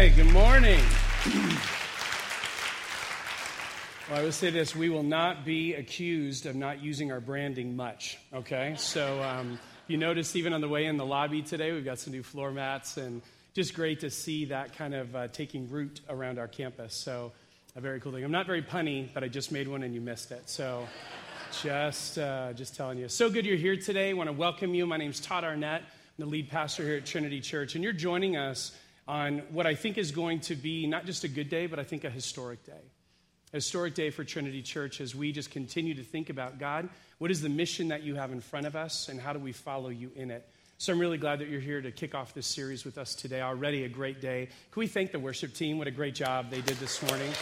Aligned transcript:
right, 0.00 0.16
good 0.16 0.32
morning. 0.32 0.80
Well, 4.08 4.18
I 4.18 4.22
would 4.22 4.32
say 4.32 4.48
this 4.48 4.74
we 4.74 4.88
will 4.88 5.02
not 5.02 5.44
be 5.44 5.74
accused 5.74 6.46
of 6.46 6.56
not 6.56 6.82
using 6.82 7.12
our 7.12 7.20
branding 7.20 7.76
much, 7.76 8.16
okay? 8.32 8.76
So, 8.78 9.22
um, 9.22 9.58
you 9.88 9.98
noticed 9.98 10.36
even 10.36 10.54
on 10.54 10.62
the 10.62 10.70
way 10.70 10.86
in 10.86 10.96
the 10.96 11.04
lobby 11.04 11.42
today, 11.42 11.72
we've 11.72 11.84
got 11.84 11.98
some 11.98 12.14
new 12.14 12.22
floor 12.22 12.50
mats, 12.50 12.96
and 12.96 13.20
just 13.52 13.74
great 13.74 14.00
to 14.00 14.08
see 14.08 14.46
that 14.46 14.74
kind 14.74 14.94
of 14.94 15.14
uh, 15.14 15.28
taking 15.28 15.68
root 15.68 16.00
around 16.08 16.38
our 16.38 16.48
campus. 16.48 16.94
So, 16.94 17.32
a 17.76 17.80
very 17.82 18.00
cool 18.00 18.12
thing. 18.12 18.24
I'm 18.24 18.32
not 18.32 18.46
very 18.46 18.62
punny, 18.62 19.12
but 19.12 19.22
I 19.22 19.28
just 19.28 19.52
made 19.52 19.68
one 19.68 19.82
and 19.82 19.94
you 19.94 20.00
missed 20.00 20.32
it. 20.32 20.48
So, 20.48 20.88
just, 21.62 22.16
uh, 22.16 22.54
just 22.54 22.74
telling 22.74 22.96
you. 22.96 23.10
So 23.10 23.28
good 23.28 23.44
you're 23.44 23.58
here 23.58 23.76
today. 23.76 24.08
I 24.08 24.12
want 24.14 24.28
to 24.28 24.32
welcome 24.32 24.72
you. 24.74 24.86
My 24.86 24.96
name's 24.96 25.20
Todd 25.20 25.44
Arnett. 25.44 25.82
I'm 25.82 26.24
the 26.24 26.24
lead 26.24 26.48
pastor 26.48 26.84
here 26.84 26.96
at 26.96 27.04
Trinity 27.04 27.42
Church, 27.42 27.74
and 27.74 27.84
you're 27.84 27.92
joining 27.92 28.38
us 28.38 28.72
on 29.10 29.38
what 29.50 29.66
I 29.66 29.74
think 29.74 29.98
is 29.98 30.12
going 30.12 30.38
to 30.42 30.54
be 30.54 30.86
not 30.86 31.04
just 31.04 31.24
a 31.24 31.28
good 31.28 31.50
day, 31.50 31.66
but 31.66 31.80
I 31.80 31.82
think 31.82 32.04
a 32.04 32.10
historic 32.10 32.64
day. 32.64 32.84
A 33.52 33.56
historic 33.56 33.94
day 33.96 34.10
for 34.10 34.22
Trinity 34.22 34.62
Church 34.62 35.00
as 35.00 35.16
we 35.16 35.32
just 35.32 35.50
continue 35.50 35.94
to 35.94 36.04
think 36.04 36.30
about 36.30 36.60
God, 36.60 36.88
what 37.18 37.32
is 37.32 37.40
the 37.40 37.48
mission 37.48 37.88
that 37.88 38.04
you 38.04 38.14
have 38.14 38.30
in 38.30 38.40
front 38.40 38.66
of 38.66 38.76
us, 38.76 39.08
and 39.08 39.20
how 39.20 39.32
do 39.32 39.40
we 39.40 39.50
follow 39.50 39.88
you 39.88 40.12
in 40.14 40.30
it? 40.30 40.48
So 40.78 40.92
I'm 40.92 41.00
really 41.00 41.18
glad 41.18 41.40
that 41.40 41.48
you're 41.48 41.60
here 41.60 41.82
to 41.82 41.90
kick 41.90 42.14
off 42.14 42.34
this 42.34 42.46
series 42.46 42.84
with 42.84 42.98
us 42.98 43.16
today. 43.16 43.42
Already 43.42 43.82
a 43.82 43.88
great 43.88 44.20
day. 44.20 44.48
Can 44.70 44.80
we 44.80 44.86
thank 44.86 45.10
the 45.10 45.18
worship 45.18 45.54
team? 45.54 45.76
What 45.76 45.88
a 45.88 45.90
great 45.90 46.14
job 46.14 46.48
they 46.48 46.60
did 46.60 46.76
this 46.76 47.02
morning. 47.02 47.32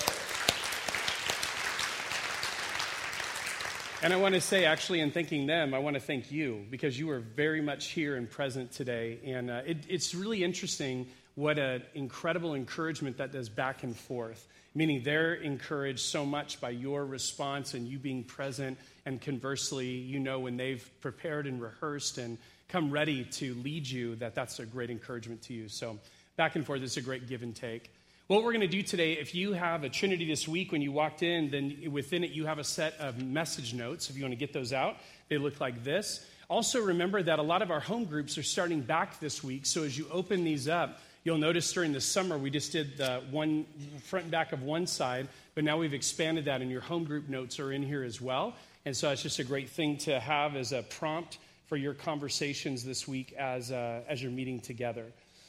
And 4.00 4.12
I 4.12 4.16
want 4.16 4.36
to 4.36 4.41
say, 4.41 4.64
actually, 4.64 5.00
in 5.00 5.10
thanking 5.10 5.46
them, 5.46 5.74
I 5.74 5.80
want 5.80 5.94
to 5.94 6.00
thank 6.00 6.30
you 6.30 6.64
because 6.70 6.98
you 6.98 7.10
are 7.10 7.19
very 7.19 7.60
much 7.60 7.88
here 7.88 8.16
and 8.16 8.30
present 8.30 8.70
today. 8.70 9.19
And 9.24 9.50
uh, 9.50 9.62
it, 9.66 9.78
it's 9.88 10.14
really 10.14 10.44
interesting 10.44 11.08
what 11.38 11.56
an 11.56 11.80
incredible 11.95 12.56
encouragement 12.56 13.19
that 13.19 13.31
does 13.31 13.48
back 13.48 13.84
and 13.84 13.97
forth, 13.97 14.48
meaning 14.75 15.03
they're 15.05 15.34
encouraged 15.34 16.00
so 16.00 16.27
much 16.27 16.61
by 16.61 16.70
your 16.70 17.06
response 17.06 17.75
and 17.75 17.86
you 17.86 17.97
being 17.97 18.25
present. 18.25 18.77
And 19.06 19.20
conversely, 19.20 19.86
you 19.86 20.19
know, 20.19 20.41
when 20.41 20.56
they've 20.56 20.84
prepared 21.00 21.47
and 21.47 21.62
rehearsed 21.62 22.19
and 22.19 22.39
come 22.69 22.91
ready 22.91 23.22
to 23.25 23.55
lead 23.55 23.86
you, 23.86 24.17
that 24.17 24.34
that's 24.34 24.58
a 24.58 24.67
great 24.67 24.91
encouragement 24.91 25.42
to 25.42 25.55
you. 25.55 25.69
So, 25.69 26.00
back 26.36 26.56
and 26.56 26.67
forth 26.67 26.83
is 26.83 26.97
a 26.97 27.03
great 27.03 27.28
give 27.28 27.45
and 27.45 27.55
take. 27.55 27.89
What 28.27 28.42
we're 28.42 28.52
going 28.52 28.62
to 28.62 28.67
do 28.67 28.83
today, 28.83 29.12
if 29.12 29.33
you 29.33 29.52
have 29.52 29.84
a 29.84 29.89
Trinity 29.89 30.27
this 30.27 30.48
week 30.48 30.73
when 30.73 30.83
you 30.83 30.91
walked 30.91 31.23
in, 31.23 31.50
then 31.50 31.92
within 31.92 32.25
it 32.25 32.33
you 32.33 32.47
have 32.47 32.58
a 32.58 32.64
set 32.64 32.95
of 32.98 33.23
message 33.23 33.75
notes. 33.75 34.11
If 34.11 34.17
you 34.17 34.25
want 34.25 34.33
to 34.33 34.36
get 34.39 34.52
those 34.52 34.73
out, 34.73 34.97
they 35.28 35.39
look 35.39 35.61
like 35.61 35.84
this. 35.84 36.27
Also, 36.50 36.80
remember 36.80 37.23
that 37.23 37.39
a 37.39 37.42
lot 37.42 37.62
of 37.62 37.70
our 37.70 37.80
home 37.80 38.06
groups 38.06 38.39
are 38.39 38.42
starting 38.42 38.80
back 38.80 39.20
this 39.20 39.45
week. 39.45 39.67
So, 39.67 39.84
as 39.84 39.97
you 39.97 40.06
open 40.11 40.42
these 40.42 40.67
up, 40.67 40.98
You'll 41.28 41.36
notice 41.36 41.70
during 41.74 41.92
the 41.92 42.00
summer 42.00 42.38
we 42.38 42.48
just 42.48 42.72
did 42.72 42.96
the 42.96 43.20
one 43.30 43.66
front 44.04 44.22
and 44.22 44.32
back 44.32 44.54
of 44.54 44.62
one 44.62 44.86
side, 44.86 45.28
but 45.54 45.62
now 45.62 45.76
we've 45.76 45.92
expanded 45.92 46.46
that, 46.46 46.62
and 46.62 46.70
your 46.70 46.80
home 46.80 47.04
group 47.04 47.28
notes 47.28 47.60
are 47.60 47.70
in 47.70 47.82
here 47.82 48.02
as 48.02 48.18
well. 48.18 48.54
And 48.86 48.96
so 48.96 49.10
it's 49.10 49.24
just 49.24 49.38
a 49.38 49.44
great 49.44 49.68
thing 49.68 49.98
to 49.98 50.18
have 50.20 50.56
as 50.56 50.72
a 50.72 50.82
prompt 50.84 51.36
for 51.66 51.76
your 51.76 51.92
conversations 51.92 52.82
this 52.82 53.06
week 53.06 53.34
as, 53.34 53.70
uh, 53.70 54.00
as 54.08 54.22
you're 54.22 54.32
meeting 54.32 54.58
together. 54.58 55.04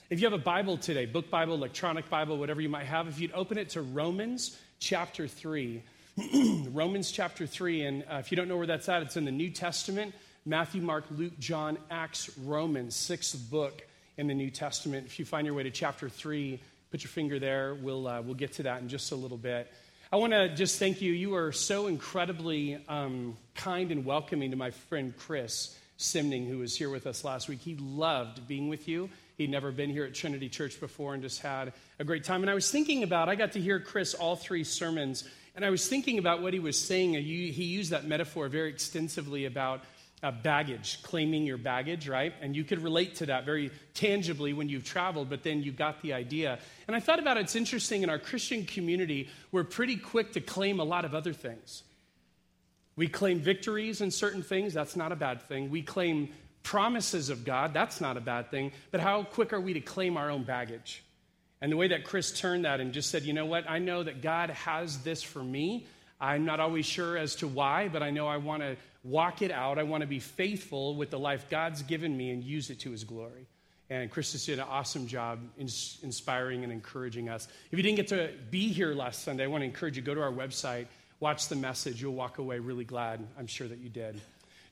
If 0.10 0.20
you 0.20 0.26
have 0.26 0.38
a 0.38 0.44
Bible 0.44 0.76
today, 0.76 1.06
book 1.06 1.30
Bible, 1.30 1.54
electronic 1.54 2.10
Bible, 2.10 2.38
whatever 2.38 2.60
you 2.60 2.68
might 2.68 2.88
have, 2.88 3.08
if 3.08 3.18
you'd 3.18 3.32
open 3.32 3.58
it 3.58 3.70
to 3.70 3.82
Romans 3.82 4.60
chapter 4.80 5.30
3. 5.30 5.82
Romans 6.74 7.10
chapter 7.10 7.48
3, 7.48 7.84
and 7.84 8.04
uh, 8.04 8.16
if 8.16 8.32
you 8.32 8.36
don't 8.36 8.50
know 8.50 8.58
where 8.58 8.68
that's 8.68 8.90
at, 8.90 9.02
it's 9.02 9.16
in 9.16 9.24
the 9.24 9.32
New 9.32 9.50
Testament 9.50 10.14
Matthew, 10.46 10.82
Mark, 10.82 11.06
Luke, 11.10 11.40
John, 11.40 11.78
Acts, 11.90 12.38
Romans, 12.38 12.98
sixth 12.98 13.50
book 13.50 13.82
in 14.20 14.28
the 14.28 14.34
New 14.34 14.50
Testament. 14.50 15.08
If 15.08 15.18
you 15.18 15.24
find 15.24 15.48
your 15.48 15.56
way 15.56 15.64
to 15.64 15.72
chapter 15.72 16.10
3, 16.10 16.60
put 16.92 17.04
your 17.04 17.10
finger 17.10 17.40
there. 17.40 17.74
We'll, 17.74 18.06
uh, 18.06 18.22
we'll 18.22 18.36
get 18.36 18.52
to 18.54 18.64
that 18.64 18.82
in 18.82 18.90
just 18.90 19.14
a 19.14 19.16
little 19.16 19.38
bit. 19.38 19.72
I 20.12 20.18
want 20.18 20.34
to 20.34 20.54
just 20.54 20.78
thank 20.78 21.02
you. 21.02 21.14
You 21.14 21.36
are 21.36 21.54
so 21.54 21.88
incredibly 21.88 22.84
um, 22.90 23.38
kind 23.56 23.94
and 23.94 24.04
welcoming 24.04 24.52
to 24.52 24.58
my 24.58 24.72
friend 24.72 25.14
Chris 25.18 25.74
Simning, 25.98 26.50
who 26.50 26.58
was 26.58 26.76
here 26.76 26.90
with 26.90 27.08
us 27.08 27.24
last 27.24 27.48
week. 27.48 27.62
He 27.62 27.76
loved 27.76 28.46
being 28.46 28.68
with 28.68 28.90
you. 28.90 29.10
He'd 29.38 29.50
never 29.50 29.72
been 29.72 29.90
here 29.90 30.04
at 30.04 30.14
Trinity 30.14 30.50
Church 30.50 30.82
before 30.82 31.14
and 31.14 31.24
just 31.24 31.42
had 31.42 31.72
a 31.98 32.04
great 32.04 32.26
time. 32.26 32.42
And 32.42 32.50
I 32.50 32.56
was 32.56 32.70
thinking 32.70 33.04
about, 33.04 33.30
I 33.30 33.36
got 33.36 33.54
to 33.54 33.62
hear 33.62 33.80
Chris 33.80 34.14
all 34.14 34.36
three 34.36 34.66
sermons, 34.66 35.24
and 35.56 35.64
I 35.64 35.70
was 35.70 35.88
thinking 35.88 36.20
about 36.20 36.42
what 36.42 36.52
he 36.52 36.60
was 36.60 36.78
saying. 36.78 37.14
He 37.14 37.64
used 37.64 37.92
that 37.92 38.06
metaphor 38.06 38.50
very 38.50 38.70
extensively 38.70 39.46
about 39.46 39.82
uh, 40.22 40.32
baggage, 40.32 41.02
claiming 41.04 41.46
your 41.46 41.58
baggage, 41.58 42.08
right? 42.08 42.34
And 42.42 42.56
you 42.56 42.64
could 42.64 42.84
relate 42.84 43.16
to 43.16 43.28
that 43.28 43.46
very 43.46 43.72
tangibly 43.94 44.54
when 44.54 44.70
you've 44.70 44.84
traveled, 44.84 45.30
but 45.30 45.44
then 45.44 45.64
you 45.64 45.72
got 45.72 46.02
the 46.02 46.14
idea. 46.14 46.60
And 46.88 46.96
I 46.96 47.00
thought 47.00 47.20
about 47.20 47.38
it, 47.38 47.42
it's 47.42 47.56
interesting 47.56 48.04
in 48.04 48.10
our 48.10 48.20
Christian 48.20 48.66
community, 48.66 49.30
we're 49.52 49.64
pretty 49.64 49.96
quick 49.96 50.34
to 50.34 50.42
claim 50.42 50.80
a 50.80 50.84
lot 50.84 51.06
of 51.06 51.16
other 51.16 51.34
things. 51.34 51.84
We 52.96 53.08
claim 53.08 53.40
victories 53.40 54.02
in 54.02 54.12
certain 54.12 54.44
things, 54.44 54.74
that's 54.74 54.98
not 54.98 55.12
a 55.14 55.16
bad 55.16 55.42
thing. 55.44 55.70
We 55.70 55.82
claim 55.82 56.30
promises 56.64 57.30
of 57.30 57.46
God, 57.46 57.74
that's 57.74 58.02
not 58.02 58.18
a 58.18 58.22
bad 58.22 58.52
thing. 58.52 58.74
But 58.92 59.00
how 59.00 59.24
quick 59.24 59.54
are 59.54 59.62
we 59.62 59.74
to 59.74 59.80
claim 59.80 60.18
our 60.18 60.30
own 60.30 60.44
baggage? 60.44 61.02
And 61.62 61.72
the 61.72 61.78
way 61.78 61.90
that 61.90 62.04
Chris 62.04 62.38
turned 62.38 62.66
that 62.66 62.80
and 62.80 62.94
just 62.94 63.10
said, 63.10 63.24
you 63.24 63.34
know 63.34 63.46
what, 63.46 63.70
I 63.70 63.80
know 63.80 64.04
that 64.04 64.22
God 64.22 64.50
has 64.50 65.00
this 65.00 65.24
for 65.24 65.44
me. 65.44 65.88
I'm 66.22 66.46
not 66.46 66.60
always 66.60 66.86
sure 66.86 67.18
as 67.18 67.36
to 67.38 67.48
why, 67.48 67.88
but 67.88 68.04
I 68.04 68.10
know 68.10 68.28
I 68.28 68.38
want 68.38 68.62
to 68.62 68.76
walk 69.04 69.42
it 69.42 69.52
out. 69.52 69.80
I 69.80 69.84
want 69.84 70.02
to 70.02 70.08
be 70.08 70.20
faithful 70.20 70.96
with 70.96 71.10
the 71.10 71.20
life 71.20 71.50
God's 71.50 71.82
given 71.84 72.16
me 72.16 72.32
and 72.32 72.44
use 72.44 72.70
it 72.70 72.80
to 72.80 72.92
his 72.92 73.04
glory. 73.04 73.48
And 73.90 74.12
Chris 74.12 74.34
just 74.34 74.46
did 74.46 74.60
an 74.60 74.66
awesome 74.70 75.08
job 75.08 75.40
inspiring 75.58 76.64
and 76.64 76.72
encouraging 76.72 77.30
us. 77.30 77.48
If 77.72 77.78
you 77.78 77.84
didn't 77.84 77.96
get 77.96 78.10
to 78.10 78.30
be 78.52 78.68
here 78.68 78.94
last 78.94 79.24
Sunday, 79.24 79.46
I 79.46 79.48
want 79.48 79.62
to 79.62 79.66
encourage 79.66 79.96
you 79.96 80.04
go 80.04 80.14
to 80.14 80.22
our 80.22 80.32
website, 80.32 80.86
watch 81.20 81.48
the 81.48 81.56
message. 81.56 82.02
You'll 82.02 82.14
walk 82.14 82.38
away 82.38 82.60
really 82.60 82.84
glad. 82.84 83.26
I'm 83.38 83.48
sure 83.48 83.68
that 83.68 83.80
you 83.80 83.90
did. 83.90 84.20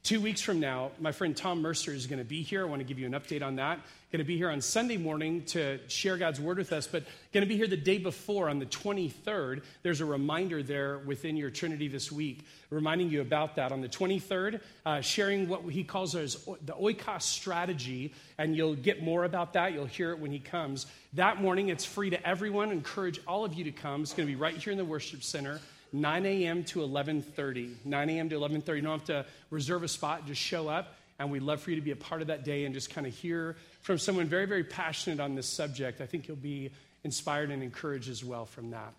Two 0.07 0.21
weeks 0.21 0.39
from 0.39 0.61
now, 0.61 0.91
my 1.01 1.11
friend 1.11 1.35
Tom 1.35 1.61
Mercer 1.61 1.91
is 1.91 2.07
going 2.07 2.19
to 2.19 2.23
be 2.23 2.41
here. 2.41 2.61
I 2.61 2.69
want 2.69 2.79
to 2.79 2.85
give 2.85 2.97
you 2.97 3.05
an 3.05 3.11
update 3.11 3.43
on 3.43 3.57
that. 3.57 3.81
Going 4.09 4.19
to 4.19 4.23
be 4.23 4.37
here 4.37 4.49
on 4.49 4.61
Sunday 4.61 4.95
morning 4.95 5.43
to 5.47 5.81
share 5.89 6.15
God's 6.15 6.39
word 6.39 6.59
with 6.59 6.71
us, 6.71 6.87
but 6.87 7.03
going 7.33 7.41
to 7.41 7.45
be 7.45 7.57
here 7.57 7.67
the 7.67 7.75
day 7.75 7.97
before 7.97 8.47
on 8.47 8.57
the 8.57 8.65
23rd. 8.67 9.63
There's 9.83 9.99
a 9.99 10.05
reminder 10.05 10.63
there 10.63 10.99
within 10.99 11.35
your 11.35 11.49
Trinity 11.49 11.89
this 11.89 12.09
week, 12.09 12.45
reminding 12.69 13.09
you 13.09 13.19
about 13.19 13.57
that. 13.57 13.73
On 13.73 13.81
the 13.81 13.89
23rd, 13.89 14.61
uh, 14.85 15.01
sharing 15.01 15.49
what 15.49 15.63
he 15.63 15.83
calls 15.83 16.15
as 16.15 16.35
the 16.61 16.71
oikos 16.71 17.23
strategy, 17.23 18.13
and 18.37 18.55
you'll 18.55 18.75
get 18.75 19.03
more 19.03 19.25
about 19.25 19.51
that. 19.53 19.73
You'll 19.73 19.87
hear 19.87 20.11
it 20.11 20.19
when 20.19 20.31
he 20.31 20.39
comes. 20.39 20.85
That 21.15 21.41
morning, 21.41 21.67
it's 21.67 21.83
free 21.83 22.11
to 22.11 22.25
everyone. 22.25 22.71
Encourage 22.71 23.19
all 23.27 23.43
of 23.43 23.55
you 23.55 23.65
to 23.65 23.73
come. 23.73 24.03
It's 24.03 24.13
going 24.13 24.25
to 24.25 24.31
be 24.33 24.39
right 24.39 24.55
here 24.55 24.71
in 24.71 24.77
the 24.77 24.85
worship 24.85 25.21
center. 25.21 25.59
9 25.93 26.25
a.m. 26.25 26.63
to 26.65 26.79
11:30. 26.79 27.85
9 27.85 28.09
a.m. 28.09 28.29
to 28.29 28.35
11:30. 28.35 28.75
You 28.75 28.81
don't 28.81 28.99
have 28.99 29.05
to 29.05 29.25
reserve 29.49 29.83
a 29.83 29.87
spot; 29.87 30.25
just 30.25 30.41
show 30.41 30.67
up, 30.67 30.95
and 31.19 31.31
we'd 31.31 31.41
love 31.41 31.61
for 31.61 31.69
you 31.69 31.75
to 31.75 31.81
be 31.81 31.91
a 31.91 31.95
part 31.95 32.21
of 32.21 32.27
that 32.27 32.43
day 32.43 32.65
and 32.65 32.73
just 32.73 32.89
kind 32.89 33.07
of 33.07 33.13
hear 33.13 33.55
from 33.81 33.97
someone 33.97 34.27
very, 34.27 34.45
very 34.45 34.63
passionate 34.63 35.19
on 35.19 35.35
this 35.35 35.47
subject. 35.47 36.01
I 36.01 36.05
think 36.05 36.27
you'll 36.27 36.37
be 36.37 36.71
inspired 37.03 37.51
and 37.51 37.63
encouraged 37.63 38.09
as 38.09 38.23
well 38.23 38.45
from 38.45 38.71
that. 38.71 38.93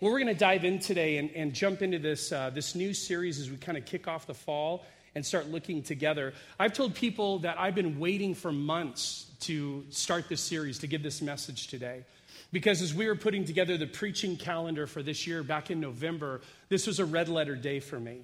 Well, 0.00 0.12
we're 0.12 0.18
going 0.18 0.34
to 0.34 0.38
dive 0.38 0.66
in 0.66 0.78
today 0.78 1.16
and, 1.16 1.30
and 1.30 1.54
jump 1.54 1.80
into 1.80 1.98
this 1.98 2.30
uh, 2.30 2.50
this 2.50 2.74
new 2.74 2.92
series 2.92 3.40
as 3.40 3.50
we 3.50 3.56
kind 3.56 3.78
of 3.78 3.86
kick 3.86 4.06
off 4.06 4.26
the 4.26 4.34
fall 4.34 4.84
and 5.14 5.24
start 5.24 5.48
looking 5.48 5.82
together. 5.82 6.34
I've 6.60 6.74
told 6.74 6.94
people 6.94 7.38
that 7.38 7.58
I've 7.58 7.74
been 7.74 7.98
waiting 7.98 8.34
for 8.34 8.52
months 8.52 9.24
to 9.40 9.86
start 9.88 10.28
this 10.28 10.42
series 10.42 10.80
to 10.80 10.86
give 10.86 11.02
this 11.02 11.22
message 11.22 11.68
today. 11.68 12.04
Because 12.52 12.80
as 12.80 12.94
we 12.94 13.06
were 13.06 13.16
putting 13.16 13.44
together 13.44 13.76
the 13.76 13.86
preaching 13.86 14.36
calendar 14.36 14.86
for 14.86 15.02
this 15.02 15.26
year 15.26 15.42
back 15.42 15.70
in 15.70 15.80
November, 15.80 16.40
this 16.68 16.86
was 16.86 16.98
a 16.98 17.04
red 17.04 17.28
letter 17.28 17.56
day 17.56 17.80
for 17.80 17.98
me. 17.98 18.20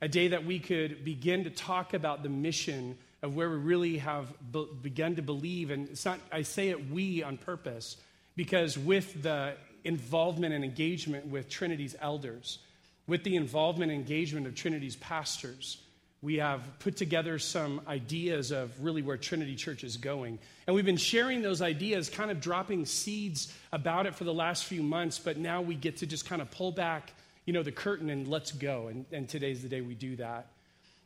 A 0.00 0.08
day 0.08 0.28
that 0.28 0.44
we 0.44 0.58
could 0.58 1.04
begin 1.04 1.44
to 1.44 1.50
talk 1.50 1.94
about 1.94 2.22
the 2.22 2.28
mission 2.28 2.98
of 3.22 3.36
where 3.36 3.48
we 3.48 3.56
really 3.56 3.98
have 3.98 4.32
be- 4.52 4.68
begun 4.82 5.16
to 5.16 5.22
believe. 5.22 5.70
And 5.70 5.88
it's 5.88 6.04
not, 6.04 6.18
I 6.30 6.42
say 6.42 6.68
it 6.68 6.90
we 6.90 7.22
on 7.22 7.38
purpose, 7.38 7.96
because 8.36 8.76
with 8.76 9.22
the 9.22 9.54
involvement 9.84 10.54
and 10.54 10.64
engagement 10.64 11.26
with 11.26 11.48
Trinity's 11.48 11.96
elders, 12.00 12.58
with 13.06 13.24
the 13.24 13.36
involvement 13.36 13.90
and 13.90 14.00
engagement 14.00 14.46
of 14.46 14.54
Trinity's 14.54 14.96
pastors, 14.96 15.81
we 16.22 16.36
have 16.36 16.62
put 16.78 16.96
together 16.96 17.36
some 17.40 17.80
ideas 17.88 18.52
of 18.52 18.70
really 18.82 19.02
where 19.02 19.16
Trinity 19.16 19.56
Church 19.56 19.82
is 19.82 19.96
going. 19.96 20.38
And 20.66 20.76
we've 20.76 20.86
been 20.86 20.96
sharing 20.96 21.42
those 21.42 21.60
ideas, 21.60 22.08
kind 22.08 22.30
of 22.30 22.40
dropping 22.40 22.86
seeds 22.86 23.52
about 23.72 24.06
it 24.06 24.14
for 24.14 24.22
the 24.22 24.32
last 24.32 24.64
few 24.64 24.84
months, 24.84 25.18
but 25.18 25.36
now 25.36 25.60
we 25.60 25.74
get 25.74 25.96
to 25.98 26.06
just 26.06 26.24
kind 26.28 26.40
of 26.40 26.48
pull 26.52 26.70
back, 26.70 27.12
you 27.44 27.52
know, 27.52 27.64
the 27.64 27.72
curtain 27.72 28.08
and 28.08 28.28
let's 28.28 28.52
go. 28.52 28.86
And, 28.86 29.04
and 29.10 29.28
today's 29.28 29.62
the 29.62 29.68
day 29.68 29.80
we 29.80 29.96
do 29.96 30.14
that. 30.16 30.46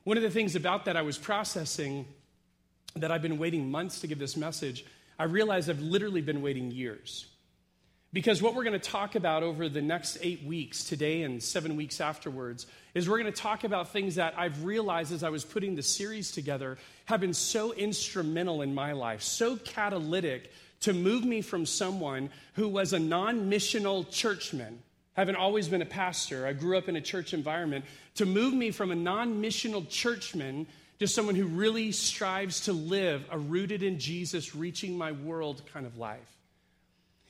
One 0.04 0.18
of 0.18 0.22
the 0.22 0.30
things 0.30 0.54
about 0.54 0.84
that 0.84 0.98
I 0.98 1.02
was 1.02 1.16
processing 1.16 2.04
that 2.94 3.10
I've 3.10 3.22
been 3.22 3.38
waiting 3.38 3.70
months 3.70 4.00
to 4.00 4.06
give 4.06 4.18
this 4.18 4.36
message, 4.36 4.84
I 5.18 5.24
realized 5.24 5.70
I've 5.70 5.80
literally 5.80 6.20
been 6.20 6.42
waiting 6.42 6.70
years. 6.70 7.26
Because 8.12 8.40
what 8.40 8.54
we're 8.54 8.64
going 8.64 8.78
to 8.80 8.90
talk 8.90 9.14
about 9.14 9.42
over 9.42 9.68
the 9.68 9.82
next 9.82 10.18
eight 10.22 10.44
weeks, 10.44 10.84
today 10.84 11.22
and 11.22 11.42
seven 11.42 11.76
weeks 11.76 12.00
afterwards, 12.00 12.66
is 12.94 13.08
we're 13.08 13.18
going 13.18 13.32
to 13.32 13.40
talk 13.40 13.64
about 13.64 13.92
things 13.92 14.14
that 14.14 14.34
I've 14.38 14.64
realized 14.64 15.12
as 15.12 15.22
I 15.22 15.28
was 15.28 15.44
putting 15.44 15.74
the 15.74 15.82
series 15.82 16.30
together 16.30 16.78
have 17.06 17.20
been 17.20 17.34
so 17.34 17.72
instrumental 17.72 18.62
in 18.62 18.74
my 18.74 18.92
life, 18.92 19.22
so 19.22 19.56
catalytic 19.56 20.50
to 20.80 20.92
move 20.92 21.24
me 21.24 21.42
from 21.42 21.66
someone 21.66 22.30
who 22.54 22.68
was 22.68 22.92
a 22.92 22.98
non 22.98 23.50
missional 23.50 24.08
churchman, 24.10 24.78
having 25.14 25.34
always 25.34 25.68
been 25.68 25.82
a 25.82 25.86
pastor, 25.86 26.46
I 26.46 26.52
grew 26.52 26.78
up 26.78 26.88
in 26.88 26.96
a 26.96 27.00
church 27.00 27.34
environment, 27.34 27.84
to 28.16 28.26
move 28.26 28.54
me 28.54 28.70
from 28.70 28.92
a 28.92 28.96
non 28.96 29.42
missional 29.42 29.88
churchman 29.88 30.66
to 31.00 31.06
someone 31.06 31.34
who 31.34 31.46
really 31.46 31.92
strives 31.92 32.62
to 32.62 32.72
live 32.72 33.26
a 33.30 33.38
rooted 33.38 33.82
in 33.82 33.98
Jesus, 33.98 34.54
reaching 34.54 34.96
my 34.96 35.12
world 35.12 35.62
kind 35.72 35.86
of 35.86 35.98
life. 35.98 36.35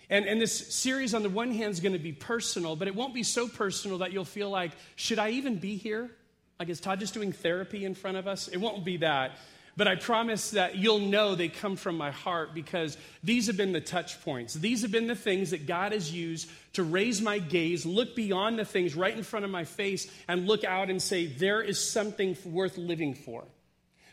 And, 0.09 0.27
and 0.27 0.41
this 0.41 0.75
series, 0.75 1.15
on 1.15 1.23
the 1.23 1.29
one 1.29 1.51
hand, 1.51 1.73
is 1.73 1.81
going 1.81 1.93
to 1.93 1.99
be 1.99 2.13
personal, 2.13 2.77
but 2.77 2.87
it 2.89 2.95
won't 2.95 3.15
be 3.15 3.23
so 3.23 3.49
personal 3.49 3.99
that 3.99 4.13
you'll 4.13 4.25
feel 4.25 4.51
like, 4.51 4.73
should 4.95 5.19
I 5.19 5.31
even 5.31 5.59
be 5.59 5.77
here? 5.77 6.11
Like, 6.59 6.69
is 6.69 6.81
Todd 6.81 7.01
just 7.01 7.15
doing 7.15 7.33
therapy 7.33 7.85
in 7.85 7.95
front 7.95 8.17
of 8.17 8.27
us? 8.27 8.49
It 8.49 8.59
won't 8.59 8.85
be 8.85 8.99
that. 8.99 9.33
But 9.77 9.89
I 9.89 9.97
promise 9.97 10.53
that 10.53 10.77
you'll 10.77 11.01
know 11.01 11.35
they 11.35 11.49
come 11.49 11.77
from 11.77 11.99
my 11.99 12.11
heart 12.11 12.55
because 12.55 12.97
these 13.23 13.49
have 13.49 13.59
been 13.59 13.73
the 13.73 13.81
touch 13.81 14.23
points. 14.25 14.55
These 14.55 14.83
have 14.83 14.91
been 14.91 15.07
the 15.07 15.15
things 15.15 15.51
that 15.51 15.67
God 15.67 15.93
has 15.93 16.11
used 16.11 16.49
to 16.75 16.83
raise 16.83 17.21
my 17.21 17.39
gaze, 17.39 17.85
look 17.85 18.17
beyond 18.17 18.59
the 18.59 18.65
things 18.65 18.95
right 18.95 19.15
in 19.15 19.23
front 19.23 19.45
of 19.45 19.51
my 19.51 19.65
face, 19.65 20.11
and 20.29 20.47
look 20.47 20.65
out 20.65 20.89
and 20.89 21.03
say, 21.03 21.27
there 21.27 21.61
is 21.61 21.79
something 21.79 22.39
worth 22.47 22.79
living 22.79 23.15
for. 23.15 23.45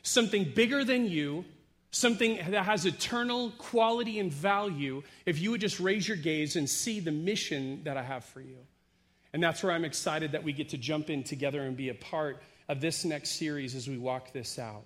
Something 0.02 0.52
bigger 0.54 0.84
than 0.84 1.06
you, 1.06 1.46
something 1.94 2.40
that 2.50 2.66
has 2.66 2.86
eternal 2.88 3.52
quality 3.52 4.20
and 4.20 4.34
value 4.34 5.04
if 5.28 5.40
you 5.40 5.52
would 5.52 5.62
just 5.62 5.80
raise 5.80 6.08
your 6.08 6.18
gaze 6.18 6.56
and 6.56 6.68
see 6.68 7.00
the 7.00 7.12
mission 7.12 7.84
that 7.84 7.98
I 7.98 8.02
have 8.02 8.26
for 8.26 8.42
you. 8.42 8.58
And 9.32 9.42
that's 9.42 9.62
where 9.62 9.72
I'm 9.72 9.86
excited 9.86 10.32
that 10.32 10.44
we 10.44 10.54
get 10.54 10.70
to 10.70 10.78
jump 10.78 11.12
in 11.12 11.24
together 11.24 11.62
and 11.62 11.78
be 11.78 11.90
a 11.90 11.94
part 11.94 12.42
of 12.68 12.82
this 12.82 13.06
next 13.06 13.38
series 13.38 13.76
as 13.76 13.88
we 13.88 14.00
walk 14.00 14.34
this 14.34 14.58
out. 14.58 14.86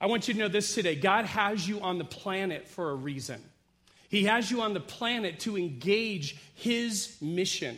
I 0.00 0.06
want 0.06 0.28
you 0.28 0.34
to 0.34 0.40
know 0.40 0.48
this 0.48 0.72
today 0.72 0.94
God 0.94 1.24
has 1.26 1.68
you 1.68 1.80
on 1.80 1.98
the 1.98 2.04
planet 2.04 2.68
for 2.68 2.90
a 2.90 2.94
reason. 2.94 3.42
He 4.08 4.24
has 4.24 4.50
you 4.50 4.62
on 4.62 4.72
the 4.72 4.80
planet 4.80 5.40
to 5.40 5.58
engage 5.58 6.36
His 6.54 7.16
mission, 7.20 7.76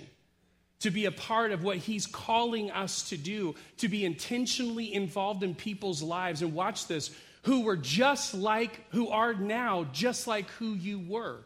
to 0.81 0.91
be 0.91 1.07
a 1.07 1.11
part 1.11 1.53
of 1.53 1.65
what 1.65 1.79
He's 1.79 2.07
calling 2.07 2.71
us 2.71 3.09
to 3.09 3.17
do, 3.17 3.55
to 3.79 3.89
be 3.89 4.05
intentionally 4.05 4.93
involved 4.93 5.43
in 5.43 5.55
people's 5.55 6.03
lives. 6.03 6.43
And 6.43 6.53
watch 6.53 6.87
this 6.87 7.11
who 7.43 7.63
were 7.63 7.77
just 7.77 8.35
like, 8.35 8.91
who 8.91 9.09
are 9.09 9.35
now 9.35 9.87
just 9.93 10.27
like 10.27 10.49
who 10.51 10.75
you 10.75 10.99
were 10.99 11.41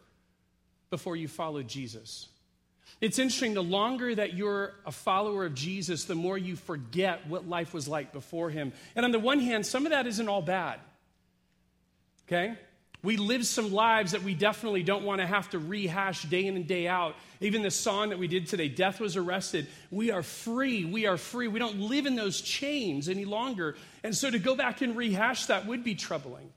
before 0.90 1.16
you 1.16 1.28
followed 1.28 1.68
Jesus. 1.68 2.28
It's 3.00 3.18
interesting, 3.18 3.54
the 3.54 3.62
longer 3.62 4.14
that 4.14 4.34
you're 4.34 4.74
a 4.86 4.92
follower 4.92 5.44
of 5.44 5.54
Jesus, 5.54 6.04
the 6.04 6.14
more 6.14 6.38
you 6.38 6.56
forget 6.56 7.26
what 7.28 7.46
life 7.46 7.74
was 7.74 7.86
like 7.86 8.12
before 8.12 8.48
him. 8.48 8.72
And 8.94 9.04
on 9.04 9.12
the 9.12 9.18
one 9.18 9.40
hand, 9.40 9.66
some 9.66 9.84
of 9.84 9.92
that 9.92 10.06
isn't 10.06 10.28
all 10.28 10.42
bad. 10.42 10.80
Okay? 12.26 12.56
We 13.06 13.18
live 13.18 13.46
some 13.46 13.72
lives 13.72 14.10
that 14.10 14.24
we 14.24 14.34
definitely 14.34 14.82
don't 14.82 15.04
want 15.04 15.20
to 15.20 15.28
have 15.28 15.48
to 15.50 15.60
rehash 15.60 16.24
day 16.24 16.44
in 16.44 16.56
and 16.56 16.66
day 16.66 16.88
out. 16.88 17.14
Even 17.40 17.62
the 17.62 17.70
song 17.70 18.08
that 18.08 18.18
we 18.18 18.26
did 18.26 18.48
today, 18.48 18.68
Death 18.68 18.98
Was 18.98 19.16
Arrested, 19.16 19.68
we 19.92 20.10
are 20.10 20.24
free. 20.24 20.84
We 20.84 21.06
are 21.06 21.16
free. 21.16 21.46
We 21.46 21.60
don't 21.60 21.78
live 21.78 22.06
in 22.06 22.16
those 22.16 22.40
chains 22.40 23.08
any 23.08 23.24
longer. 23.24 23.76
And 24.02 24.12
so 24.12 24.28
to 24.28 24.40
go 24.40 24.56
back 24.56 24.80
and 24.80 24.96
rehash 24.96 25.46
that 25.46 25.66
would 25.66 25.84
be 25.84 25.94
troubling. 25.94 26.50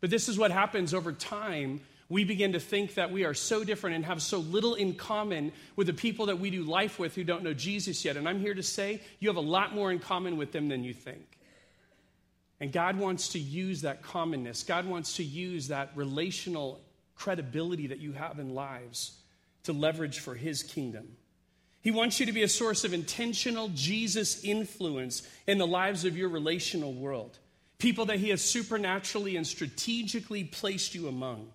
But 0.00 0.10
this 0.10 0.28
is 0.28 0.38
what 0.38 0.52
happens 0.52 0.94
over 0.94 1.10
time. 1.10 1.80
We 2.08 2.22
begin 2.22 2.52
to 2.52 2.60
think 2.60 2.94
that 2.94 3.10
we 3.10 3.24
are 3.24 3.34
so 3.34 3.64
different 3.64 3.96
and 3.96 4.04
have 4.04 4.22
so 4.22 4.38
little 4.38 4.76
in 4.76 4.94
common 4.94 5.50
with 5.74 5.88
the 5.88 5.94
people 5.94 6.26
that 6.26 6.38
we 6.38 6.50
do 6.50 6.62
life 6.62 7.00
with 7.00 7.16
who 7.16 7.24
don't 7.24 7.42
know 7.42 7.54
Jesus 7.54 8.04
yet. 8.04 8.16
And 8.16 8.28
I'm 8.28 8.38
here 8.38 8.54
to 8.54 8.62
say 8.62 9.00
you 9.18 9.28
have 9.30 9.36
a 9.36 9.40
lot 9.40 9.74
more 9.74 9.90
in 9.90 9.98
common 9.98 10.36
with 10.36 10.52
them 10.52 10.68
than 10.68 10.84
you 10.84 10.94
think. 10.94 11.40
And 12.62 12.70
God 12.70 12.96
wants 12.96 13.30
to 13.30 13.40
use 13.40 13.80
that 13.80 14.02
commonness, 14.02 14.62
God 14.62 14.86
wants 14.86 15.16
to 15.16 15.24
use 15.24 15.66
that 15.66 15.90
relational 15.96 16.80
credibility 17.16 17.88
that 17.88 17.98
you 17.98 18.12
have 18.12 18.38
in 18.38 18.54
lives 18.54 19.18
to 19.64 19.72
leverage 19.72 20.20
for 20.20 20.36
His 20.36 20.62
kingdom. 20.62 21.16
He 21.80 21.90
wants 21.90 22.20
you 22.20 22.26
to 22.26 22.32
be 22.32 22.44
a 22.44 22.48
source 22.48 22.84
of 22.84 22.94
intentional 22.94 23.68
Jesus 23.74 24.44
influence 24.44 25.26
in 25.48 25.58
the 25.58 25.66
lives 25.66 26.04
of 26.04 26.16
your 26.16 26.28
relational 26.28 26.92
world. 26.92 27.36
People 27.78 28.04
that 28.04 28.20
He 28.20 28.28
has 28.28 28.40
supernaturally 28.40 29.36
and 29.36 29.44
strategically 29.44 30.44
placed 30.44 30.94
you 30.94 31.08
among. 31.08 31.48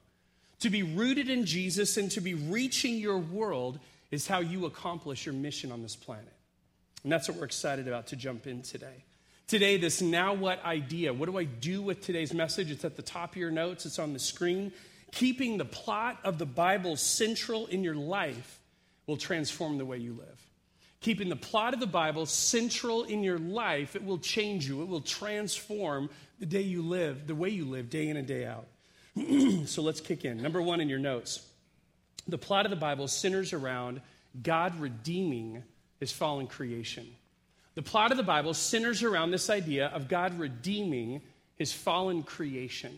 To 0.59 0.69
be 0.69 0.83
rooted 0.83 1.29
in 1.29 1.45
Jesus 1.45 1.95
and 1.95 2.11
to 2.11 2.19
be 2.19 2.33
reaching 2.33 2.95
your 2.95 3.17
world 3.17 3.79
is 4.11 4.27
how 4.27 4.41
you 4.41 4.65
accomplish 4.65 5.25
your 5.25 5.35
mission 5.35 5.71
on 5.71 5.81
this 5.81 5.95
planet. 5.95 6.33
And 7.03 7.11
that's 7.13 7.29
what 7.29 7.37
we're 7.37 7.45
excited 7.45 7.87
about 7.87 8.07
to 8.07 8.17
jump 8.17 8.45
in 8.45 8.61
today. 8.61 9.05
Today, 9.47 9.77
this 9.77 10.01
now 10.01 10.33
what 10.33 10.61
idea. 10.65 11.13
What 11.13 11.27
do 11.27 11.37
I 11.37 11.45
do 11.45 11.81
with 11.81 12.01
today's 12.01 12.33
message? 12.33 12.69
It's 12.69 12.83
at 12.83 12.97
the 12.97 13.01
top 13.01 13.31
of 13.31 13.37
your 13.37 13.49
notes, 13.49 13.85
it's 13.85 13.97
on 13.97 14.11
the 14.11 14.19
screen. 14.19 14.73
Keeping 15.13 15.57
the 15.57 15.63
plot 15.63 16.19
of 16.25 16.37
the 16.37 16.45
Bible 16.45 16.97
central 16.97 17.65
in 17.67 17.81
your 17.81 17.95
life 17.95 18.59
will 19.05 19.15
transform 19.15 19.77
the 19.77 19.85
way 19.85 19.99
you 19.99 20.11
live. 20.11 20.47
Keeping 20.99 21.29
the 21.29 21.37
plot 21.37 21.73
of 21.73 21.79
the 21.79 21.87
Bible 21.87 22.25
central 22.25 23.05
in 23.05 23.23
your 23.23 23.37
life, 23.37 23.95
it 23.95 24.03
will 24.03 24.17
change 24.17 24.67
you. 24.67 24.81
It 24.81 24.89
will 24.89 24.99
transform 24.99 26.09
the 26.39 26.45
day 26.45 26.63
you 26.63 26.81
live, 26.81 27.25
the 27.25 27.35
way 27.35 27.47
you 27.47 27.63
live 27.63 27.89
day 27.89 28.09
in 28.09 28.17
and 28.17 28.27
day 28.27 28.45
out. 28.45 28.67
so 29.65 29.81
let's 29.81 30.01
kick 30.01 30.25
in. 30.25 30.41
Number 30.41 30.61
one 30.61 30.81
in 30.81 30.89
your 30.89 30.99
notes 30.99 31.41
the 32.27 32.37
plot 32.37 32.65
of 32.65 32.69
the 32.69 32.75
Bible 32.75 33.07
centers 33.07 33.53
around 33.53 34.01
God 34.43 34.77
redeeming 34.81 35.63
his 36.01 36.11
fallen 36.11 36.47
creation. 36.47 37.07
The 37.77 37.83
plot 37.83 38.09
of 38.09 38.17
the 38.17 38.23
Bible 38.23 38.55
centers 38.55 39.03
around 39.03 39.29
this 39.29 39.51
idea 39.51 39.89
of 39.89 40.07
God 40.07 40.39
redeeming 40.39 41.21
his 41.57 41.71
fallen 41.71 42.23
creation. 42.23 42.91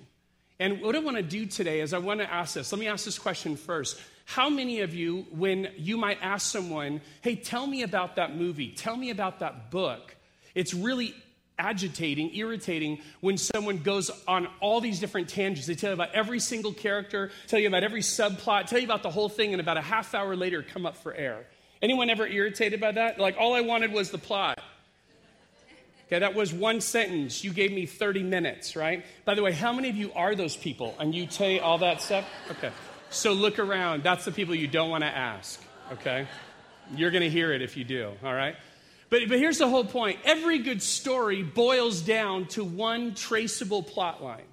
And 0.57 0.81
what 0.81 0.95
I 0.95 0.99
want 0.99 1.17
to 1.17 1.21
do 1.21 1.45
today 1.47 1.81
is 1.81 1.93
I 1.93 1.97
want 1.97 2.21
to 2.21 2.33
ask 2.33 2.53
this. 2.53 2.71
Let 2.71 2.79
me 2.79 2.87
ask 2.87 3.03
this 3.03 3.19
question 3.19 3.57
first. 3.57 3.99
How 4.23 4.49
many 4.49 4.79
of 4.79 4.93
you, 4.93 5.25
when 5.31 5.67
you 5.75 5.97
might 5.97 6.19
ask 6.21 6.49
someone, 6.49 7.01
hey, 7.21 7.35
tell 7.35 7.67
me 7.67 7.83
about 7.83 8.15
that 8.15 8.37
movie, 8.37 8.69
tell 8.69 8.95
me 8.95 9.09
about 9.09 9.39
that 9.39 9.69
book, 9.69 10.15
it's 10.55 10.73
really 10.73 11.13
agitating, 11.57 12.33
irritating 12.33 13.01
when 13.19 13.37
someone 13.37 13.79
goes 13.79 14.09
on 14.29 14.47
all 14.61 14.79
these 14.79 15.01
different 15.01 15.27
tangents. 15.27 15.67
They 15.67 15.75
tell 15.75 15.89
you 15.89 15.95
about 15.95 16.15
every 16.15 16.39
single 16.39 16.71
character, 16.71 17.31
tell 17.47 17.59
you 17.59 17.67
about 17.67 17.83
every 17.83 18.01
subplot, 18.01 18.67
tell 18.67 18.79
you 18.79 18.85
about 18.85 19.03
the 19.03 19.11
whole 19.11 19.27
thing, 19.27 19.51
and 19.51 19.59
about 19.59 19.75
a 19.75 19.81
half 19.81 20.15
hour 20.15 20.37
later 20.37 20.63
come 20.63 20.85
up 20.85 20.95
for 20.95 21.13
air. 21.13 21.47
Anyone 21.81 22.09
ever 22.09 22.27
irritated 22.27 22.81
by 22.81 22.91
that? 22.91 23.19
Like, 23.19 23.37
all 23.37 23.53
I 23.53 23.61
wanted 23.61 23.91
was 23.91 24.11
the 24.11 24.17
plot. 24.17 24.59
Okay, 26.07 26.19
that 26.19 26.33
was 26.33 26.51
one 26.51 26.81
sentence. 26.81 27.43
You 27.43 27.53
gave 27.53 27.71
me 27.71 27.85
30 27.85 28.23
minutes, 28.23 28.75
right? 28.75 29.05
By 29.25 29.35
the 29.35 29.43
way, 29.43 29.51
how 29.51 29.71
many 29.71 29.89
of 29.89 29.95
you 29.95 30.11
are 30.13 30.33
those 30.33 30.57
people? 30.57 30.95
And 30.99 31.13
you 31.13 31.29
say 31.29 31.59
all 31.59 31.77
that 31.77 32.01
stuff? 32.01 32.25
Okay. 32.49 32.71
So 33.11 33.33
look 33.33 33.59
around. 33.59 34.03
That's 34.03 34.25
the 34.25 34.31
people 34.31 34.55
you 34.55 34.67
don't 34.67 34.89
want 34.89 35.03
to 35.03 35.07
ask, 35.07 35.61
okay? 35.93 36.27
You're 36.95 37.11
going 37.11 37.23
to 37.23 37.29
hear 37.29 37.53
it 37.53 37.61
if 37.61 37.77
you 37.77 37.83
do, 37.83 38.11
all 38.23 38.33
right? 38.33 38.55
But, 39.09 39.21
but 39.27 39.37
here's 39.39 39.59
the 39.59 39.69
whole 39.69 39.85
point 39.85 40.19
every 40.25 40.59
good 40.59 40.81
story 40.81 41.43
boils 41.43 42.01
down 42.01 42.47
to 42.47 42.63
one 42.63 43.13
traceable 43.15 43.83
plot 43.83 44.23
line. 44.23 44.47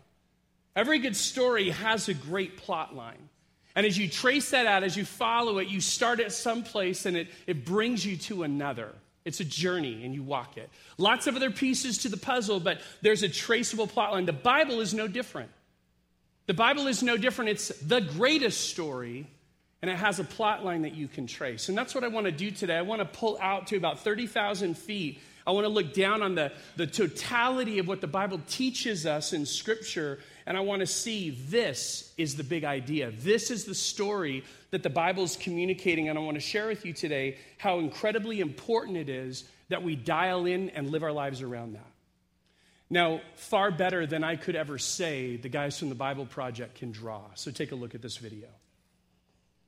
Every 0.75 0.99
good 0.99 1.17
story 1.17 1.71
has 1.71 2.09
a 2.09 2.15
great 2.15 2.59
plot 2.59 2.95
line. 2.95 3.31
And 3.77 3.85
as 3.85 3.99
you 3.99 4.09
trace 4.09 4.51
that 4.51 4.67
out, 4.67 4.83
as 4.83 4.97
you 4.97 5.05
follow 5.05 5.59
it, 5.59 5.69
you 5.69 5.83
start 5.83 6.19
at 6.19 6.33
some 6.33 6.63
place 6.63 7.05
and 7.05 7.15
it, 7.17 7.29
it 7.47 7.67
brings 7.67 8.05
you 8.05 8.17
to 8.17 8.43
another. 8.43 8.91
It's 9.27 9.41
a 9.41 9.45
journey 9.45 10.03
and 10.03 10.15
you 10.15 10.23
walk 10.23 10.57
it. 10.57 10.71
Lots 10.97 11.27
of 11.27 11.37
other 11.37 11.51
pieces 11.51 11.99
to 11.99 12.09
the 12.09 12.17
puzzle, 12.17 12.59
but 12.59 12.81
there's 13.03 13.23
a 13.23 13.29
traceable 13.29 13.87
plot 13.87 14.13
line. 14.13 14.25
The 14.25 14.33
Bible 14.33 14.81
is 14.81 14.95
no 14.95 15.07
different. 15.07 15.51
The 16.47 16.55
Bible 16.55 16.87
is 16.87 17.03
no 17.03 17.19
different. 17.19 17.51
It's 17.51 17.69
the 17.81 18.01
greatest 18.01 18.71
story, 18.71 19.27
and 19.83 19.91
it 19.91 19.97
has 19.97 20.21
a 20.21 20.25
plot 20.25 20.65
line 20.65 20.83
that 20.83 20.95
you 20.95 21.09
can 21.09 21.27
trace. 21.27 21.69
And 21.69 21.77
that's 21.77 21.95
what 21.95 22.05
I 22.05 22.09
want 22.09 22.27
to 22.27 22.33
do 22.33 22.53
today. 22.53 22.77
I 22.77 22.83
want 22.83 23.01
to 23.01 23.05
pull 23.05 23.37
out 23.43 23.67
to 23.69 23.77
about 23.77 23.99
30,000 23.99 24.79
feet. 24.79 25.21
I 25.45 25.51
want 25.51 25.65
to 25.65 25.69
look 25.69 25.93
down 25.93 26.23
on 26.23 26.37
the, 26.37 26.53
the 26.77 26.87
totality 26.87 27.79
of 27.81 27.89
what 27.89 28.01
the 28.01 28.07
Bible 28.07 28.41
teaches 28.49 29.07
us 29.07 29.33
in 29.33 29.45
Scripture 29.45 30.21
and 30.47 30.57
I 30.57 30.61
want 30.61 30.81
to 30.81 30.87
see 30.87 31.31
this 31.31 32.13
is 32.17 32.37
the 32.37 32.45
big 32.45 32.65
idea. 32.65 33.11
This 33.11 33.51
is 33.51 33.65
the 33.65 33.75
story 33.75 34.45
that 34.71 34.85
the 34.85 34.91
Bible 34.91 35.25
is 35.25 35.37
communicating. 35.37 36.09
And 36.09 36.17
I 36.17 36.23
want 36.23 36.37
to 36.37 36.41
share 36.41 36.69
with 36.69 36.85
you 36.85 36.93
today 36.93 37.39
how 37.59 37.81
incredibly 37.81 38.39
important 38.39 38.97
it 38.97 39.09
is 39.09 39.45
that 39.69 39.83
we 39.83 39.97
dial 39.97 40.47
in 40.47 40.71
and 40.71 40.91
live 40.91 41.03
our 41.03 41.13
lives 41.13 41.43
around 41.43 41.75
that. 41.75 41.91
Now, 42.89 43.21
far 43.35 43.73
better 43.73 44.07
than 44.07 44.23
I 44.23 44.37
could 44.37 44.55
ever 44.55 44.79
say, 44.79 45.37
the 45.37 45.49
guys 45.49 45.77
from 45.77 45.89
the 45.89 45.97
Bible 45.97 46.27
Project 46.27 46.77
can 46.77 46.93
draw. 46.93 47.23
So 47.35 47.51
take 47.51 47.73
a 47.73 47.75
look 47.75 47.97
at 47.97 48.03
this 48.03 48.17
video. 48.17 48.47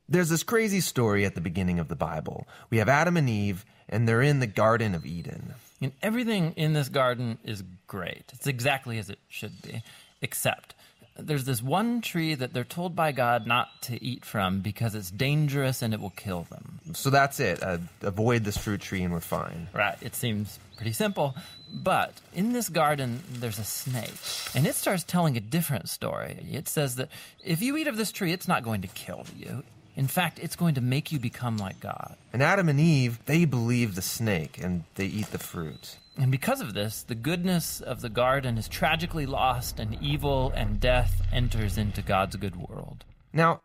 There's 0.09 0.29
this 0.29 0.45
crazy 0.45 0.81
story 0.81 1.25
at 1.25 1.35
the 1.35 1.41
beginning 1.41 1.81
of 1.81 1.89
the 1.89 1.97
Bible. 1.97 2.47
We 2.71 2.79
have 2.79 2.89
Adam 2.89 3.17
and 3.17 3.29
Eve, 3.29 3.65
and 3.89 4.09
they're 4.09 4.23
in 4.23 4.39
the 4.39 4.47
Garden 4.47 4.95
of 4.95 5.05
Eden. 5.05 5.55
And 5.81 5.93
everything 6.01 6.53
in 6.53 6.73
this 6.73 6.89
garden 6.89 7.39
is 7.43 7.65
great. 7.89 8.31
It's 8.33 8.47
exactly 8.47 8.99
as 8.99 9.11
it 9.11 9.19
should 9.29 9.61
be 9.63 9.83
except 10.21 10.75
there's 11.19 11.45
this 11.45 11.63
one 11.63 12.01
tree 12.01 12.35
that 12.35 12.53
they're 12.53 12.65
told 12.65 12.95
by 12.95 13.13
God 13.13 13.47
not 13.47 13.83
to 13.83 14.03
eat 14.03 14.25
from 14.25 14.61
because 14.61 14.95
it's 14.95 15.11
dangerous 15.11 15.83
and 15.83 15.93
it 15.93 16.01
will 16.01 16.11
kill 16.11 16.45
them. 16.45 16.81
So 16.95 17.11
that's 17.11 17.41
it. 17.41 17.63
Uh, 17.63 17.79
avoid 18.03 18.45
this 18.45 18.57
fruit 18.57 18.81
tree 18.81 19.03
and 19.03 19.13
we're 19.13 19.21
fine. 19.21 19.69
Right. 19.73 19.97
It 20.01 20.15
seems 20.15 20.59
pretty 20.77 20.93
simple. 20.93 21.35
But 21.73 22.15
in 22.35 22.53
this 22.53 22.69
garden, 22.69 23.23
there's 23.31 23.59
a 23.59 23.65
snake, 23.65 24.15
and 24.55 24.67
it 24.67 24.75
starts 24.75 25.05
telling 25.05 25.37
a 25.37 25.41
different 25.41 25.91
story. 25.91 26.39
It 26.51 26.67
says 26.67 26.97
that 26.97 27.11
if 27.45 27.61
you 27.61 27.77
eat 27.77 27.89
of 27.89 27.99
this 27.99 28.11
tree, 28.11 28.33
it's 28.33 28.49
not 28.49 28.63
going 28.63 28.81
to 28.81 28.89
kill 28.89 29.27
you. 29.37 29.65
In 29.95 30.07
fact, 30.07 30.39
it's 30.39 30.57
going 30.57 30.77
to 30.77 30.81
make 30.81 31.13
you 31.13 31.19
become 31.19 31.59
like 31.59 31.81
God. 31.81 32.17
And 32.33 32.43
Adam 32.43 32.69
and 32.71 32.81
Eve, 32.81 33.19
they 33.27 33.45
believe 33.45 33.97
the 33.97 34.03
snake 34.03 34.59
and 34.63 34.85
they 34.95 35.07
eat 35.07 35.27
the 35.27 35.39
fruit. 35.39 35.97
And 36.19 36.33
because 36.33 36.61
of 36.61 36.75
this, 36.75 37.03
the 37.03 37.15
goodness 37.15 37.81
of 37.81 38.01
the 38.01 38.09
garden 38.09 38.59
is 38.59 38.67
tragically 38.67 39.25
lost, 39.25 39.79
and 39.79 39.97
evil 40.03 40.53
and 40.55 40.81
death 40.81 41.23
enters 41.33 41.79
into 41.79 42.03
God's 42.03 42.35
good 42.37 42.57
world. 42.57 43.05
Now, 43.33 43.63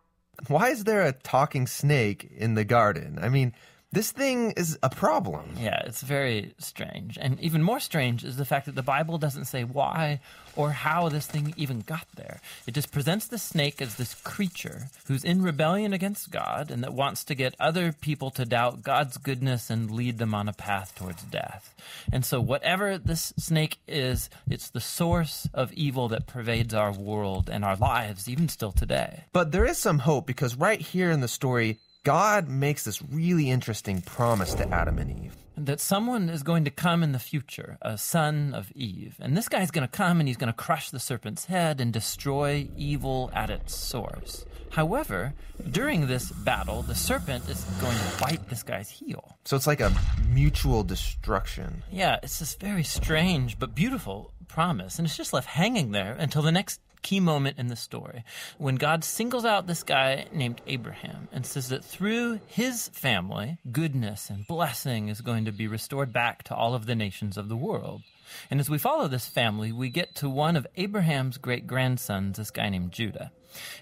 why 0.47 0.69
is 0.69 0.83
there 0.83 1.03
a 1.03 1.13
talking 1.13 1.65
snake 1.65 2.29
in 2.35 2.53
the 2.53 2.63
garden? 2.63 3.17
I 3.19 3.29
mean, 3.29 3.53
this 3.93 4.11
thing 4.11 4.51
is 4.57 4.79
a 4.81 4.89
problem. 4.89 5.51
Yeah, 5.59 5.83
it's 5.85 6.01
very 6.01 6.55
strange. 6.57 7.17
And 7.21 7.39
even 7.39 7.61
more 7.61 7.79
strange 7.79 8.23
is 8.23 8.37
the 8.37 8.45
fact 8.45 8.65
that 8.65 8.73
the 8.73 8.81
Bible 8.81 9.19
doesn't 9.19 9.45
say 9.45 9.63
why 9.63 10.19
or 10.55 10.71
how 10.71 11.09
this 11.09 11.27
thing 11.27 11.53
even 11.57 11.81
got 11.81 12.07
there. 12.15 12.41
It 12.65 12.73
just 12.73 12.91
presents 12.91 13.27
the 13.27 13.37
snake 13.37 13.81
as 13.81 13.95
this 13.95 14.15
creature 14.15 14.87
who's 15.07 15.23
in 15.23 15.43
rebellion 15.43 15.93
against 15.93 16.31
God 16.31 16.71
and 16.71 16.83
that 16.83 16.93
wants 16.93 17.23
to 17.25 17.35
get 17.35 17.55
other 17.59 17.91
people 17.91 18.31
to 18.31 18.45
doubt 18.45 18.81
God's 18.81 19.17
goodness 19.17 19.69
and 19.69 19.91
lead 19.91 20.17
them 20.17 20.33
on 20.33 20.49
a 20.49 20.53
path 20.53 20.95
towards 20.95 21.21
death. 21.23 21.75
And 22.11 22.25
so, 22.25 22.41
whatever 22.41 22.97
this 22.97 23.31
snake 23.37 23.77
is, 23.87 24.29
it's 24.49 24.69
the 24.69 24.81
source 24.81 25.47
of 25.53 25.71
evil 25.73 26.07
that 26.09 26.25
pervades 26.25 26.73
our 26.73 26.91
world 26.91 27.49
and 27.49 27.63
our 27.63 27.75
lives, 27.75 28.27
even 28.27 28.49
still 28.49 28.71
today. 28.71 29.25
But 29.33 29.51
there 29.51 29.65
is 29.65 29.77
some 29.77 29.99
hope 29.99 30.25
because 30.25 30.55
right 30.55 30.81
here 30.81 31.11
in 31.11 31.21
the 31.21 31.27
story, 31.27 31.79
God 32.03 32.49
makes 32.49 32.83
this 32.83 33.01
really 33.01 33.49
interesting 33.49 34.01
promise 34.01 34.53
to 34.55 34.67
Adam 34.67 34.99
and 34.99 35.09
Eve. 35.23 35.37
That 35.55 35.79
someone 35.79 36.27
is 36.27 36.43
going 36.43 36.65
to 36.65 36.71
come 36.71 37.01
in 37.01 37.13
the 37.13 37.19
future, 37.19 37.77
a 37.81 37.97
son 37.97 38.53
of 38.53 38.69
Eve. 38.73 39.15
And 39.21 39.37
this 39.37 39.47
guy's 39.47 39.71
going 39.71 39.87
to 39.87 39.91
come 39.91 40.19
and 40.19 40.27
he's 40.27 40.35
going 40.35 40.51
to 40.51 40.57
crush 40.57 40.89
the 40.89 40.99
serpent's 40.99 41.45
head 41.45 41.79
and 41.79 41.93
destroy 41.93 42.67
evil 42.75 43.31
at 43.33 43.49
its 43.49 43.73
source. 43.73 44.45
However, 44.71 45.33
during 45.71 46.07
this 46.07 46.29
battle, 46.29 46.81
the 46.81 46.95
serpent 46.95 47.47
is 47.47 47.63
going 47.79 47.95
to 47.95 48.19
bite 48.19 48.49
this 48.49 48.63
guy's 48.63 48.89
heel. 48.89 49.37
So 49.45 49.55
it's 49.55 49.67
like 49.67 49.79
a 49.79 49.95
mutual 50.27 50.83
destruction. 50.83 51.83
Yeah, 51.89 52.19
it's 52.21 52.39
this 52.39 52.55
very 52.55 52.83
strange 52.83 53.59
but 53.59 53.75
beautiful 53.75 54.33
promise. 54.49 54.99
And 54.99 55.05
it's 55.05 55.15
just 55.15 55.31
left 55.31 55.47
hanging 55.47 55.91
there 55.91 56.17
until 56.19 56.41
the 56.41 56.51
next 56.51 56.81
key 57.03 57.19
moment 57.19 57.59
in 57.59 57.67
the 57.67 57.75
story 57.75 58.23
when 58.57 58.75
God 58.75 59.03
singles 59.03 59.45
out 59.45 59.67
this 59.67 59.83
guy 59.83 60.25
named 60.33 60.61
Abraham 60.65 61.27
and 61.31 61.45
says 61.45 61.69
that 61.69 61.85
through 61.85 62.39
his 62.47 62.87
family, 62.89 63.57
goodness 63.71 64.29
and 64.29 64.47
blessing 64.47 65.09
is 65.09 65.21
going 65.21 65.45
to 65.45 65.51
be 65.51 65.67
restored 65.67 66.11
back 66.11 66.43
to 66.43 66.55
all 66.55 66.73
of 66.73 66.85
the 66.85 66.95
nations 66.95 67.37
of 67.37 67.49
the 67.49 67.57
world. 67.57 68.01
And 68.49 68.59
as 68.59 68.69
we 68.69 68.77
follow 68.77 69.07
this 69.07 69.27
family, 69.27 69.71
we 69.71 69.89
get 69.89 70.15
to 70.15 70.29
one 70.29 70.55
of 70.55 70.67
Abraham's 70.75 71.37
great 71.37 71.67
grandsons, 71.67 72.37
this 72.37 72.51
guy 72.51 72.69
named 72.69 72.91
Judah. 72.91 73.31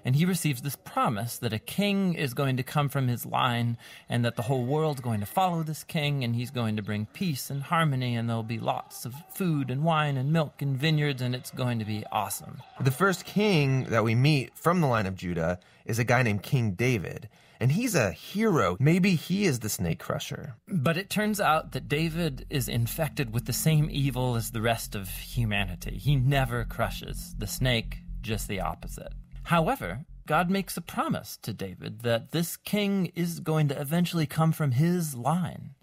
And 0.03 0.15
he 0.15 0.25
receives 0.25 0.62
this 0.62 0.75
promise 0.75 1.38
that 1.38 1.53
a 1.53 1.60
king 1.60 2.13
is 2.13 2.33
going 2.33 2.57
to 2.57 2.63
come 2.63 2.89
from 2.89 3.07
his 3.07 3.25
line 3.25 3.77
and 4.10 4.25
that 4.25 4.36
the 4.36 4.43
whole 4.43 4.65
world's 4.65 5.01
going 5.01 5.19
to 5.19 5.25
follow 5.25 5.63
this 5.63 5.83
king 5.83 6.24
and 6.24 6.36
he's 6.36 6.51
going 6.51 6.75
to 6.75 6.81
bring 6.81 7.05
peace 7.07 7.50
and 7.50 7.63
harmony 7.63 8.15
and 8.15 8.29
there'll 8.29 8.43
be 8.43 8.60
lots 8.60 9.05
of 9.05 9.13
food 9.33 9.69
and 9.69 9.83
wine 9.83 10.17
and 10.17 10.33
milk 10.33 10.62
and 10.62 10.77
vineyards 10.77 11.21
and 11.21 11.36
it's 11.36 11.51
going 11.51 11.79
to 11.79 11.86
be 11.86 12.03
awesome. 12.12 12.62
The 12.79 12.91
first 12.91 13.25
king 13.25 13.86
that 13.86 14.03
we 14.03 14.15
meet 14.15 14.57
from 14.57 14.81
the 14.81 14.88
line 14.88 15.07
of 15.07 15.15
Judah 15.15 15.60
is 15.86 16.00
a 16.00 16.03
guy 16.03 16.24
named 16.24 16.43
King 16.43 16.71
David. 16.71 17.29
And 17.62 17.74
he's 17.74 17.94
a 17.94 18.10
hero. 18.10 18.75
Maybe 18.80 19.13
he 19.13 19.46
is 19.46 19.60
the 19.60 19.70
snake 19.70 20.00
crusher. 20.00 20.56
But 20.68 20.98
it 20.98 21.12
turns 21.12 21.39
out 21.39 21.74
that 21.74 21.88
David 21.88 22.48
is 22.50 22.68
infected 22.68 23.32
with 23.32 23.46
the 23.46 23.53
same 23.53 23.88
evil 23.91 24.36
as 24.36 24.50
the 24.50 24.63
rest 24.63 24.96
of 24.96 25.10
humanity. 25.10 26.00
He 26.00 26.15
never 26.15 26.65
crushes 26.65 27.36
the 27.38 27.46
snake, 27.46 28.00
just 28.20 28.48
the 28.48 28.60
opposite. 28.60 29.13
However, 29.44 30.06
God 30.25 30.50
makes 30.50 30.75
a 30.75 30.82
promise 30.82 31.38
to 31.44 31.53
David 31.53 32.01
that 32.01 32.32
this 32.32 32.58
king 32.58 33.12
is 33.13 33.39
going 33.39 33.68
to 33.68 33.80
eventually 33.80 34.25
come 34.25 34.53
from 34.53 34.72
his 34.72 35.13
line. 35.13 35.75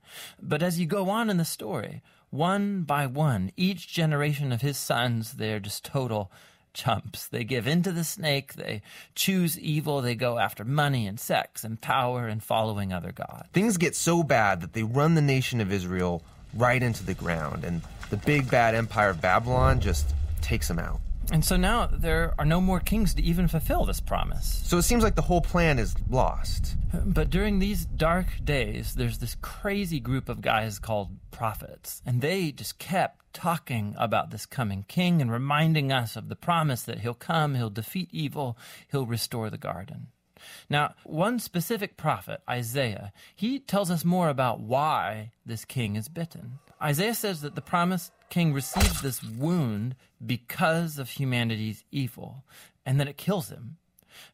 But 0.42 0.64
as 0.64 0.80
you 0.80 0.86
go 0.86 1.08
on 1.08 1.30
in 1.30 1.36
the 1.36 1.44
story, 1.44 2.02
one 2.30 2.82
by 2.82 3.06
one, 3.06 3.52
each 3.56 3.86
generation 3.86 4.50
of 4.50 4.62
his 4.62 4.78
sons, 4.78 5.34
they're 5.34 5.60
just 5.60 5.84
total 5.84 6.32
chumps. 6.72 7.26
They 7.26 7.44
give 7.44 7.66
in 7.66 7.82
to 7.82 7.92
the 7.92 8.04
snake, 8.04 8.54
they 8.54 8.82
choose 9.14 9.58
evil, 9.58 10.00
they 10.00 10.14
go 10.14 10.38
after 10.38 10.64
money 10.64 11.06
and 11.06 11.18
sex 11.18 11.64
and 11.64 11.80
power 11.80 12.26
and 12.26 12.42
following 12.42 12.92
other 12.92 13.12
gods. 13.12 13.48
Things 13.52 13.76
get 13.76 13.94
so 13.96 14.22
bad 14.22 14.60
that 14.60 14.72
they 14.72 14.82
run 14.82 15.14
the 15.14 15.22
nation 15.22 15.60
of 15.60 15.72
Israel 15.72 16.22
right 16.54 16.82
into 16.82 17.04
the 17.04 17.14
ground, 17.14 17.64
and 17.64 17.82
the 18.10 18.16
big 18.16 18.50
bad 18.50 18.74
empire 18.74 19.10
of 19.10 19.20
Babylon 19.20 19.80
just 19.80 20.14
takes 20.40 20.68
them 20.68 20.78
out. 20.78 21.00
And 21.30 21.44
so 21.44 21.56
now 21.56 21.86
there 21.86 22.34
are 22.38 22.44
no 22.44 22.60
more 22.60 22.80
kings 22.80 23.14
to 23.14 23.22
even 23.22 23.48
fulfill 23.48 23.84
this 23.84 24.00
promise. 24.00 24.62
So 24.64 24.78
it 24.78 24.82
seems 24.82 25.02
like 25.02 25.14
the 25.14 25.22
whole 25.22 25.42
plan 25.42 25.78
is 25.78 25.94
lost. 26.08 26.74
But 27.04 27.28
during 27.28 27.58
these 27.58 27.84
dark 27.84 28.26
days, 28.42 28.94
there's 28.94 29.18
this 29.18 29.36
crazy 29.42 30.00
group 30.00 30.30
of 30.30 30.40
guys 30.40 30.78
called 30.78 31.10
prophets, 31.30 32.02
and 32.06 32.22
they 32.22 32.50
just 32.50 32.78
kept 32.78 33.34
talking 33.34 33.94
about 33.98 34.30
this 34.30 34.46
coming 34.46 34.86
king 34.88 35.20
and 35.20 35.30
reminding 35.30 35.92
us 35.92 36.16
of 36.16 36.30
the 36.30 36.36
promise 36.36 36.82
that 36.82 37.00
he'll 37.00 37.12
come, 37.14 37.54
he'll 37.54 37.68
defeat 37.68 38.08
evil, 38.10 38.56
he'll 38.90 39.06
restore 39.06 39.50
the 39.50 39.58
garden. 39.58 40.08
Now, 40.70 40.94
one 41.04 41.38
specific 41.40 41.96
prophet, 41.96 42.40
Isaiah, 42.48 43.12
he 43.34 43.58
tells 43.58 43.90
us 43.90 44.04
more 44.04 44.28
about 44.28 44.60
why 44.60 45.32
this 45.44 45.64
king 45.64 45.96
is 45.96 46.08
bitten. 46.08 46.58
Isaiah 46.80 47.14
says 47.14 47.40
that 47.42 47.54
the 47.54 47.60
promised 47.60 48.12
king 48.30 48.52
receives 48.52 49.00
this 49.00 49.22
wound 49.22 49.94
because 50.24 50.98
of 50.98 51.10
humanity's 51.10 51.84
evil 51.90 52.44
and 52.84 52.98
then 52.98 53.08
it 53.08 53.16
kills 53.16 53.50
him. 53.50 53.76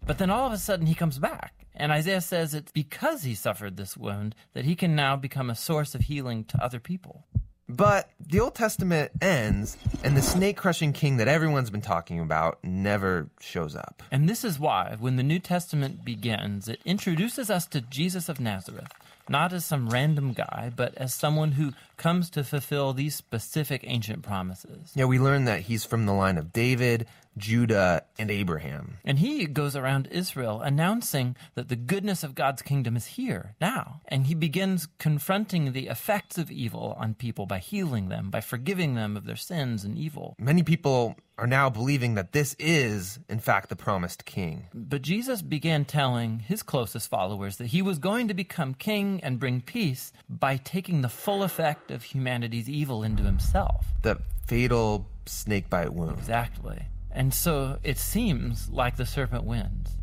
But 0.06 0.18
then 0.18 0.30
all 0.30 0.46
of 0.46 0.52
a 0.52 0.58
sudden 0.58 0.86
he 0.86 0.94
comes 0.94 1.18
back. 1.18 1.66
And 1.74 1.90
Isaiah 1.90 2.20
says 2.20 2.54
it's 2.54 2.70
because 2.70 3.24
he 3.24 3.34
suffered 3.34 3.76
this 3.76 3.96
wound 3.96 4.34
that 4.52 4.64
he 4.64 4.76
can 4.76 4.94
now 4.94 5.16
become 5.16 5.50
a 5.50 5.56
source 5.56 5.94
of 5.94 6.02
healing 6.02 6.44
to 6.44 6.64
other 6.64 6.78
people. 6.78 7.26
But 7.68 8.10
the 8.20 8.40
Old 8.40 8.54
Testament 8.54 9.10
ends, 9.22 9.78
and 10.04 10.16
the 10.16 10.22
snake 10.22 10.56
crushing 10.56 10.92
king 10.92 11.16
that 11.16 11.28
everyone's 11.28 11.70
been 11.70 11.80
talking 11.80 12.20
about 12.20 12.62
never 12.62 13.30
shows 13.40 13.74
up. 13.74 14.02
And 14.12 14.28
this 14.28 14.44
is 14.44 14.60
why, 14.60 14.96
when 15.00 15.16
the 15.16 15.22
New 15.22 15.38
Testament 15.38 16.04
begins, 16.04 16.68
it 16.68 16.80
introduces 16.84 17.50
us 17.50 17.66
to 17.68 17.80
Jesus 17.80 18.28
of 18.28 18.38
Nazareth, 18.38 18.92
not 19.28 19.52
as 19.52 19.64
some 19.64 19.88
random 19.88 20.32
guy, 20.32 20.72
but 20.74 20.94
as 20.96 21.14
someone 21.14 21.52
who 21.52 21.72
comes 21.96 22.30
to 22.30 22.44
fulfill 22.44 22.92
these 22.92 23.14
specific 23.14 23.82
ancient 23.84 24.22
promises. 24.22 24.92
Yeah, 24.94 25.06
we 25.06 25.18
learn 25.18 25.44
that 25.44 25.62
he's 25.62 25.84
from 25.84 26.06
the 26.06 26.12
line 26.12 26.38
of 26.38 26.52
David, 26.52 27.06
Judah, 27.36 28.04
and 28.18 28.30
Abraham. 28.30 28.98
And 29.04 29.18
he 29.18 29.46
goes 29.46 29.76
around 29.76 30.08
Israel 30.10 30.60
announcing 30.60 31.36
that 31.54 31.68
the 31.68 31.76
goodness 31.76 32.22
of 32.22 32.34
God's 32.34 32.62
kingdom 32.62 32.96
is 32.96 33.06
here 33.06 33.54
now. 33.60 34.00
And 34.08 34.26
he 34.26 34.34
begins 34.34 34.88
confronting 34.98 35.72
the 35.72 35.88
effects 35.88 36.38
of 36.38 36.50
evil 36.50 36.96
on 36.98 37.14
people 37.14 37.46
by 37.46 37.58
healing 37.58 38.08
them, 38.08 38.30
by 38.30 38.40
forgiving 38.40 38.94
them 38.94 39.16
of 39.16 39.26
their 39.26 39.36
sins 39.36 39.84
and 39.84 39.98
evil. 39.98 40.36
Many 40.38 40.62
people 40.62 41.16
are 41.36 41.46
now 41.46 41.68
believing 41.68 42.14
that 42.14 42.32
this 42.32 42.54
is, 42.58 43.18
in 43.28 43.40
fact, 43.40 43.68
the 43.68 43.76
promised 43.76 44.24
king. 44.24 44.68
But 44.72 45.02
Jesus 45.02 45.42
began 45.42 45.84
telling 45.84 46.38
his 46.40 46.62
closest 46.62 47.10
followers 47.10 47.56
that 47.56 47.68
he 47.68 47.82
was 47.82 47.98
going 47.98 48.28
to 48.28 48.34
become 48.34 48.74
king 48.74 49.20
and 49.22 49.40
bring 49.40 49.60
peace 49.60 50.12
by 50.28 50.56
taking 50.56 51.02
the 51.02 51.08
full 51.08 51.42
effect 51.42 51.90
of 51.90 52.04
humanity's 52.04 52.68
evil 52.68 53.02
into 53.02 53.24
himself. 53.24 53.86
The 54.02 54.20
fatal 54.46 55.08
snakebite 55.26 55.92
wound. 55.92 56.18
Exactly. 56.18 56.82
And 57.14 57.33
so 57.33 57.78
it 57.83 57.99
seems 57.99 58.68
like 58.71 58.97
the 58.97 59.06
serpent 59.06 59.44
wins. 59.44 59.97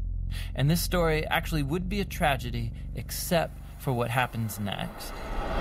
And 0.55 0.69
this 0.69 0.81
story 0.81 1.25
actually 1.27 1.63
would 1.63 1.89
be 1.89 1.99
a 1.99 2.05
tragedy 2.05 2.71
except 2.95 3.57
for 3.79 3.91
what 3.91 4.09
happens 4.09 4.59
next. 4.59 5.11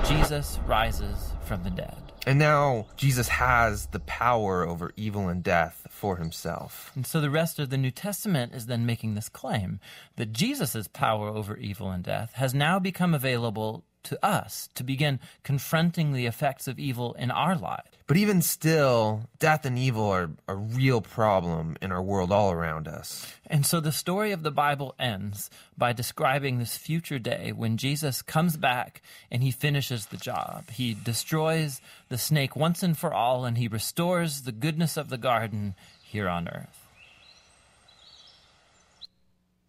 Jesus 0.06 0.58
rises 0.66 1.32
from 1.44 1.64
the 1.64 1.70
dead. 1.70 1.96
And 2.26 2.38
now 2.38 2.86
Jesus 2.96 3.28
has 3.28 3.86
the 3.86 4.00
power 4.00 4.66
over 4.66 4.92
evil 4.94 5.28
and 5.28 5.42
death 5.42 5.86
for 5.88 6.16
himself. 6.16 6.92
And 6.94 7.06
so 7.06 7.20
the 7.20 7.30
rest 7.30 7.58
of 7.58 7.70
the 7.70 7.78
New 7.78 7.90
Testament 7.90 8.54
is 8.54 8.66
then 8.66 8.84
making 8.84 9.14
this 9.14 9.30
claim 9.30 9.80
that 10.16 10.32
Jesus' 10.32 10.86
power 10.86 11.28
over 11.28 11.56
evil 11.56 11.90
and 11.90 12.04
death 12.04 12.34
has 12.34 12.52
now 12.52 12.78
become 12.78 13.14
available 13.14 13.84
to 14.04 14.24
us 14.24 14.68
to 14.74 14.84
begin 14.84 15.20
confronting 15.42 16.12
the 16.12 16.26
effects 16.26 16.68
of 16.68 16.78
evil 16.78 17.14
in 17.14 17.30
our 17.30 17.56
lives. 17.56 17.88
But 18.06 18.16
even 18.16 18.42
still, 18.42 19.22
death 19.38 19.64
and 19.64 19.78
evil 19.78 20.06
are 20.06 20.30
a 20.48 20.56
real 20.56 21.00
problem 21.00 21.76
in 21.80 21.92
our 21.92 22.02
world 22.02 22.32
all 22.32 22.50
around 22.50 22.88
us. 22.88 23.32
And 23.46 23.64
so 23.64 23.78
the 23.78 23.92
story 23.92 24.32
of 24.32 24.42
the 24.42 24.50
Bible 24.50 24.96
ends 24.98 25.48
by 25.78 25.92
describing 25.92 26.58
this 26.58 26.76
future 26.76 27.20
day 27.20 27.52
when 27.52 27.76
Jesus 27.76 28.20
comes 28.20 28.56
back 28.56 29.00
and 29.30 29.44
he 29.44 29.52
finishes 29.52 30.06
the 30.06 30.16
job. 30.16 30.70
He 30.70 30.94
destroys 30.94 31.80
the 32.08 32.18
snake 32.18 32.56
once 32.56 32.82
and 32.82 32.98
for 32.98 33.14
all 33.14 33.44
and 33.44 33.56
he 33.56 33.68
restores 33.68 34.42
the 34.42 34.52
goodness 34.52 34.96
of 34.96 35.08
the 35.08 35.18
garden 35.18 35.76
here 36.02 36.28
on 36.28 36.48
earth. 36.48 36.79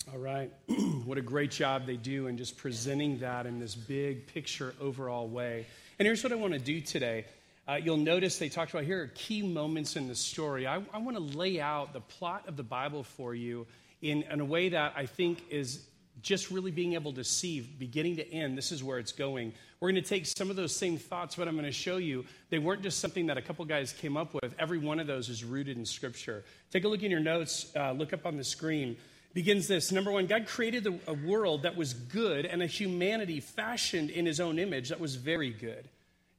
All 0.10 0.18
right. 0.18 0.52
what 1.06 1.18
a 1.18 1.22
great 1.22 1.52
job 1.52 1.86
they 1.86 1.96
do 1.96 2.28
in 2.28 2.38
just 2.38 2.58
presenting 2.58 3.20
that 3.20 3.46
in 3.46 3.60
this 3.60 3.76
big 3.76 4.26
picture 4.28 4.74
overall 4.82 5.28
way. 5.28 5.68
And 6.00 6.06
here's 6.08 6.24
what 6.24 6.34
I 6.34 6.36
want 6.36 6.54
to 6.54 6.60
do 6.60 6.82
today. 6.82 7.26
Uh, 7.68 7.76
you'll 7.76 7.98
notice 7.98 8.40
they 8.40 8.50
talked 8.50 8.72
about 8.72 8.84
here 8.84 9.04
are 9.04 9.12
key 9.14 9.44
moments 9.44 9.96
in 9.96 10.08
the 10.08 10.16
story. 10.16 10.66
I, 10.66 10.82
I 10.92 10.98
want 10.98 11.18
to 11.18 11.24
lay 11.38 11.62
out 11.62 11.94
the 11.94 12.02
plot 12.02 12.48
of 12.48 12.58
the 12.58 12.64
Bible 12.64 13.04
for 13.04 13.36
you 13.36 13.68
in, 14.02 14.24
in 14.24 14.40
a 14.42 14.46
way 14.46 14.70
that 14.70 14.94
I 14.96 15.06
think 15.06 15.44
is 15.50 15.86
just 16.24 16.50
really 16.50 16.72
being 16.72 16.94
able 16.94 17.14
to 17.14 17.24
see 17.24 17.62
beginning 17.62 18.16
to 18.18 18.34
end, 18.34 18.58
this 18.58 18.72
is 18.72 18.84
where 18.84 18.98
it's 18.98 19.12
going. 19.12 19.54
We're 19.80 19.92
going 19.92 20.04
to 20.04 20.10
take 20.10 20.26
some 20.26 20.50
of 20.50 20.56
those 20.56 20.76
same 20.76 20.98
thoughts, 20.98 21.36
but 21.36 21.48
I'm 21.48 21.56
going 21.56 21.66
to 21.66 21.72
show 21.72 21.98
you 21.98 22.26
they 22.50 22.60
weren't 22.60 22.82
just 22.82 23.00
something 23.00 23.28
that 23.28 23.38
a 23.38 23.42
couple 23.42 23.64
guys 23.66 23.94
came 23.94 24.18
up 24.18 24.34
with. 24.34 24.56
Every 24.60 24.78
one 24.78 25.00
of 25.00 25.08
those 25.08 25.30
is 25.30 25.44
rooted 25.44 25.78
in 25.78 25.86
Scripture. 25.86 26.44
Take 26.72 26.86
a 26.86 26.88
look 26.88 27.04
in 27.04 27.12
your 27.12 27.20
notes, 27.20 27.72
uh, 27.76 27.92
look 27.92 28.14
up 28.14 28.26
on 28.26 28.38
the 28.38 28.44
screen. 28.44 28.98
Begins 29.34 29.68
this 29.68 29.92
Number 29.92 30.12
one, 30.12 30.28
God 30.28 30.48
created 30.48 30.88
a 31.08 31.14
world 31.14 31.64
that 31.64 31.78
was 31.78 31.94
good 31.94 32.46
and 32.46 32.62
a 32.62 32.68
humanity 32.68 33.40
fashioned 33.40 34.10
in 34.10 34.26
his 34.26 34.40
own 34.40 34.60
image 34.60 34.90
that 34.90 35.00
was 35.00 35.16
very 35.16 35.52
good. 35.52 35.88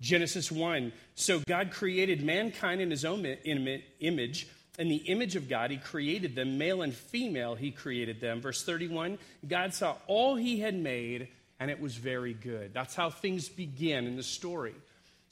Genesis 0.00 0.50
1. 0.50 0.92
So 1.14 1.40
God 1.46 1.70
created 1.70 2.22
mankind 2.22 2.80
in 2.80 2.90
his 2.90 3.04
own 3.04 3.24
image. 3.24 4.48
In 4.78 4.88
the 4.88 4.96
image 4.96 5.36
of 5.36 5.48
God, 5.48 5.70
he 5.70 5.76
created 5.76 6.34
them, 6.34 6.58
male 6.58 6.82
and 6.82 6.94
female, 6.94 7.54
he 7.54 7.70
created 7.70 8.20
them. 8.20 8.40
Verse 8.40 8.64
31 8.64 9.18
God 9.46 9.72
saw 9.72 9.96
all 10.06 10.34
he 10.34 10.60
had 10.60 10.74
made, 10.74 11.28
and 11.60 11.70
it 11.70 11.80
was 11.80 11.96
very 11.96 12.34
good. 12.34 12.74
That's 12.74 12.94
how 12.94 13.10
things 13.10 13.48
begin 13.48 14.06
in 14.06 14.16
the 14.16 14.22
story. 14.22 14.74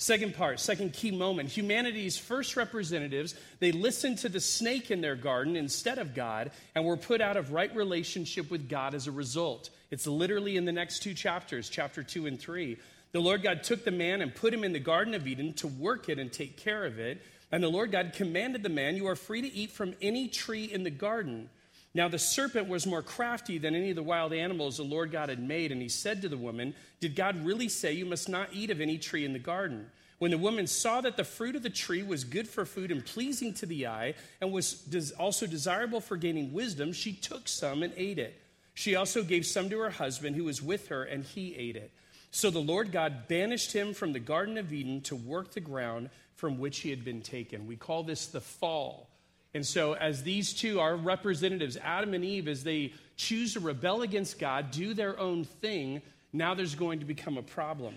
Second 0.01 0.35
part, 0.35 0.59
second 0.61 0.95
key 0.95 1.11
moment 1.11 1.51
humanity's 1.51 2.17
first 2.17 2.57
representatives, 2.57 3.35
they 3.59 3.71
listened 3.71 4.17
to 4.17 4.31
the 4.31 4.41
snake 4.41 4.91
in 4.91 5.03
their 5.03 5.15
garden 5.15 5.57
instead 5.57 5.99
of 5.99 6.15
God 6.15 6.53
and 6.75 6.87
were 6.87 6.97
put 6.97 7.21
out 7.21 7.37
of 7.37 7.53
right 7.53 7.75
relationship 7.77 8.51
with 8.51 8.67
God 8.67 8.95
as 8.95 9.07
a 9.07 9.13
result. 9.13 9.69
It's 9.91 10.07
literally 10.07 10.57
in 10.57 10.65
the 10.65 10.73
next 10.73 11.01
two 11.01 11.13
chapters, 11.13 11.69
chapter 11.69 12.03
2 12.03 12.27
and 12.27 12.41
3. 12.41 12.79
The 13.13 13.21
Lord 13.21 13.43
God 13.43 13.63
took 13.63 13.85
the 13.85 13.91
man 13.91 14.23
and 14.23 14.35
put 14.35 14.55
him 14.55 14.65
in 14.65 14.73
the 14.73 14.81
Garden 14.81 15.13
of 15.13 15.27
Eden 15.27 15.53
to 15.55 15.69
work 15.69 16.09
it 16.09 16.19
and 16.19 16.33
take 16.33 16.57
care 16.57 16.87
of 16.87 16.99
it. 16.99 17.21
And 17.53 17.63
the 17.63 17.69
Lord 17.69 17.93
God 17.93 18.15
commanded 18.15 18.63
the 18.63 18.71
man, 18.71 18.97
You 18.97 19.07
are 19.09 19.17
free 19.17 19.43
to 19.43 19.55
eat 19.55 19.71
from 19.71 19.95
any 20.01 20.29
tree 20.29 20.65
in 20.65 20.83
the 20.83 20.91
garden. 20.91 21.51
Now 21.93 22.09
the 22.09 22.19
serpent 22.19 22.69
was 22.69 22.87
more 22.87 23.03
crafty 23.03 23.59
than 23.59 23.75
any 23.75 23.91
of 23.91 23.97
the 23.97 24.03
wild 24.03 24.33
animals 24.33 24.77
the 24.77 24.85
Lord 24.85 25.11
God 25.11 25.29
had 25.29 25.43
made, 25.43 25.73
and 25.73 25.83
he 25.83 25.89
said 25.89 26.23
to 26.23 26.29
the 26.29 26.37
woman, 26.37 26.75
Did 27.01 27.17
God 27.17 27.45
really 27.45 27.69
say 27.69 27.93
you 27.93 28.07
must 28.07 28.29
not 28.29 28.51
eat 28.53 28.71
of 28.71 28.81
any 28.81 28.97
tree 28.97 29.25
in 29.25 29.33
the 29.33 29.41
garden? 29.41 29.91
When 30.19 30.31
the 30.31 30.39
woman 30.39 30.67
saw 30.67 31.01
that 31.01 31.17
the 31.17 31.25
fruit 31.25 31.57
of 31.57 31.63
the 31.63 31.71
tree 31.71 32.03
was 32.03 32.25
good 32.25 32.47
for 32.47 32.65
food 32.65 32.93
and 32.93 33.05
pleasing 33.05 33.55
to 33.55 33.67
the 33.67 33.87
eye, 33.87 34.15
and 34.41 34.53
was 34.53 35.13
also 35.19 35.47
desirable 35.47 36.01
for 36.01 36.17
gaining 36.17 36.53
wisdom, 36.53 36.93
she 36.93 37.13
took 37.13 37.49
some 37.49 37.83
and 37.83 37.93
ate 37.97 38.19
it. 38.19 38.41
She 38.75 38.95
also 38.95 39.25
gave 39.25 39.45
some 39.45 39.69
to 39.71 39.79
her 39.81 39.91
husband 39.91 40.37
who 40.37 40.45
was 40.45 40.63
with 40.63 40.89
her, 40.89 41.03
and 41.03 41.25
he 41.25 41.57
ate 41.57 41.77
it. 41.77 41.91
So 42.31 42.51
the 42.51 42.61
Lord 42.61 42.93
God 42.93 43.27
banished 43.27 43.73
him 43.73 43.95
from 43.95 44.13
the 44.13 44.21
Garden 44.21 44.59
of 44.59 44.73
Eden 44.73 45.01
to 45.03 45.17
work 45.17 45.53
the 45.53 45.61
ground 45.61 46.11
from 46.37 46.59
which 46.59 46.79
he 46.79 46.91
had 46.91 47.05
been 47.05 47.23
taken. 47.23 47.67
We 47.67 47.77
call 47.77 48.05
this 48.05 48.27
the 48.27 48.41
fall. 48.41 49.10
And 49.53 49.67
so, 49.67 49.95
as 49.95 50.23
these 50.23 50.53
two 50.53 50.79
our 50.79 50.97
representatives, 50.97 51.77
Adam 51.83 52.15
and 52.15 52.25
Eve, 52.25 52.47
as 52.47 52.63
they 52.63 52.93
choose 53.17 53.55
to 53.55 53.61
rebel 53.61 54.03
against 54.03 54.39
God, 54.39 54.71
do 54.71 54.95
their 54.95 55.19
own 55.19 55.45
thing, 55.45 56.03
now 56.33 56.55
there's 56.55 56.77
going 56.77 57.01
to 57.01 57.05
become 57.05 57.37
a 57.37 57.43
problem. 57.43 57.95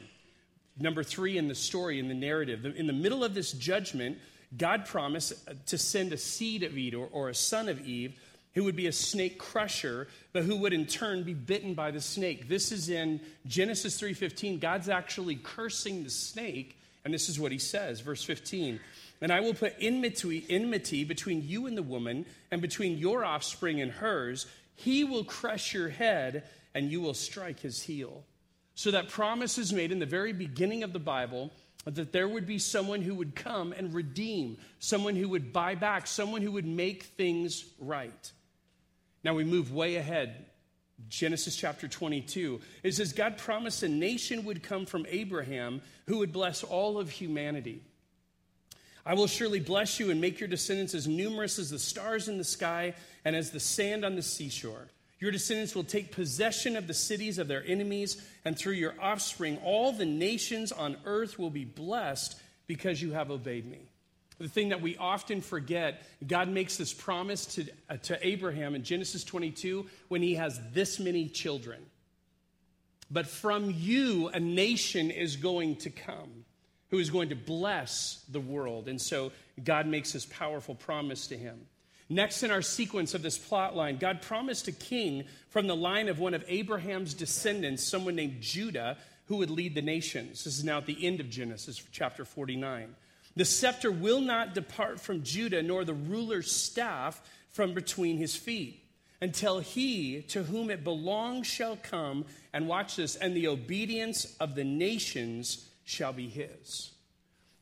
Number 0.80 1.04
three 1.04 1.38
in 1.38 1.48
the 1.48 1.56
story, 1.56 2.00
in 2.00 2.08
the 2.08 2.16
narrative, 2.16 2.66
in 2.66 2.88
the 2.88 2.94
middle 2.94 3.24
of 3.24 3.36
this 3.36 3.52
judgment, 3.52 4.18
God 4.58 4.86
promised 4.86 5.34
uh, 5.48 5.54
to 5.68 5.78
send 5.78 6.12
a 6.14 6.18
seed 6.18 6.64
of 6.64 6.76
Eve 6.78 6.96
or, 6.96 7.08
or 7.12 7.30
a 7.30 7.36
son 7.36 7.70
of 7.70 7.86
Eve 7.86 8.20
who 8.56 8.64
would 8.66 8.76
be 8.76 8.86
a 8.86 8.92
snake 8.92 9.40
crusher 9.40 10.08
but 10.32 10.44
who 10.44 10.56
would 10.58 10.74
in 10.74 10.86
turn 10.86 11.24
be 11.24 11.34
bitten 11.34 11.74
by 11.74 11.90
the 11.90 12.00
snake 12.00 12.48
this 12.48 12.72
is 12.72 12.88
in 12.88 13.20
genesis 13.48 14.00
3.15 14.00 14.60
god's 14.60 14.90
actually 14.90 15.36
cursing 15.38 16.04
the 16.04 16.10
snake 16.12 16.78
and 17.06 17.14
this 17.14 17.30
is 17.30 17.40
what 17.40 17.52
he 17.52 17.58
says, 17.58 18.00
verse 18.00 18.24
15. 18.24 18.80
And 19.24 19.32
I 19.32 19.40
will 19.40 19.54
put 19.54 19.76
enmity, 19.80 21.06
between 21.06 21.48
you 21.48 21.66
and 21.66 21.78
the 21.78 21.82
woman, 21.82 22.26
and 22.52 22.62
between 22.62 22.98
your 22.98 23.24
offspring 23.24 23.80
and 23.80 23.90
hers. 23.90 24.46
He 24.76 25.06
will 25.06 25.24
crush 25.24 25.74
your 25.74 25.88
head, 25.88 26.44
and 26.76 26.92
you 26.92 27.00
will 27.00 27.14
strike 27.14 27.62
his 27.62 27.82
heel. 27.82 28.26
So 28.76 28.92
that 28.92 29.08
promise 29.08 29.58
is 29.58 29.72
made 29.72 29.94
in 29.94 30.00
the 30.00 30.06
very 30.06 30.34
beginning 30.34 30.84
of 30.84 30.92
the 30.92 31.00
Bible 31.00 31.52
that 31.86 32.12
there 32.12 32.28
would 32.28 32.46
be 32.46 32.60
someone 32.60 33.02
who 33.02 33.16
would 33.16 33.34
come 33.34 33.72
and 33.72 33.94
redeem, 33.94 34.58
someone 34.80 35.16
who 35.16 35.30
would 35.30 35.54
buy 35.54 35.76
back, 35.76 36.06
someone 36.06 36.42
who 36.42 36.52
would 36.52 36.68
make 36.68 37.04
things 37.04 37.64
right. 37.80 38.32
Now 39.24 39.36
we 39.36 39.46
move 39.46 39.74
way 39.74 39.96
ahead 39.96 40.48
Genesis 41.08 41.56
chapter 41.56 41.88
22. 41.88 42.60
It 42.84 42.94
says, 42.94 43.14
God 43.14 43.38
promised 43.38 43.84
a 43.84 43.90
nation 43.90 44.44
would 44.44 44.64
come 44.64 44.86
from 44.86 45.06
Abraham 45.10 45.82
who 46.08 46.18
would 46.18 46.34
bless 46.34 46.64
all 46.64 46.98
of 46.98 47.10
humanity. 47.10 47.84
I 49.06 49.16
will 49.16 49.28
surely 49.28 49.60
bless 49.60 50.00
you 50.00 50.12
and 50.12 50.22
make 50.22 50.40
your 50.40 50.48
descendants 50.48 50.94
as 50.94 51.08
numerous 51.08 51.60
as 51.60 51.70
the 51.70 51.80
stars 51.80 52.30
in 52.30 52.38
the 52.38 52.44
sky 52.44 52.94
and 53.26 53.36
as 53.36 53.52
the 53.52 53.60
sand 53.60 54.06
on 54.06 54.16
the 54.16 54.22
seashore. 54.22 54.88
Your 55.20 55.32
descendants 55.32 55.76
will 55.76 55.84
take 55.84 56.12
possession 56.12 56.76
of 56.76 56.88
the 56.88 56.94
cities 56.94 57.38
of 57.38 57.48
their 57.48 57.64
enemies, 57.66 58.22
and 58.44 58.58
through 58.58 58.74
your 58.74 58.94
offspring, 59.00 59.58
all 59.64 59.92
the 59.92 60.06
nations 60.06 60.72
on 60.72 60.98
earth 61.06 61.40
will 61.40 61.50
be 61.50 61.66
blessed 61.66 62.40
because 62.68 63.02
you 63.02 63.12
have 63.12 63.32
obeyed 63.32 63.66
me. 63.66 63.88
The 64.40 64.50
thing 64.50 64.70
that 64.70 64.82
we 64.82 64.98
often 64.98 65.42
forget, 65.42 66.02
God 66.26 66.50
makes 66.50 66.76
this 66.76 66.92
promise 66.92 67.46
to, 67.56 67.66
uh, 67.90 67.98
to 68.04 68.28
Abraham 68.28 68.76
in 68.76 68.84
Genesis 68.84 69.24
22 69.24 69.86
when 70.10 70.22
he 70.22 70.36
has 70.36 70.60
this 70.74 71.00
many 71.00 71.30
children. 71.30 71.82
But 73.12 73.28
from 73.28 73.74
you, 73.78 74.30
a 74.30 74.40
nation 74.40 75.12
is 75.12 75.36
going 75.36 75.78
to 75.78 75.90
come 75.90 76.43
who 76.94 77.00
is 77.00 77.10
going 77.10 77.30
to 77.30 77.36
bless 77.36 78.24
the 78.30 78.40
world. 78.40 78.88
And 78.88 79.02
so 79.02 79.32
God 79.64 79.88
makes 79.88 80.12
this 80.12 80.28
powerful 80.28 80.76
promise 80.76 81.26
to 81.26 81.36
him. 81.36 81.62
Next 82.08 82.44
in 82.44 82.52
our 82.52 82.62
sequence 82.62 83.16
of 83.16 83.24
this 83.24 83.36
plot 83.36 83.76
line, 83.76 83.98
God 83.98 84.22
promised 84.22 84.68
a 84.68 84.72
king 84.72 85.24
from 85.50 85.66
the 85.66 85.76
line 85.76 86.08
of 86.08 86.20
one 86.20 86.36
of 86.36 86.46
Abraham's 86.48 87.16
descendants, 87.16 87.82
someone 87.84 88.14
named 88.14 88.42
Judah, 88.42 88.98
who 89.26 89.38
would 89.38 89.50
lead 89.50 89.74
the 89.74 89.82
nations. 89.82 90.44
This 90.44 90.60
is 90.60 90.64
now 90.64 90.78
at 90.78 90.86
the 90.86 91.04
end 91.04 91.20
of 91.20 91.32
Genesis, 91.32 91.82
chapter 91.92 92.26
49. 92.26 92.94
The 93.36 93.46
scepter 93.46 93.92
will 93.92 94.22
not 94.22 94.54
depart 94.54 95.00
from 95.00 95.24
Judah, 95.24 95.64
nor 95.64 95.84
the 95.84 95.96
ruler's 95.96 96.52
staff 96.52 97.20
from 97.50 97.74
between 97.74 98.18
his 98.18 98.36
feet, 98.36 98.86
until 99.20 99.62
he 99.62 100.22
to 100.28 100.44
whom 100.44 100.70
it 100.70 100.84
belongs 100.84 101.48
shall 101.48 101.76
come, 101.76 102.26
and 102.54 102.68
watch 102.68 102.98
this, 102.98 103.16
and 103.16 103.36
the 103.36 103.48
obedience 103.48 104.38
of 104.40 104.54
the 104.54 104.64
nations 104.64 105.70
shall 105.84 106.14
be 106.14 106.28
his. 106.28 106.92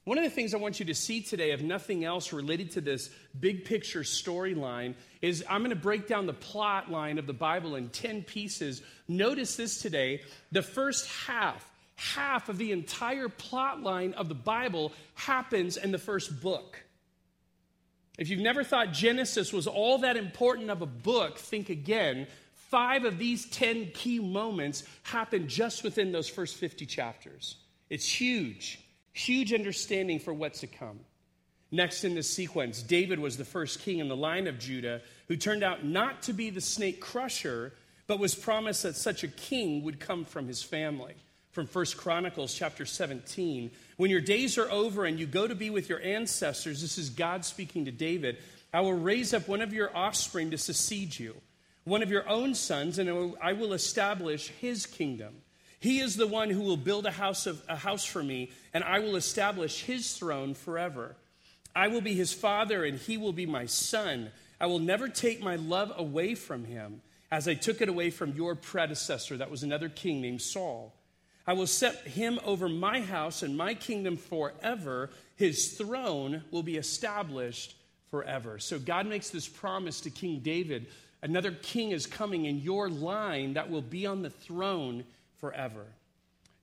One 0.03 0.17
of 0.17 0.23
the 0.23 0.31
things 0.31 0.53
I 0.53 0.57
want 0.57 0.79
you 0.79 0.85
to 0.87 0.95
see 0.95 1.21
today, 1.21 1.51
if 1.51 1.61
nothing 1.61 2.03
else 2.03 2.33
related 2.33 2.71
to 2.71 2.81
this 2.81 3.11
big 3.39 3.65
picture 3.65 4.01
storyline, 4.01 4.95
is 5.21 5.43
I'm 5.47 5.61
going 5.61 5.69
to 5.69 5.75
break 5.75 6.07
down 6.07 6.25
the 6.25 6.33
plot 6.33 6.89
line 6.89 7.19
of 7.19 7.27
the 7.27 7.33
Bible 7.33 7.75
in 7.75 7.89
10 7.89 8.23
pieces. 8.23 8.81
Notice 9.07 9.55
this 9.55 9.81
today. 9.81 10.21
The 10.51 10.63
first 10.63 11.07
half 11.27 11.67
half 12.01 12.49
of 12.49 12.57
the 12.57 12.71
entire 12.71 13.29
plot 13.29 13.83
line 13.83 14.13
of 14.13 14.27
the 14.27 14.35
Bible 14.35 14.91
happens 15.13 15.77
in 15.77 15.91
the 15.91 15.99
first 15.99 16.41
book. 16.41 16.83
If 18.17 18.29
you've 18.29 18.39
never 18.39 18.63
thought 18.63 18.91
Genesis 18.91 19.53
was 19.53 19.67
all 19.67 19.99
that 19.99 20.17
important 20.17 20.71
of 20.71 20.81
a 20.81 20.87
book, 20.87 21.37
think 21.37 21.69
again. 21.69 22.27
Five 22.69 23.05
of 23.05 23.19
these 23.19 23.47
10 23.49 23.91
key 23.93 24.19
moments 24.19 24.83
happen 25.03 25.47
just 25.47 25.83
within 25.83 26.11
those 26.11 26.27
first 26.27 26.55
50 26.55 26.85
chapters. 26.87 27.57
It's 27.91 28.09
huge, 28.09 28.79
huge 29.11 29.53
understanding 29.53 30.19
for 30.19 30.33
what's 30.33 30.61
to 30.61 30.67
come. 30.67 31.01
Next 31.71 32.05
in 32.05 32.15
this 32.15 32.33
sequence, 32.33 32.81
David 32.81 33.19
was 33.19 33.35
the 33.35 33.43
first 33.43 33.81
king 33.81 33.99
in 33.99 34.07
the 34.07 34.15
line 34.15 34.47
of 34.47 34.59
Judah 34.59 35.01
who 35.27 35.35
turned 35.35 35.61
out 35.61 35.83
not 35.85 36.23
to 36.23 36.33
be 36.33 36.49
the 36.49 36.61
snake 36.61 37.01
crusher, 37.01 37.73
but 38.07 38.17
was 38.17 38.33
promised 38.33 38.83
that 38.83 38.95
such 38.95 39.25
a 39.25 39.27
king 39.27 39.83
would 39.83 39.99
come 39.99 40.23
from 40.23 40.47
his 40.47 40.63
family 40.63 41.15
from 41.51 41.67
First 41.67 41.97
Chronicles 41.97 42.53
chapter 42.53 42.85
17. 42.85 43.71
When 43.97 44.09
your 44.09 44.21
days 44.21 44.57
are 44.57 44.71
over 44.71 45.03
and 45.03 45.19
you 45.19 45.25
go 45.25 45.45
to 45.45 45.55
be 45.55 45.69
with 45.69 45.89
your 45.89 46.01
ancestors, 46.01 46.81
this 46.81 46.97
is 46.97 47.09
God 47.09 47.43
speaking 47.43 47.83
to 47.85 47.91
David, 47.91 48.37
I 48.73 48.79
will 48.79 48.93
raise 48.93 49.33
up 49.33 49.49
one 49.49 49.61
of 49.61 49.73
your 49.73 49.93
offspring 49.93 50.51
to 50.51 50.57
succeed 50.57 51.19
you, 51.19 51.35
one 51.83 52.03
of 52.03 52.09
your 52.09 52.27
own 52.29 52.55
sons, 52.55 52.99
and 52.99 53.35
I 53.41 53.51
will 53.51 53.73
establish 53.73 54.47
his 54.47 54.85
kingdom. 54.85 55.41
He 55.81 55.99
is 55.99 56.15
the 56.15 56.27
one 56.27 56.51
who 56.51 56.61
will 56.61 56.77
build 56.77 57.07
a 57.07 57.11
house, 57.11 57.47
of, 57.47 57.61
a 57.67 57.75
house 57.75 58.05
for 58.05 58.21
me, 58.21 58.51
and 58.71 58.83
I 58.83 58.99
will 58.99 59.15
establish 59.15 59.83
his 59.83 60.13
throne 60.13 60.53
forever. 60.53 61.15
I 61.75 61.87
will 61.87 62.01
be 62.01 62.13
his 62.13 62.31
father, 62.31 62.85
and 62.85 62.99
he 62.99 63.17
will 63.17 63.33
be 63.33 63.47
my 63.47 63.65
son. 63.65 64.31
I 64.59 64.67
will 64.67 64.79
never 64.79 65.09
take 65.09 65.41
my 65.41 65.55
love 65.55 65.91
away 65.97 66.35
from 66.35 66.65
him, 66.65 67.01
as 67.31 67.47
I 67.47 67.55
took 67.55 67.81
it 67.81 67.89
away 67.89 68.11
from 68.11 68.35
your 68.35 68.53
predecessor, 68.53 69.37
that 69.37 69.49
was 69.49 69.63
another 69.63 69.89
king 69.89 70.21
named 70.21 70.43
Saul. 70.43 70.93
I 71.47 71.53
will 71.53 71.65
set 71.65 71.95
him 72.07 72.39
over 72.45 72.69
my 72.69 73.01
house 73.01 73.41
and 73.41 73.57
my 73.57 73.73
kingdom 73.73 74.17
forever. 74.17 75.09
His 75.35 75.73
throne 75.73 76.43
will 76.51 76.61
be 76.61 76.77
established 76.77 77.75
forever. 78.11 78.59
So 78.59 78.77
God 78.77 79.07
makes 79.07 79.31
this 79.31 79.47
promise 79.47 80.01
to 80.01 80.11
King 80.11 80.41
David 80.43 80.85
Another 81.23 81.51
king 81.51 81.91
is 81.91 82.07
coming 82.07 82.45
in 82.45 82.61
your 82.61 82.89
line 82.89 83.53
that 83.53 83.69
will 83.69 83.81
be 83.81 84.07
on 84.07 84.23
the 84.23 84.29
throne 84.29 85.03
forever. 85.41 85.85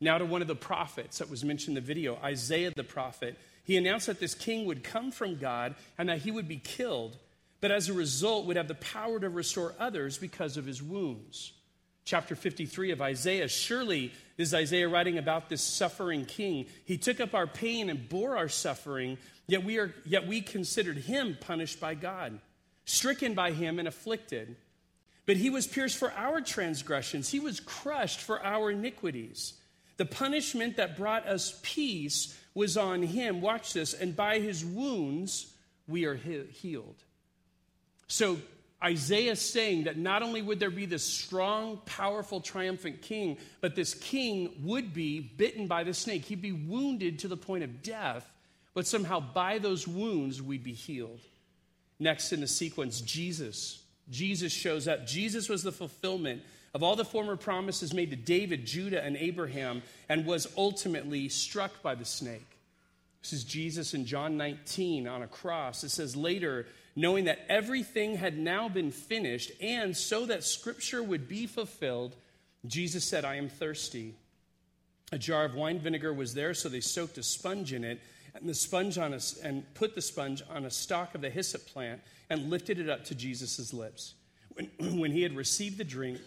Now, 0.00 0.16
to 0.18 0.24
one 0.24 0.42
of 0.42 0.48
the 0.48 0.54
prophets 0.54 1.18
that 1.18 1.28
was 1.28 1.44
mentioned 1.44 1.76
in 1.76 1.82
the 1.82 1.86
video, 1.86 2.16
Isaiah 2.22 2.72
the 2.74 2.84
prophet, 2.84 3.36
he 3.64 3.76
announced 3.76 4.06
that 4.06 4.20
this 4.20 4.34
king 4.34 4.64
would 4.66 4.84
come 4.84 5.10
from 5.10 5.36
God 5.36 5.74
and 5.98 6.08
that 6.08 6.18
he 6.18 6.30
would 6.30 6.48
be 6.48 6.58
killed, 6.58 7.16
but 7.60 7.72
as 7.72 7.88
a 7.88 7.92
result 7.92 8.46
would 8.46 8.56
have 8.56 8.68
the 8.68 8.74
power 8.76 9.18
to 9.18 9.28
restore 9.28 9.74
others 9.78 10.16
because 10.16 10.56
of 10.56 10.64
his 10.64 10.82
wounds. 10.82 11.52
Chapter 12.04 12.34
53 12.34 12.92
of 12.92 13.02
Isaiah, 13.02 13.48
surely 13.48 14.12
this 14.38 14.48
is 14.48 14.54
Isaiah 14.54 14.88
writing 14.88 15.18
about 15.18 15.48
this 15.50 15.60
suffering 15.60 16.24
king. 16.24 16.66
He 16.86 16.96
took 16.96 17.20
up 17.20 17.34
our 17.34 17.46
pain 17.46 17.90
and 17.90 18.08
bore 18.08 18.36
our 18.36 18.48
suffering, 18.48 19.18
yet 19.48 19.64
we, 19.64 19.78
are, 19.78 19.92
yet 20.06 20.26
we 20.26 20.40
considered 20.40 20.96
him 20.96 21.36
punished 21.38 21.80
by 21.80 21.94
God, 21.94 22.38
stricken 22.86 23.34
by 23.34 23.50
him 23.50 23.78
and 23.78 23.88
afflicted. 23.88 24.56
But 25.28 25.36
he 25.36 25.50
was 25.50 25.66
pierced 25.66 25.98
for 25.98 26.10
our 26.12 26.40
transgressions, 26.40 27.28
he 27.28 27.38
was 27.38 27.60
crushed 27.60 28.20
for 28.20 28.42
our 28.42 28.70
iniquities. 28.70 29.52
The 29.98 30.06
punishment 30.06 30.78
that 30.78 30.96
brought 30.96 31.26
us 31.26 31.60
peace 31.62 32.34
was 32.54 32.78
on 32.78 33.02
him. 33.02 33.42
Watch 33.42 33.74
this. 33.74 33.92
And 33.92 34.16
by 34.16 34.38
his 34.38 34.64
wounds, 34.64 35.52
we 35.86 36.06
are 36.06 36.14
healed. 36.14 36.96
So, 38.06 38.38
Isaiah 38.82 39.32
is 39.32 39.40
saying 39.40 39.84
that 39.84 39.98
not 39.98 40.22
only 40.22 40.40
would 40.40 40.60
there 40.60 40.70
be 40.70 40.86
this 40.86 41.04
strong, 41.04 41.82
powerful, 41.84 42.40
triumphant 42.40 43.02
king, 43.02 43.36
but 43.60 43.74
this 43.74 43.92
king 43.92 44.54
would 44.62 44.94
be 44.94 45.20
bitten 45.20 45.66
by 45.66 45.84
the 45.84 45.92
snake. 45.92 46.24
He'd 46.24 46.40
be 46.40 46.52
wounded 46.52 47.18
to 47.18 47.28
the 47.28 47.36
point 47.36 47.64
of 47.64 47.82
death, 47.82 48.26
but 48.72 48.86
somehow 48.86 49.20
by 49.20 49.58
those 49.58 49.86
wounds, 49.86 50.40
we'd 50.40 50.64
be 50.64 50.72
healed. 50.72 51.20
Next 51.98 52.32
in 52.32 52.40
the 52.40 52.48
sequence, 52.48 53.02
Jesus. 53.02 53.82
Jesus 54.10 54.52
shows 54.52 54.88
up. 54.88 55.06
Jesus 55.06 55.48
was 55.48 55.62
the 55.62 55.72
fulfillment 55.72 56.42
of 56.74 56.82
all 56.82 56.96
the 56.96 57.04
former 57.04 57.36
promises 57.36 57.94
made 57.94 58.10
to 58.10 58.16
David, 58.16 58.66
Judah, 58.66 59.02
and 59.02 59.16
Abraham, 59.16 59.82
and 60.08 60.26
was 60.26 60.46
ultimately 60.56 61.28
struck 61.28 61.82
by 61.82 61.94
the 61.94 62.04
snake. 62.04 62.58
This 63.22 63.32
is 63.32 63.44
Jesus 63.44 63.94
in 63.94 64.06
John 64.06 64.36
19 64.36 65.08
on 65.08 65.22
a 65.22 65.26
cross. 65.26 65.82
It 65.82 65.90
says, 65.90 66.14
Later, 66.14 66.66
knowing 66.94 67.24
that 67.24 67.44
everything 67.48 68.16
had 68.16 68.38
now 68.38 68.68
been 68.68 68.90
finished, 68.90 69.50
and 69.60 69.96
so 69.96 70.26
that 70.26 70.44
scripture 70.44 71.02
would 71.02 71.28
be 71.28 71.46
fulfilled, 71.46 72.14
Jesus 72.66 73.04
said, 73.04 73.24
I 73.24 73.36
am 73.36 73.48
thirsty. 73.48 74.14
A 75.10 75.18
jar 75.18 75.44
of 75.44 75.54
wine 75.54 75.78
vinegar 75.78 76.12
was 76.12 76.34
there, 76.34 76.54
so 76.54 76.68
they 76.68 76.80
soaked 76.80 77.18
a 77.18 77.22
sponge 77.22 77.72
in 77.72 77.82
it, 77.82 78.00
and 78.34 78.48
the 78.48 78.54
sponge 78.54 78.98
on 78.98 79.14
a, 79.14 79.20
and 79.42 79.64
put 79.74 79.94
the 79.94 80.02
sponge 80.02 80.42
on 80.50 80.64
a 80.64 80.70
stalk 80.70 81.14
of 81.14 81.20
the 81.20 81.30
hyssop 81.30 81.66
plant, 81.66 82.00
and 82.30 82.50
lifted 82.50 82.78
it 82.78 82.88
up 82.88 83.04
to 83.06 83.14
Jesus' 83.14 83.72
lips. 83.72 84.14
When, 84.54 84.70
when 84.98 85.12
he 85.12 85.22
had 85.22 85.34
received 85.34 85.78
the 85.78 85.84
drink, 85.84 86.18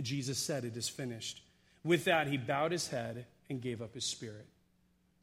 Jesus 0.00 0.38
said, 0.38 0.64
It 0.64 0.76
is 0.76 0.88
finished. 0.88 1.42
With 1.84 2.04
that, 2.04 2.26
he 2.26 2.36
bowed 2.36 2.72
his 2.72 2.88
head 2.88 3.26
and 3.48 3.60
gave 3.60 3.82
up 3.82 3.94
his 3.94 4.04
spirit. 4.04 4.46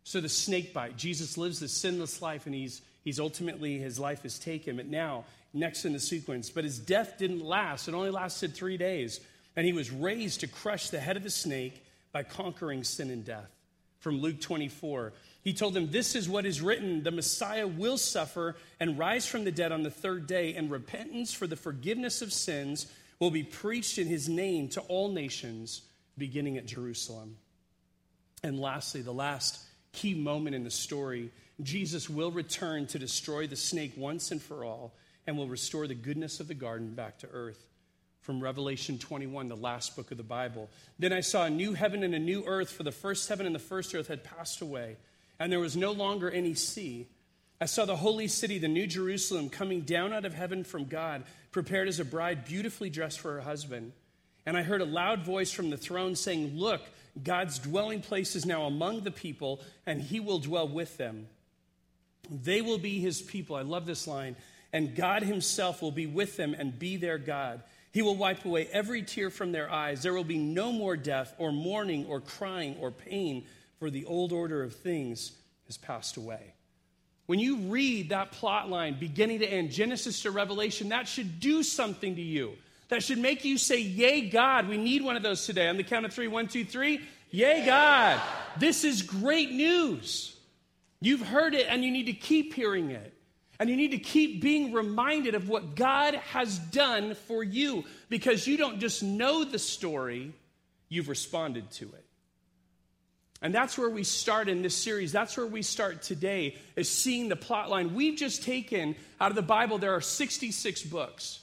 So 0.03 0.21
the 0.21 0.29
snake 0.29 0.73
bite, 0.73 0.97
Jesus 0.97 1.37
lives 1.37 1.59
the 1.59 1.67
sinless 1.67 2.21
life 2.21 2.45
and 2.45 2.55
he's, 2.55 2.81
he's 3.03 3.19
ultimately, 3.19 3.77
his 3.77 3.99
life 3.99 4.25
is 4.25 4.39
taken. 4.39 4.77
But 4.77 4.87
now, 4.87 5.25
next 5.53 5.85
in 5.85 5.93
the 5.93 5.99
sequence, 5.99 6.49
but 6.49 6.63
his 6.63 6.79
death 6.79 7.17
didn't 7.17 7.43
last. 7.43 7.87
It 7.87 7.93
only 7.93 8.09
lasted 8.09 8.53
three 8.53 8.77
days. 8.77 9.19
And 9.55 9.65
he 9.65 9.73
was 9.73 9.91
raised 9.91 10.41
to 10.41 10.47
crush 10.47 10.89
the 10.89 10.99
head 10.99 11.17
of 11.17 11.23
the 11.23 11.29
snake 11.29 11.83
by 12.11 12.23
conquering 12.23 12.83
sin 12.83 13.09
and 13.09 13.25
death. 13.25 13.51
From 13.99 14.21
Luke 14.21 14.39
24, 14.39 15.13
he 15.43 15.53
told 15.53 15.73
them, 15.73 15.89
This 15.89 16.15
is 16.15 16.29
what 16.29 16.45
is 16.45 16.61
written 16.61 17.03
the 17.03 17.11
Messiah 17.11 17.67
will 17.67 17.97
suffer 17.97 18.55
and 18.79 18.97
rise 18.97 19.25
from 19.25 19.43
the 19.43 19.51
dead 19.51 19.71
on 19.71 19.83
the 19.83 19.91
third 19.91 20.27
day, 20.27 20.53
and 20.55 20.69
repentance 20.69 21.33
for 21.33 21.47
the 21.47 21.55
forgiveness 21.55 22.21
of 22.21 22.31
sins 22.31 22.87
will 23.19 23.31
be 23.31 23.43
preached 23.43 23.97
in 23.97 24.07
his 24.07 24.29
name 24.29 24.69
to 24.69 24.81
all 24.81 25.11
nations, 25.11 25.81
beginning 26.17 26.57
at 26.57 26.65
Jerusalem. 26.65 27.37
And 28.43 28.59
lastly, 28.59 29.01
the 29.01 29.13
last 29.13 29.59
key 29.93 30.13
moment 30.13 30.55
in 30.55 30.63
the 30.63 30.71
story 30.71 31.31
Jesus 31.61 32.09
will 32.09 32.31
return 32.31 32.85
to 32.87 32.99
destroy 32.99 33.47
the 33.47 33.55
snake 33.55 33.93
once 33.97 34.31
and 34.31 34.41
for 34.41 34.63
all 34.63 34.93
and 35.25 35.37
will 35.37 35.47
restore 35.47 35.87
the 35.87 35.95
goodness 35.95 36.39
of 36.39 36.47
the 36.47 36.53
garden 36.53 36.93
back 36.93 37.19
to 37.19 37.27
earth. 37.31 37.66
From 38.27 38.43
Revelation 38.43 38.97
21, 38.97 39.47
the 39.47 39.55
last 39.55 39.95
book 39.95 40.11
of 40.11 40.17
the 40.17 40.21
Bible. 40.21 40.69
Then 40.99 41.13
I 41.13 41.21
saw 41.21 41.45
a 41.45 41.49
new 41.49 41.71
heaven 41.71 42.03
and 42.03 42.13
a 42.13 42.19
new 42.19 42.43
earth, 42.45 42.69
for 42.69 42.83
the 42.83 42.91
first 42.91 43.29
heaven 43.29 43.45
and 43.45 43.55
the 43.55 43.59
first 43.59 43.95
earth 43.95 44.09
had 44.09 44.25
passed 44.25 44.59
away, 44.59 44.97
and 45.39 45.49
there 45.49 45.61
was 45.61 45.77
no 45.77 45.93
longer 45.93 46.29
any 46.29 46.53
sea. 46.53 47.07
I 47.61 47.67
saw 47.67 47.85
the 47.85 47.95
holy 47.95 48.27
city, 48.27 48.59
the 48.59 48.67
new 48.67 48.85
Jerusalem, 48.85 49.49
coming 49.49 49.79
down 49.79 50.11
out 50.11 50.25
of 50.25 50.33
heaven 50.33 50.65
from 50.65 50.89
God, 50.89 51.23
prepared 51.51 51.87
as 51.87 52.01
a 52.01 52.03
bride 52.03 52.43
beautifully 52.43 52.89
dressed 52.89 53.21
for 53.21 53.31
her 53.35 53.39
husband. 53.39 53.93
And 54.45 54.57
I 54.57 54.61
heard 54.61 54.81
a 54.81 54.85
loud 54.85 55.21
voice 55.21 55.53
from 55.53 55.69
the 55.69 55.77
throne 55.77 56.13
saying, 56.17 56.57
Look, 56.57 56.81
God's 57.23 57.59
dwelling 57.59 58.01
place 58.01 58.35
is 58.35 58.45
now 58.45 58.63
among 58.65 59.05
the 59.05 59.11
people, 59.11 59.61
and 59.85 60.01
he 60.01 60.19
will 60.19 60.39
dwell 60.39 60.67
with 60.67 60.97
them. 60.97 61.27
They 62.29 62.59
will 62.59 62.77
be 62.77 62.99
his 62.99 63.21
people. 63.21 63.55
I 63.55 63.61
love 63.61 63.85
this 63.85 64.05
line. 64.05 64.35
And 64.73 64.97
God 64.97 65.23
himself 65.23 65.81
will 65.81 65.93
be 65.93 66.07
with 66.07 66.35
them 66.35 66.53
and 66.53 66.77
be 66.77 66.97
their 66.97 67.17
God. 67.17 67.63
He 67.97 68.03
will 68.03 68.15
wipe 68.15 68.45
away 68.45 68.69
every 68.71 69.01
tear 69.01 69.31
from 69.31 69.51
their 69.51 69.71
eyes. 69.71 70.03
There 70.03 70.13
will 70.13 70.23
be 70.23 70.37
no 70.37 70.71
more 70.71 70.95
death, 70.95 71.33
or 71.39 71.51
mourning, 71.51 72.05
or 72.05 72.21
crying, 72.21 72.77
or 72.79 72.91
pain, 72.91 73.47
for 73.79 73.89
the 73.89 74.05
old 74.05 74.31
order 74.31 74.61
of 74.61 74.75
things 74.75 75.31
has 75.65 75.77
passed 75.77 76.15
away. 76.15 76.53
When 77.25 77.39
you 77.39 77.57
read 77.57 78.09
that 78.09 78.33
plot 78.33 78.69
line 78.69 78.99
beginning 78.99 79.39
to 79.39 79.47
end, 79.47 79.71
Genesis 79.71 80.21
to 80.21 80.29
Revelation, 80.29 80.89
that 80.89 81.07
should 81.07 81.39
do 81.39 81.63
something 81.63 82.15
to 82.17 82.21
you. 82.21 82.51
That 82.89 83.01
should 83.01 83.17
make 83.17 83.43
you 83.43 83.57
say, 83.57 83.79
Yay, 83.81 84.29
God. 84.29 84.69
We 84.69 84.77
need 84.77 85.03
one 85.03 85.15
of 85.15 85.23
those 85.23 85.47
today. 85.47 85.67
On 85.67 85.75
the 85.75 85.83
count 85.83 86.05
of 86.05 86.13
three, 86.13 86.27
one, 86.27 86.47
two, 86.47 86.65
three. 86.65 87.01
Yay, 87.31 87.65
God. 87.65 88.21
This 88.59 88.83
is 88.83 89.01
great 89.01 89.51
news. 89.51 90.37
You've 91.01 91.25
heard 91.25 91.55
it 91.55 91.65
and 91.67 91.83
you 91.83 91.89
need 91.89 92.05
to 92.05 92.13
keep 92.13 92.53
hearing 92.53 92.91
it. 92.91 93.16
And 93.59 93.69
you 93.69 93.75
need 93.75 93.91
to 93.91 93.97
keep 93.97 94.41
being 94.41 94.71
reminded 94.71 95.33
of 95.33 95.49
what 95.49 95.75
God 95.75 96.13
has 96.15 96.59
done 96.59 97.15
for 97.15 97.43
you 97.43 97.85
because 98.09 98.45
you 98.45 98.57
don't 98.57 98.79
just 98.79 99.01
know 99.01 99.43
the 99.43 99.57
story, 99.57 100.31
you've 100.89 101.09
responded 101.09 101.71
to 101.71 101.85
it. 101.85 102.05
And 103.41 103.53
that's 103.53 103.77
where 103.77 103.89
we 103.89 104.03
start 104.03 104.49
in 104.49 104.61
this 104.61 104.75
series. 104.75 105.11
That's 105.11 105.37
where 105.37 105.45
we 105.45 105.61
start 105.61 106.01
today, 106.01 106.57
is 106.75 106.89
seeing 106.89 107.29
the 107.29 107.35
plot 107.35 107.69
line. 107.69 107.93
We've 107.93 108.17
just 108.17 108.43
taken 108.43 108.95
out 109.21 109.31
of 109.31 109.35
the 109.35 109.41
Bible, 109.43 109.77
there 109.77 109.93
are 109.93 110.01
66 110.01 110.83
books. 110.83 111.39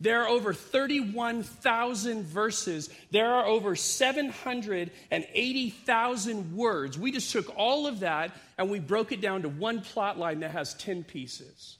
There 0.00 0.22
are 0.22 0.28
over 0.28 0.52
31,000 0.52 2.24
verses. 2.24 2.90
There 3.10 3.32
are 3.32 3.46
over 3.46 3.76
780,000 3.76 6.56
words. 6.56 6.98
We 6.98 7.12
just 7.12 7.32
took 7.32 7.56
all 7.56 7.86
of 7.86 8.00
that 8.00 8.32
and 8.58 8.70
we 8.70 8.80
broke 8.80 9.12
it 9.12 9.20
down 9.20 9.42
to 9.42 9.48
one 9.48 9.80
plot 9.80 10.18
line 10.18 10.40
that 10.40 10.50
has 10.50 10.74
10 10.74 11.04
pieces. 11.04 11.78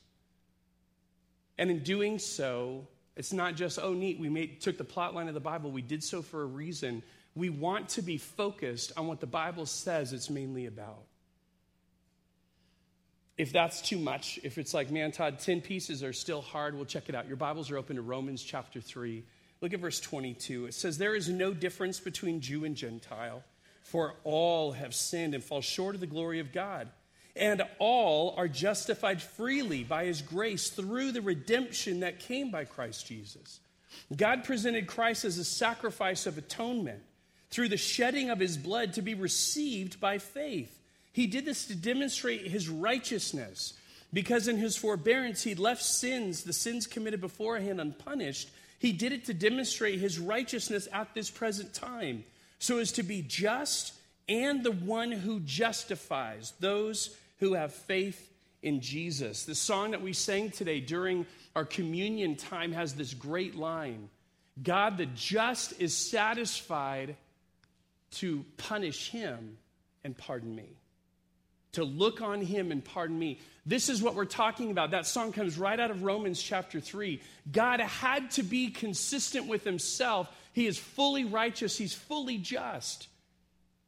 And 1.58 1.70
in 1.70 1.82
doing 1.82 2.18
so, 2.18 2.86
it's 3.16 3.32
not 3.32 3.54
just, 3.54 3.78
oh, 3.80 3.92
neat, 3.92 4.18
we 4.18 4.28
made, 4.28 4.60
took 4.60 4.78
the 4.78 4.84
plot 4.84 5.14
line 5.14 5.28
of 5.28 5.34
the 5.34 5.40
Bible. 5.40 5.70
We 5.70 5.82
did 5.82 6.02
so 6.02 6.22
for 6.22 6.42
a 6.42 6.46
reason 6.46 7.02
we 7.34 7.50
want 7.50 7.88
to 7.90 8.02
be 8.02 8.16
focused 8.16 8.92
on 8.96 9.06
what 9.06 9.20
the 9.20 9.26
Bible 9.26 9.66
says 9.66 10.12
it's 10.12 10.30
mainly 10.30 10.66
about. 10.66 11.04
If 13.36 13.52
that's 13.52 13.80
too 13.80 13.98
much, 13.98 14.38
if 14.44 14.58
it's 14.58 14.72
like, 14.72 14.90
man, 14.90 15.10
Todd, 15.10 15.40
10 15.40 15.60
pieces 15.60 16.04
are 16.04 16.12
still 16.12 16.40
hard, 16.40 16.76
we'll 16.76 16.84
check 16.84 17.08
it 17.08 17.14
out. 17.16 17.26
Your 17.26 17.36
Bibles 17.36 17.70
are 17.70 17.76
open 17.76 17.96
to 17.96 18.02
Romans 18.02 18.42
chapter 18.42 18.80
3. 18.80 19.24
Look 19.60 19.72
at 19.72 19.80
verse 19.80 19.98
22. 19.98 20.66
It 20.66 20.74
says, 20.74 20.98
There 20.98 21.16
is 21.16 21.28
no 21.28 21.52
difference 21.52 21.98
between 21.98 22.40
Jew 22.40 22.64
and 22.64 22.76
Gentile, 22.76 23.42
for 23.82 24.14
all 24.22 24.72
have 24.72 24.94
sinned 24.94 25.34
and 25.34 25.42
fall 25.42 25.62
short 25.62 25.96
of 25.96 26.00
the 26.00 26.06
glory 26.06 26.38
of 26.38 26.52
God. 26.52 26.88
And 27.34 27.62
all 27.80 28.34
are 28.36 28.46
justified 28.46 29.20
freely 29.20 29.82
by 29.82 30.04
his 30.04 30.22
grace 30.22 30.70
through 30.70 31.10
the 31.10 31.22
redemption 31.22 32.00
that 32.00 32.20
came 32.20 32.52
by 32.52 32.64
Christ 32.64 33.06
Jesus. 33.06 33.58
God 34.16 34.44
presented 34.44 34.86
Christ 34.86 35.24
as 35.24 35.38
a 35.38 35.44
sacrifice 35.44 36.26
of 36.26 36.38
atonement 36.38 37.02
through 37.50 37.70
the 37.70 37.76
shedding 37.76 38.30
of 38.30 38.38
his 38.38 38.56
blood 38.56 38.92
to 38.92 39.02
be 39.02 39.14
received 39.14 39.98
by 39.98 40.18
faith. 40.18 40.83
He 41.14 41.28
did 41.28 41.44
this 41.44 41.68
to 41.68 41.76
demonstrate 41.76 42.48
his 42.48 42.68
righteousness, 42.68 43.74
because 44.12 44.48
in 44.48 44.56
his 44.56 44.76
forbearance 44.76 45.44
he 45.44 45.54
left 45.54 45.80
sins, 45.80 46.42
the 46.42 46.52
sins 46.52 46.88
committed 46.88 47.20
beforehand, 47.20 47.80
unpunished. 47.80 48.50
He 48.80 48.90
did 48.90 49.12
it 49.12 49.24
to 49.26 49.32
demonstrate 49.32 50.00
his 50.00 50.18
righteousness 50.18 50.88
at 50.92 51.14
this 51.14 51.30
present 51.30 51.72
time, 51.72 52.24
so 52.58 52.78
as 52.78 52.90
to 52.92 53.04
be 53.04 53.22
just 53.22 53.94
and 54.28 54.64
the 54.64 54.72
one 54.72 55.12
who 55.12 55.38
justifies 55.38 56.52
those 56.58 57.16
who 57.38 57.54
have 57.54 57.72
faith 57.72 58.32
in 58.60 58.80
Jesus. 58.80 59.44
The 59.44 59.54
song 59.54 59.92
that 59.92 60.02
we 60.02 60.14
sang 60.14 60.50
today 60.50 60.80
during 60.80 61.26
our 61.54 61.64
communion 61.64 62.34
time 62.34 62.72
has 62.72 62.94
this 62.94 63.14
great 63.14 63.54
line 63.54 64.08
God 64.60 64.96
the 64.96 65.06
just 65.06 65.80
is 65.80 65.94
satisfied 65.94 67.14
to 68.12 68.44
punish 68.56 69.10
him 69.10 69.58
and 70.02 70.18
pardon 70.18 70.56
me. 70.56 70.70
To 71.74 71.84
look 71.84 72.20
on 72.20 72.40
him 72.40 72.72
and 72.72 72.84
pardon 72.84 73.18
me. 73.18 73.38
This 73.66 73.88
is 73.88 74.02
what 74.02 74.14
we're 74.14 74.24
talking 74.24 74.70
about. 74.70 74.90
That 74.90 75.06
song 75.06 75.32
comes 75.32 75.56
right 75.56 75.78
out 75.78 75.90
of 75.90 76.02
Romans 76.02 76.42
chapter 76.42 76.80
3. 76.80 77.20
God 77.50 77.80
had 77.80 78.30
to 78.32 78.42
be 78.42 78.70
consistent 78.70 79.46
with 79.46 79.64
himself. 79.64 80.28
He 80.52 80.66
is 80.66 80.78
fully 80.78 81.24
righteous, 81.24 81.76
he's 81.76 81.94
fully 81.94 82.38
just. 82.38 83.08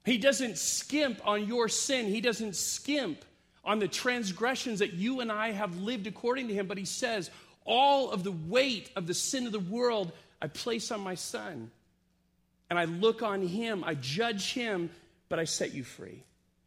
He 0.04 0.18
doesn't 0.18 0.56
skimp 0.56 1.20
on 1.26 1.46
your 1.46 1.68
sin, 1.68 2.06
he 2.06 2.20
doesn't 2.20 2.56
skimp 2.56 3.24
on 3.64 3.80
the 3.80 3.88
transgressions 3.88 4.78
that 4.78 4.92
you 4.92 5.20
and 5.20 5.30
I 5.30 5.50
have 5.50 5.78
lived 5.78 6.06
according 6.06 6.48
to 6.48 6.54
him, 6.54 6.68
but 6.68 6.78
he 6.78 6.84
says, 6.84 7.30
All 7.64 8.10
of 8.12 8.22
the 8.22 8.32
weight 8.32 8.90
of 8.94 9.06
the 9.06 9.14
sin 9.14 9.46
of 9.46 9.52
the 9.52 9.58
world 9.58 10.12
I 10.40 10.46
place 10.46 10.90
on 10.90 11.00
my 11.00 11.16
son. 11.16 11.70
And 12.70 12.78
I 12.78 12.84
look 12.84 13.22
on 13.22 13.42
him, 13.42 13.84
I 13.84 13.94
judge 13.94 14.52
him, 14.52 14.90
but 15.28 15.38
I 15.38 15.44
set 15.44 15.74
you 15.74 15.84
free. 15.84 16.22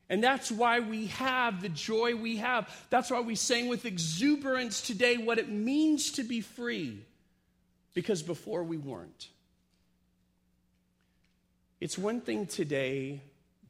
And 0.09 0.23
that's 0.23 0.51
why 0.51 0.79
we 0.79 1.07
have 1.07 1.61
the 1.61 1.69
joy 1.69 2.15
we 2.15 2.37
have. 2.37 2.67
That's 2.89 3.11
why 3.11 3.19
we 3.19 3.35
sing 3.35 3.67
with 3.67 3.85
exuberance 3.85 4.81
today 4.81 5.17
what 5.17 5.37
it 5.37 5.49
means 5.49 6.13
to 6.13 6.23
be 6.23 6.41
free, 6.41 7.05
because 7.93 8.23
before 8.23 8.63
we 8.63 8.77
weren't. 8.77 9.27
It's 11.79 11.97
one 11.97 12.21
thing 12.21 12.47
today 12.47 13.21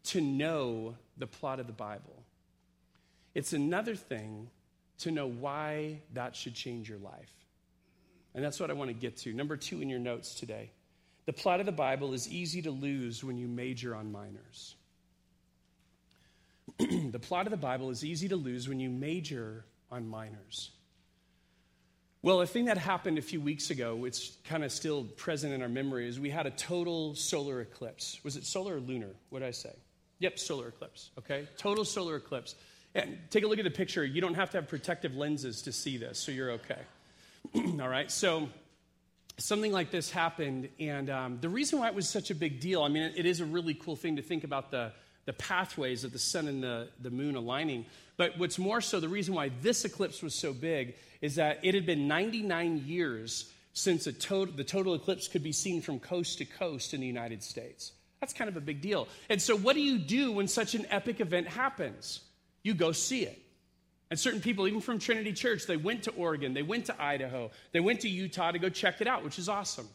to 0.06 0.22
know 0.22 0.96
the 1.18 1.28
plot 1.28 1.60
of 1.60 1.68
the 1.68 1.74
Bible, 1.74 2.24
it's 3.36 3.54
another 3.54 3.96
thing 3.96 4.50
to 5.00 5.12
know 5.12 5.28
why 5.28 6.00
that 6.14 6.36
should 6.36 6.56
change 6.56 6.90
your 6.90 6.98
life. 6.98 7.34
And 8.34 8.44
that's 8.44 8.60
what 8.60 8.70
I 8.70 8.74
want 8.74 8.90
to 8.90 8.94
get 8.94 9.18
to. 9.18 9.34
Number 9.34 9.58
two 9.58 9.82
in 9.82 9.90
your 9.90 10.00
notes 10.00 10.36
today. 10.36 10.72
The 11.26 11.34
plot 11.34 11.60
of 11.60 11.66
the 11.66 11.72
Bible 11.72 12.14
is 12.14 12.28
easy 12.30 12.62
to 12.64 12.72
lose 12.72 13.24
when 13.24 13.38
you 13.38 13.48
major 13.48 13.96
on 13.96 14.12
minors. 14.12 14.76
the 17.12 17.20
plot 17.20 17.48
of 17.48 17.52
the 17.52 17.58
Bible 17.58 17.90
is 17.90 18.04
easy 18.04 18.28
to 18.30 18.36
lose 18.36 18.68
when 18.68 18.80
you 18.80 18.90
major 18.90 19.66
on 19.92 20.08
minors. 20.08 20.72
Well, 22.22 22.42
a 22.42 22.48
thing 22.48 22.66
that 22.66 22.78
happened 22.78 23.18
a 23.18 23.22
few 23.22 23.40
weeks 23.40 23.70
ago, 23.70 24.04
it's 24.04 24.36
kind 24.44 24.66
of 24.66 24.74
still 24.74 25.06
present 25.06 25.54
in 25.54 25.62
our 25.62 25.70
memory, 25.70 26.08
is 26.08 26.20
we 26.20 26.30
had 26.30 26.46
a 26.46 26.52
total 26.52 27.16
solar 27.16 27.62
eclipse. 27.62 28.20
Was 28.26 28.36
it 28.36 28.46
solar 28.46 28.76
or 28.76 28.80
lunar? 28.82 29.12
What 29.30 29.40
did 29.40 29.48
I 29.48 29.52
say? 29.52 29.72
Yep, 30.20 30.38
solar 30.38 30.68
eclipse, 30.68 31.12
okay? 31.18 31.48
Total 31.58 31.86
solar 31.86 32.18
eclipse. 32.18 32.56
And 32.94 33.18
take 33.30 33.46
a 33.46 33.48
look 33.48 33.58
at 33.60 33.64
the 33.64 33.72
picture. 33.72 34.04
You 34.04 34.20
don't 34.20 34.34
have 34.34 34.50
to 34.52 34.58
have 34.58 34.68
protective 34.68 35.16
lenses 35.16 35.62
to 35.62 35.72
see 35.72 35.96
this, 35.96 36.20
so 36.20 36.34
you're 36.34 36.52
okay. 36.52 36.82
All 37.82 37.88
right, 37.88 38.12
so 38.12 38.50
something 39.38 39.72
like 39.72 39.90
this 39.90 40.12
happened, 40.12 40.68
and 40.78 41.10
um, 41.10 41.38
the 41.40 41.48
reason 41.48 41.80
why 41.80 41.88
it 41.88 41.96
was 41.96 42.10
such 42.10 42.32
a 42.32 42.36
big 42.36 42.60
deal, 42.60 42.84
I 42.84 42.90
mean, 42.90 43.14
it 43.16 43.26
is 43.26 43.40
a 43.40 43.46
really 43.46 43.76
cool 43.76 43.96
thing 43.96 44.18
to 44.18 44.22
think 44.22 44.44
about 44.44 44.72
the 44.72 44.92
the 45.26 45.34
pathways 45.34 46.04
of 46.04 46.12
the 46.12 46.20
sun 46.20 46.48
and 46.48 46.64
the, 46.64 46.88
the 47.02 47.10
moon 47.10 47.36
aligning. 47.36 47.86
But 48.18 48.38
what's 48.38 48.60
more 48.60 48.82
so, 48.82 49.00
the 49.00 49.10
reason 49.10 49.34
why 49.34 49.52
this 49.62 49.86
eclipse 49.86 50.22
was 50.22 50.34
so 50.34 50.54
big 50.54 50.96
is 51.22 51.36
that 51.36 51.60
it 51.64 51.76
had 51.76 51.86
been 51.86 52.08
99 52.08 52.84
years 52.86 53.52
since 53.74 54.08
total, 54.20 54.54
the 54.54 54.64
total 54.64 54.94
eclipse 54.94 55.28
could 55.28 55.44
be 55.44 55.52
seen 55.52 55.82
from 55.82 56.00
coast 56.00 56.40
to 56.40 56.46
coast 56.46 56.94
in 56.94 57.02
the 57.02 57.08
United 57.08 57.44
States. 57.44 57.94
That's 58.20 58.34
kind 58.34 58.50
of 58.50 58.58
a 58.58 58.62
big 58.62 58.82
deal. 58.82 59.08
And 59.30 59.42
so, 59.42 59.56
what 59.56 59.76
do 59.76 59.82
you 59.82 59.98
do 59.98 60.32
when 60.34 60.48
such 60.48 60.76
an 60.76 60.86
epic 60.90 61.22
event 61.22 61.48
happens? 61.48 62.22
You 62.64 62.74
go 62.74 62.92
see 62.92 63.24
it. 63.24 63.42
And 64.10 64.20
certain 64.20 64.42
people, 64.42 64.68
even 64.68 64.82
from 64.82 65.00
Trinity 65.00 65.34
Church, 65.34 65.68
they 65.68 65.78
went 65.78 66.04
to 66.04 66.12
Oregon, 66.12 66.54
they 66.54 66.64
went 66.64 66.86
to 66.86 67.02
Idaho, 67.02 67.52
they 67.72 67.80
went 67.80 68.02
to 68.02 68.10
Utah 68.10 68.52
to 68.52 68.60
go 68.60 68.70
check 68.70 69.02
it 69.02 69.08
out, 69.08 69.24
which 69.24 69.38
is 69.38 69.48
awesome. 69.48 69.88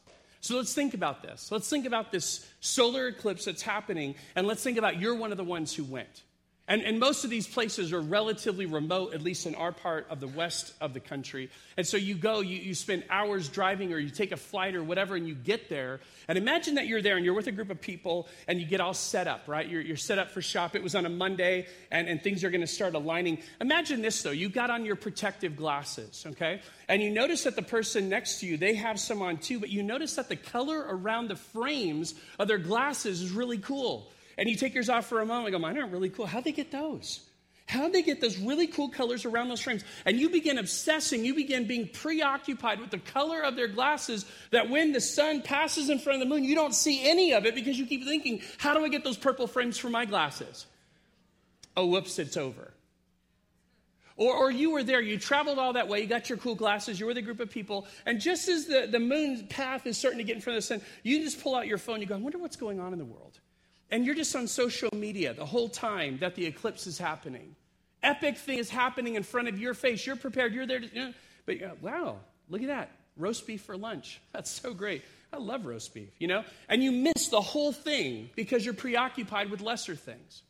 So 0.44 0.58
let's 0.58 0.74
think 0.74 0.92
about 0.92 1.22
this. 1.22 1.50
Let's 1.50 1.70
think 1.70 1.86
about 1.86 2.12
this 2.12 2.46
solar 2.60 3.06
eclipse 3.06 3.46
that's 3.46 3.62
happening, 3.62 4.14
and 4.36 4.46
let's 4.46 4.62
think 4.62 4.76
about 4.76 5.00
you're 5.00 5.14
one 5.14 5.30
of 5.30 5.38
the 5.38 5.44
ones 5.44 5.74
who 5.74 5.84
went. 5.84 6.22
And, 6.66 6.80
and 6.80 6.98
most 6.98 7.24
of 7.24 7.30
these 7.30 7.46
places 7.46 7.92
are 7.92 8.00
relatively 8.00 8.64
remote, 8.64 9.12
at 9.12 9.20
least 9.20 9.44
in 9.44 9.54
our 9.54 9.70
part 9.70 10.06
of 10.08 10.18
the 10.18 10.26
west 10.26 10.72
of 10.80 10.94
the 10.94 11.00
country. 11.00 11.50
And 11.76 11.86
so 11.86 11.98
you 11.98 12.14
go, 12.14 12.40
you, 12.40 12.56
you 12.56 12.74
spend 12.74 13.04
hours 13.10 13.50
driving, 13.50 13.92
or 13.92 13.98
you 13.98 14.08
take 14.08 14.32
a 14.32 14.38
flight 14.38 14.74
or 14.74 14.82
whatever, 14.82 15.14
and 15.14 15.28
you 15.28 15.34
get 15.34 15.68
there. 15.68 16.00
And 16.26 16.38
imagine 16.38 16.76
that 16.76 16.86
you're 16.86 17.02
there 17.02 17.16
and 17.16 17.24
you're 17.24 17.34
with 17.34 17.48
a 17.48 17.52
group 17.52 17.68
of 17.68 17.82
people 17.82 18.28
and 18.48 18.58
you 18.58 18.66
get 18.66 18.80
all 18.80 18.94
set 18.94 19.28
up, 19.28 19.46
right? 19.46 19.68
You're, 19.68 19.82
you're 19.82 19.98
set 19.98 20.18
up 20.18 20.30
for 20.30 20.40
shop. 20.40 20.74
It 20.74 20.82
was 20.82 20.94
on 20.94 21.04
a 21.04 21.10
Monday, 21.10 21.66
and, 21.90 22.08
and 22.08 22.22
things 22.22 22.42
are 22.44 22.50
going 22.50 22.62
to 22.62 22.66
start 22.66 22.94
aligning. 22.94 23.40
Imagine 23.60 24.00
this, 24.00 24.22
though. 24.22 24.30
You 24.30 24.48
got 24.48 24.70
on 24.70 24.86
your 24.86 24.96
protective 24.96 25.56
glasses, 25.56 26.24
okay? 26.28 26.62
And 26.88 27.02
you 27.02 27.10
notice 27.10 27.44
that 27.44 27.56
the 27.56 27.62
person 27.62 28.08
next 28.08 28.40
to 28.40 28.46
you, 28.46 28.56
they 28.56 28.74
have 28.76 28.98
some 28.98 29.20
on 29.20 29.36
too, 29.36 29.60
but 29.60 29.68
you 29.68 29.82
notice 29.82 30.16
that 30.16 30.30
the 30.30 30.36
color 30.36 30.82
around 30.88 31.28
the 31.28 31.36
frames 31.36 32.14
of 32.38 32.48
their 32.48 32.56
glasses 32.56 33.20
is 33.20 33.32
really 33.32 33.58
cool. 33.58 34.10
And 34.36 34.48
you 34.48 34.56
take 34.56 34.74
yours 34.74 34.88
off 34.88 35.06
for 35.06 35.20
a 35.20 35.26
moment 35.26 35.48
and 35.48 35.52
go, 35.52 35.58
mine 35.58 35.78
aren't 35.78 35.92
really 35.92 36.10
cool. 36.10 36.26
How'd 36.26 36.44
they 36.44 36.52
get 36.52 36.70
those? 36.70 37.20
How'd 37.66 37.94
they 37.94 38.02
get 38.02 38.20
those 38.20 38.36
really 38.38 38.66
cool 38.66 38.90
colors 38.90 39.24
around 39.24 39.48
those 39.48 39.60
frames? 39.60 39.84
And 40.04 40.20
you 40.20 40.28
begin 40.28 40.58
obsessing, 40.58 41.24
you 41.24 41.34
begin 41.34 41.66
being 41.66 41.88
preoccupied 41.88 42.78
with 42.78 42.90
the 42.90 42.98
color 42.98 43.40
of 43.40 43.56
their 43.56 43.68
glasses 43.68 44.26
that 44.50 44.68
when 44.68 44.92
the 44.92 45.00
sun 45.00 45.40
passes 45.40 45.88
in 45.88 45.98
front 45.98 46.20
of 46.20 46.28
the 46.28 46.34
moon, 46.34 46.44
you 46.44 46.54
don't 46.54 46.74
see 46.74 47.08
any 47.08 47.32
of 47.32 47.46
it 47.46 47.54
because 47.54 47.78
you 47.78 47.86
keep 47.86 48.04
thinking, 48.04 48.42
how 48.58 48.74
do 48.74 48.84
I 48.84 48.88
get 48.88 49.02
those 49.02 49.16
purple 49.16 49.46
frames 49.46 49.78
for 49.78 49.88
my 49.88 50.04
glasses? 50.04 50.66
Oh, 51.76 51.86
whoops, 51.86 52.18
it's 52.18 52.36
over. 52.36 52.74
Or, 54.16 54.32
or 54.34 54.50
you 54.50 54.70
were 54.70 54.84
there, 54.84 55.00
you 55.00 55.18
traveled 55.18 55.58
all 55.58 55.72
that 55.72 55.88
way, 55.88 56.00
you 56.00 56.06
got 56.06 56.28
your 56.28 56.38
cool 56.38 56.54
glasses, 56.54 57.00
you 57.00 57.06
were 57.06 57.12
a 57.12 57.22
group 57.22 57.40
of 57.40 57.50
people, 57.50 57.88
and 58.06 58.20
just 58.20 58.48
as 58.48 58.66
the, 58.66 58.86
the 58.88 59.00
moon 59.00 59.46
path 59.48 59.86
is 59.86 59.98
starting 59.98 60.18
to 60.18 60.24
get 60.24 60.36
in 60.36 60.42
front 60.42 60.56
of 60.56 60.62
the 60.62 60.66
sun, 60.66 60.80
you 61.02 61.20
just 61.24 61.42
pull 61.42 61.56
out 61.56 61.66
your 61.66 61.78
phone, 61.78 62.00
you 62.00 62.06
go, 62.06 62.14
I 62.14 62.18
wonder 62.18 62.38
what's 62.38 62.54
going 62.54 62.78
on 62.78 62.92
in 62.92 62.98
the 63.00 63.04
world. 63.04 63.40
And 63.94 64.04
you're 64.04 64.16
just 64.16 64.34
on 64.34 64.48
social 64.48 64.90
media 64.92 65.34
the 65.34 65.46
whole 65.46 65.68
time 65.68 66.18
that 66.18 66.34
the 66.34 66.44
eclipse 66.46 66.88
is 66.88 66.98
happening. 66.98 67.54
Epic 68.02 68.36
thing 68.36 68.58
is 68.58 68.68
happening 68.68 69.14
in 69.14 69.22
front 69.22 69.46
of 69.46 69.56
your 69.56 69.72
face. 69.72 70.04
You're 70.04 70.16
prepared, 70.16 70.52
you're 70.52 70.66
there 70.66 70.80
to, 70.80 70.86
you 70.88 70.94
know, 70.96 71.14
but 71.46 71.62
uh, 71.62 71.68
wow, 71.80 72.16
look 72.48 72.60
at 72.60 72.66
that. 72.66 72.90
Roast 73.16 73.46
beef 73.46 73.62
for 73.62 73.76
lunch. 73.76 74.20
That's 74.32 74.50
so 74.50 74.74
great. 74.74 75.04
I 75.32 75.36
love 75.36 75.64
roast 75.64 75.94
beef, 75.94 76.08
you 76.18 76.26
know? 76.26 76.42
And 76.68 76.82
you 76.82 76.90
miss 76.90 77.28
the 77.28 77.40
whole 77.40 77.70
thing 77.70 78.30
because 78.34 78.64
you're 78.64 78.74
preoccupied 78.74 79.48
with 79.48 79.60
lesser 79.60 79.94
things. 79.94 80.42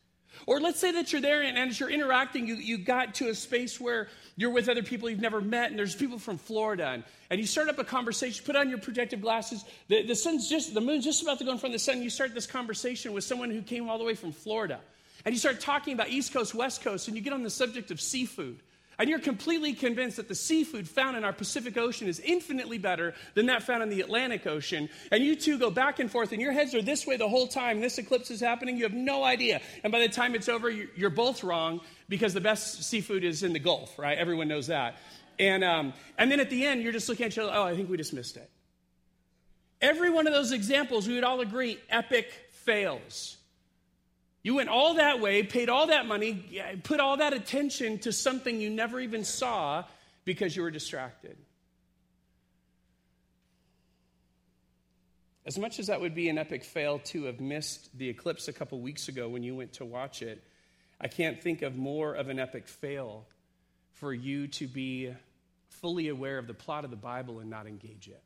Or 0.45 0.59
let's 0.59 0.79
say 0.79 0.91
that 0.91 1.11
you're 1.11 1.21
there 1.21 1.41
and, 1.41 1.57
as 1.57 1.79
you're 1.79 1.89
interacting, 1.89 2.47
you, 2.47 2.55
you 2.55 2.77
got 2.77 3.15
to 3.15 3.29
a 3.29 3.35
space 3.35 3.79
where 3.79 4.07
you're 4.35 4.51
with 4.51 4.69
other 4.69 4.83
people 4.83 5.09
you've 5.09 5.19
never 5.19 5.41
met, 5.41 5.69
and 5.69 5.79
there's 5.79 5.95
people 5.95 6.19
from 6.19 6.37
Florida, 6.37 6.87
and, 6.87 7.03
and 7.29 7.39
you 7.39 7.47
start 7.47 7.69
up 7.69 7.79
a 7.79 7.83
conversation, 7.83 8.45
put 8.45 8.55
on 8.55 8.69
your 8.69 8.77
protective 8.77 9.21
glasses. 9.21 9.63
The, 9.87 10.03
the 10.03 10.15
sun's 10.15 10.49
just, 10.49 10.73
the 10.73 10.81
moon's 10.81 11.05
just 11.05 11.23
about 11.23 11.39
to 11.39 11.45
go 11.45 11.51
in 11.51 11.57
front 11.57 11.73
of 11.73 11.79
the 11.79 11.83
sun. 11.83 12.01
You 12.01 12.09
start 12.09 12.33
this 12.33 12.47
conversation 12.47 13.13
with 13.13 13.23
someone 13.23 13.49
who 13.49 13.61
came 13.61 13.89
all 13.89 13.97
the 13.97 14.03
way 14.03 14.15
from 14.15 14.31
Florida. 14.31 14.79
And 15.23 15.33
you 15.33 15.39
start 15.39 15.59
talking 15.59 15.93
about 15.93 16.09
East 16.09 16.33
Coast, 16.33 16.53
West 16.53 16.81
Coast, 16.83 17.07
and 17.07 17.17
you 17.17 17.23
get 17.23 17.33
on 17.33 17.43
the 17.43 17.49
subject 17.49 17.89
of 17.89 17.99
seafood. 17.99 18.59
And 18.97 19.09
you're 19.09 19.19
completely 19.19 19.73
convinced 19.73 20.17
that 20.17 20.27
the 20.27 20.35
seafood 20.35 20.87
found 20.87 21.17
in 21.17 21.23
our 21.23 21.33
Pacific 21.33 21.77
Ocean 21.77 22.07
is 22.07 22.19
infinitely 22.19 22.77
better 22.77 23.13
than 23.33 23.47
that 23.47 23.63
found 23.63 23.83
in 23.83 23.89
the 23.89 24.01
Atlantic 24.01 24.47
Ocean. 24.47 24.89
And 25.11 25.23
you 25.23 25.35
two 25.35 25.57
go 25.57 25.69
back 25.69 25.99
and 25.99 26.09
forth, 26.09 26.31
and 26.31 26.41
your 26.41 26.53
heads 26.53 26.73
are 26.73 26.81
this 26.81 27.05
way 27.05 27.17
the 27.17 27.27
whole 27.27 27.47
time. 27.47 27.81
This 27.81 27.97
eclipse 27.97 28.31
is 28.31 28.39
happening. 28.39 28.77
You 28.77 28.83
have 28.83 28.93
no 28.93 29.23
idea. 29.23 29.61
And 29.83 29.91
by 29.91 29.99
the 29.99 30.09
time 30.09 30.35
it's 30.35 30.49
over, 30.49 30.69
you're 30.69 31.09
both 31.09 31.43
wrong 31.43 31.81
because 32.07 32.33
the 32.33 32.41
best 32.41 32.83
seafood 32.83 33.23
is 33.23 33.43
in 33.43 33.53
the 33.53 33.59
Gulf, 33.59 33.97
right? 33.99 34.17
Everyone 34.17 34.47
knows 34.47 34.67
that. 34.67 34.97
And, 35.37 35.63
um, 35.63 35.93
and 36.17 36.31
then 36.31 36.39
at 36.39 36.49
the 36.49 36.65
end, 36.65 36.81
you're 36.81 36.93
just 36.93 37.09
looking 37.09 37.25
at 37.25 37.33
each 37.33 37.37
other, 37.37 37.51
oh, 37.53 37.63
I 37.63 37.75
think 37.75 37.89
we 37.89 37.97
just 37.97 38.13
missed 38.13 38.37
it. 38.37 38.49
Every 39.81 40.09
one 40.09 40.27
of 40.27 40.33
those 40.33 40.51
examples, 40.51 41.07
we 41.07 41.15
would 41.15 41.23
all 41.23 41.41
agree, 41.41 41.77
epic 41.89 42.31
fails. 42.51 43.37
You 44.45 44.53
went 44.53 44.69
all 44.69 44.93
that 44.93 45.19
way, 45.19 45.41
paid 45.41 45.69
all 45.69 45.87
that 45.87 46.05
money, 46.05 46.61
put 46.83 46.99
all 46.99 47.17
that 47.17 47.33
attention 47.33 47.97
to 47.99 48.11
something 48.11 48.61
you 48.61 48.69
never 48.69 48.99
even 48.99 49.23
saw 49.23 49.85
because 50.23 50.55
you 50.55 50.61
were 50.61 50.69
distracted. 50.69 51.35
As 55.47 55.57
much 55.57 55.79
as 55.79 55.87
that 55.87 55.99
would 55.99 56.13
be 56.13 56.29
an 56.29 56.37
epic 56.37 56.63
fail 56.63 56.99
to 57.05 57.23
have 57.23 57.39
missed 57.39 57.89
the 57.97 58.07
eclipse 58.07 58.47
a 58.47 58.53
couple 58.53 58.79
weeks 58.81 59.07
ago 59.07 59.27
when 59.27 59.41
you 59.41 59.55
went 59.55 59.73
to 59.73 59.85
watch 59.85 60.21
it, 60.21 60.43
I 61.01 61.07
can't 61.07 61.41
think 61.41 61.63
of 61.63 61.75
more 61.75 62.13
of 62.13 62.29
an 62.29 62.37
epic 62.37 62.67
fail 62.67 63.25
for 63.93 64.13
you 64.13 64.45
to 64.49 64.67
be 64.67 65.11
fully 65.69 66.09
aware 66.09 66.37
of 66.37 66.45
the 66.45 66.53
plot 66.53 66.85
of 66.85 66.91
the 66.91 66.97
Bible 66.97 67.39
and 67.39 67.49
not 67.49 67.65
engage 67.65 68.09
it 68.09 68.21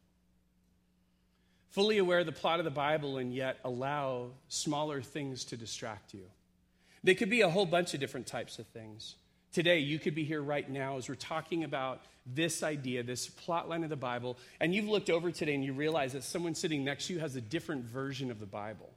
fully 1.69 1.97
aware 1.97 2.19
of 2.19 2.25
the 2.25 2.31
plot 2.31 2.59
of 2.59 2.65
the 2.65 2.71
Bible 2.71 3.17
and 3.17 3.33
yet 3.33 3.57
allow 3.63 4.31
smaller 4.47 5.01
things 5.01 5.45
to 5.45 5.57
distract 5.57 6.13
you. 6.13 6.25
They 7.03 7.15
could 7.15 7.29
be 7.29 7.41
a 7.41 7.49
whole 7.49 7.65
bunch 7.65 7.93
of 7.93 7.99
different 7.99 8.27
types 8.27 8.59
of 8.59 8.67
things. 8.67 9.15
Today, 9.51 9.79
you 9.79 9.97
could 9.97 10.13
be 10.13 10.23
here 10.23 10.41
right 10.41 10.69
now 10.69 10.97
as 10.97 11.09
we're 11.09 11.15
talking 11.15 11.63
about 11.63 12.01
this 12.25 12.61
idea, 12.61 13.01
this 13.01 13.27
plot 13.27 13.67
line 13.67 13.83
of 13.83 13.89
the 13.89 13.95
Bible, 13.95 14.37
and 14.59 14.75
you've 14.75 14.87
looked 14.87 15.09
over 15.09 15.31
today 15.31 15.55
and 15.55 15.63
you 15.63 15.73
realize 15.73 16.13
that 16.13 16.23
someone 16.23 16.53
sitting 16.53 16.83
next 16.83 17.07
to 17.07 17.13
you 17.13 17.19
has 17.19 17.35
a 17.35 17.41
different 17.41 17.85
version 17.85 18.29
of 18.29 18.39
the 18.39 18.45
Bible. 18.45 18.89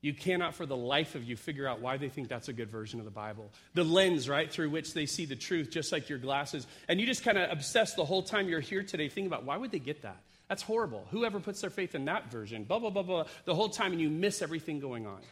You 0.00 0.12
cannot, 0.12 0.54
for 0.54 0.66
the 0.66 0.76
life 0.76 1.14
of 1.14 1.24
you, 1.24 1.36
figure 1.36 1.68
out 1.68 1.80
why 1.80 1.96
they 1.96 2.08
think 2.08 2.28
that's 2.28 2.48
a 2.48 2.52
good 2.52 2.70
version 2.70 2.98
of 2.98 3.04
the 3.04 3.12
Bible. 3.12 3.50
The 3.74 3.84
lens, 3.84 4.28
right, 4.28 4.50
through 4.50 4.70
which 4.70 4.94
they 4.94 5.06
see 5.06 5.26
the 5.26 5.36
truth, 5.36 5.70
just 5.70 5.92
like 5.92 6.08
your 6.08 6.18
glasses. 6.18 6.66
And 6.88 7.00
you 7.00 7.06
just 7.06 7.22
kind 7.22 7.38
of 7.38 7.52
obsess 7.52 7.94
the 7.94 8.04
whole 8.04 8.22
time 8.22 8.48
you're 8.48 8.60
here 8.60 8.82
today 8.82 9.08
thinking 9.08 9.26
about 9.26 9.44
why 9.44 9.56
would 9.56 9.70
they 9.70 9.78
get 9.78 10.02
that? 10.02 10.20
That's 10.52 10.62
horrible. 10.62 11.06
Whoever 11.12 11.40
puts 11.40 11.62
their 11.62 11.70
faith 11.70 11.94
in 11.94 12.04
that 12.04 12.30
version, 12.30 12.64
blah, 12.64 12.78
blah, 12.78 12.90
blah, 12.90 13.02
blah, 13.02 13.24
the 13.46 13.54
whole 13.54 13.70
time, 13.70 13.92
and 13.92 13.98
you 13.98 14.10
miss 14.10 14.42
everything 14.42 14.80
going 14.80 15.06
on. 15.06 15.22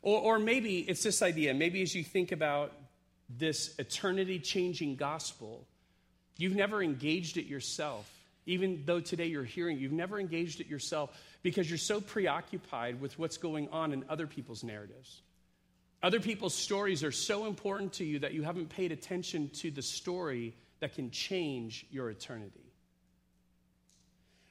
Or, 0.00 0.18
or 0.18 0.38
maybe 0.38 0.78
it's 0.78 1.02
this 1.02 1.20
idea. 1.20 1.52
Maybe 1.52 1.82
as 1.82 1.94
you 1.94 2.02
think 2.02 2.32
about 2.32 2.72
this 3.28 3.78
eternity 3.78 4.38
changing 4.38 4.96
gospel, 4.96 5.66
you've 6.38 6.56
never 6.56 6.82
engaged 6.82 7.36
it 7.36 7.44
yourself. 7.44 8.10
Even 8.46 8.84
though 8.86 9.00
today 9.00 9.26
you're 9.26 9.44
hearing, 9.44 9.78
you've 9.78 9.92
never 9.92 10.18
engaged 10.18 10.62
it 10.62 10.66
yourself 10.66 11.14
because 11.42 11.68
you're 11.68 11.76
so 11.76 12.00
preoccupied 12.00 12.98
with 13.02 13.18
what's 13.18 13.36
going 13.36 13.68
on 13.68 13.92
in 13.92 14.02
other 14.08 14.26
people's 14.26 14.64
narratives. 14.64 15.20
Other 16.02 16.20
people's 16.20 16.54
stories 16.54 17.04
are 17.04 17.12
so 17.12 17.44
important 17.44 17.92
to 17.92 18.04
you 18.06 18.20
that 18.20 18.32
you 18.32 18.44
haven't 18.44 18.70
paid 18.70 18.92
attention 18.92 19.50
to 19.56 19.70
the 19.70 19.82
story 19.82 20.54
that 20.80 20.94
can 20.94 21.10
change 21.10 21.84
your 21.90 22.08
eternity. 22.08 22.65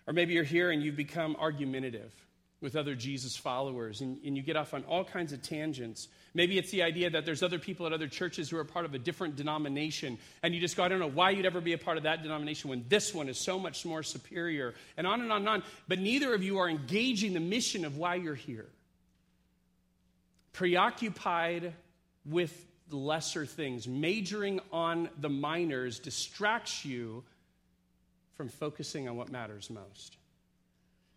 Or 0.07 0.13
maybe 0.13 0.33
you're 0.33 0.43
here 0.43 0.71
and 0.71 0.83
you've 0.83 0.95
become 0.95 1.35
argumentative 1.39 2.13
with 2.61 2.75
other 2.75 2.95
Jesus 2.95 3.35
followers 3.35 4.01
and, 4.01 4.17
and, 4.25 4.35
you 4.35 4.41
get 4.41 4.55
off 4.55 4.73
on 4.73 4.83
all 4.85 5.03
kinds 5.03 5.33
of 5.33 5.41
tangents. 5.41 6.07
Maybe 6.33 6.57
it's 6.57 6.71
the 6.71 6.83
idea 6.83 7.09
that 7.09 7.25
there's 7.25 7.43
other 7.43 7.59
people 7.59 7.85
at 7.85 7.93
other 7.93 8.07
churches 8.07 8.49
who 8.49 8.57
are 8.57 8.63
part 8.63 8.85
of 8.85 8.93
a 8.93 8.99
different 8.99 9.35
denomination 9.35 10.17
and 10.41 10.53
you 10.55 10.61
just 10.61 10.75
go, 10.75 10.83
I 10.83 10.87
don't 10.87 10.99
know 10.99 11.09
why 11.09 11.31
you'd 11.31 11.45
ever 11.45 11.61
be 11.61 11.73
a 11.73 11.77
part 11.77 11.97
of 11.97 12.03
that 12.03 12.23
denomination 12.23 12.69
when 12.69 12.85
this 12.87 13.13
one 13.13 13.29
is 13.29 13.37
so 13.37 13.59
much 13.59 13.85
more 13.85 14.03
superior, 14.03 14.73
and 14.97 15.05
on 15.05 15.21
and 15.21 15.31
on 15.31 15.41
and 15.41 15.49
on. 15.49 15.63
But 15.87 15.99
neither 15.99 16.33
of 16.33 16.43
you 16.43 16.57
are 16.57 16.69
engaging 16.69 17.33
the 17.33 17.39
mission 17.39 17.83
of 17.83 17.97
why 17.97 18.15
you're 18.15 18.35
here. 18.35 18.67
Preoccupied 20.53 21.73
with 22.25 22.65
lesser 22.89 23.45
things, 23.45 23.87
majoring 23.87 24.59
on 24.71 25.09
the 25.19 25.29
minors 25.29 25.99
distracts 25.99 26.85
you 26.85 27.23
from 28.36 28.50
focusing 28.50 29.08
on 29.08 29.15
what 29.15 29.30
matters 29.30 29.69
most. 29.69 30.17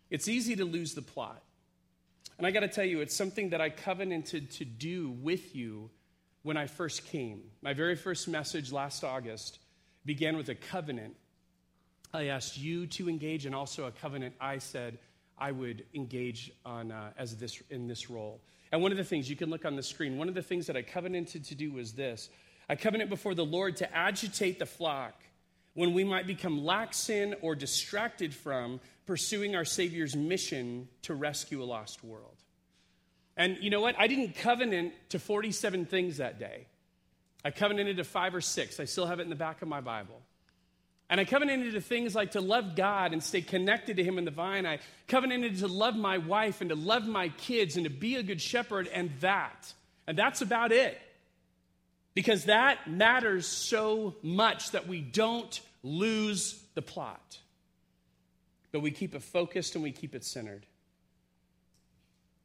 It's 0.09 0.27
easy 0.27 0.55
to 0.55 0.65
lose 0.65 0.93
the 0.93 1.01
plot. 1.01 1.43
And 2.37 2.47
I 2.47 2.51
got 2.51 2.61
to 2.61 2.67
tell 2.67 2.85
you, 2.85 3.01
it's 3.01 3.15
something 3.15 3.49
that 3.49 3.61
I 3.61 3.69
covenanted 3.69 4.51
to 4.51 4.65
do 4.65 5.11
with 5.21 5.55
you 5.55 5.89
when 6.43 6.57
I 6.57 6.67
first 6.67 7.05
came. 7.05 7.41
My 7.61 7.73
very 7.73 7.95
first 7.95 8.27
message 8.27 8.71
last 8.71 9.03
August 9.03 9.59
began 10.05 10.37
with 10.37 10.49
a 10.49 10.55
covenant. 10.55 11.15
I 12.13 12.27
asked 12.27 12.57
you 12.57 12.87
to 12.87 13.09
engage, 13.09 13.45
and 13.45 13.53
also 13.53 13.85
a 13.85 13.91
covenant 13.91 14.35
I 14.39 14.57
said 14.57 14.97
I 15.37 15.51
would 15.51 15.85
engage 15.93 16.51
on 16.65 16.91
uh, 16.91 17.11
as 17.17 17.35
this 17.37 17.61
in 17.69 17.87
this 17.87 18.09
role. 18.09 18.39
And 18.71 18.81
one 18.81 18.91
of 18.91 18.97
the 18.97 19.03
things 19.03 19.29
you 19.29 19.35
can 19.35 19.49
look 19.49 19.65
on 19.65 19.75
the 19.75 19.83
screen, 19.83 20.17
one 20.17 20.29
of 20.29 20.35
the 20.35 20.41
things 20.41 20.65
that 20.67 20.77
I 20.77 20.81
covenanted 20.81 21.43
to 21.43 21.55
do 21.55 21.73
was 21.73 21.91
this: 21.91 22.29
I 22.69 22.75
covenant 22.75 23.09
before 23.09 23.35
the 23.35 23.45
Lord 23.45 23.75
to 23.77 23.95
agitate 23.95 24.59
the 24.59 24.65
flock 24.65 25.13
when 25.79 25.93
we 25.93 26.03
might 26.03 26.27
become 26.27 26.65
lax 26.65 27.09
in 27.09 27.33
or 27.41 27.55
distracted 27.55 28.33
from 28.33 28.81
pursuing 29.05 29.55
our 29.55 29.63
Savior's 29.63 30.13
mission 30.13 30.89
to 31.03 31.15
rescue 31.15 31.63
a 31.63 31.65
lost 31.65 32.03
world. 32.03 32.35
And 33.37 33.57
you 33.61 33.69
know 33.69 33.79
what? 33.79 33.95
I 33.97 34.07
didn't 34.07 34.35
covenant 34.35 34.91
to 35.11 35.19
47 35.19 35.85
things 35.85 36.17
that 36.17 36.37
day. 36.37 36.67
I 37.45 37.51
covenanted 37.51 37.95
to 37.95 38.03
five 38.03 38.35
or 38.35 38.41
six. 38.41 38.81
I 38.81 38.83
still 38.83 39.05
have 39.05 39.21
it 39.21 39.23
in 39.23 39.29
the 39.29 39.37
back 39.37 39.61
of 39.61 39.69
my 39.69 39.79
Bible. 39.79 40.19
And 41.09 41.17
I 41.17 41.23
covenanted 41.23 41.71
to 41.71 41.79
things 41.79 42.13
like 42.13 42.31
to 42.31 42.41
love 42.41 42.75
God 42.75 43.13
and 43.13 43.23
stay 43.23 43.39
connected 43.39 43.95
to 43.95 44.03
Him 44.03 44.17
in 44.17 44.25
the 44.25 44.31
vine. 44.31 44.65
I 44.65 44.79
covenanted 45.07 45.59
to 45.59 45.67
love 45.67 45.95
my 45.95 46.17
wife 46.17 46.59
and 46.59 46.71
to 46.71 46.75
love 46.75 47.07
my 47.07 47.29
kids 47.29 47.77
and 47.77 47.85
to 47.85 47.89
be 47.89 48.17
a 48.17 48.23
good 48.23 48.41
shepherd, 48.41 48.89
and 48.89 49.11
that. 49.21 49.73
And 50.07 50.17
that's 50.17 50.41
about 50.41 50.73
it. 50.73 50.99
Because 52.15 52.45
that 52.45 52.91
matters 52.91 53.47
so 53.47 54.15
much 54.21 54.71
that 54.71 54.89
we 54.89 54.99
don't 54.99 55.61
lose 55.83 56.61
the 56.75 56.81
plot, 56.81 57.37
but 58.71 58.81
we 58.81 58.91
keep 58.91 59.15
it 59.15 59.23
focused 59.23 59.75
and 59.75 59.83
we 59.83 59.91
keep 59.91 60.15
it 60.15 60.23
centered. 60.23 60.65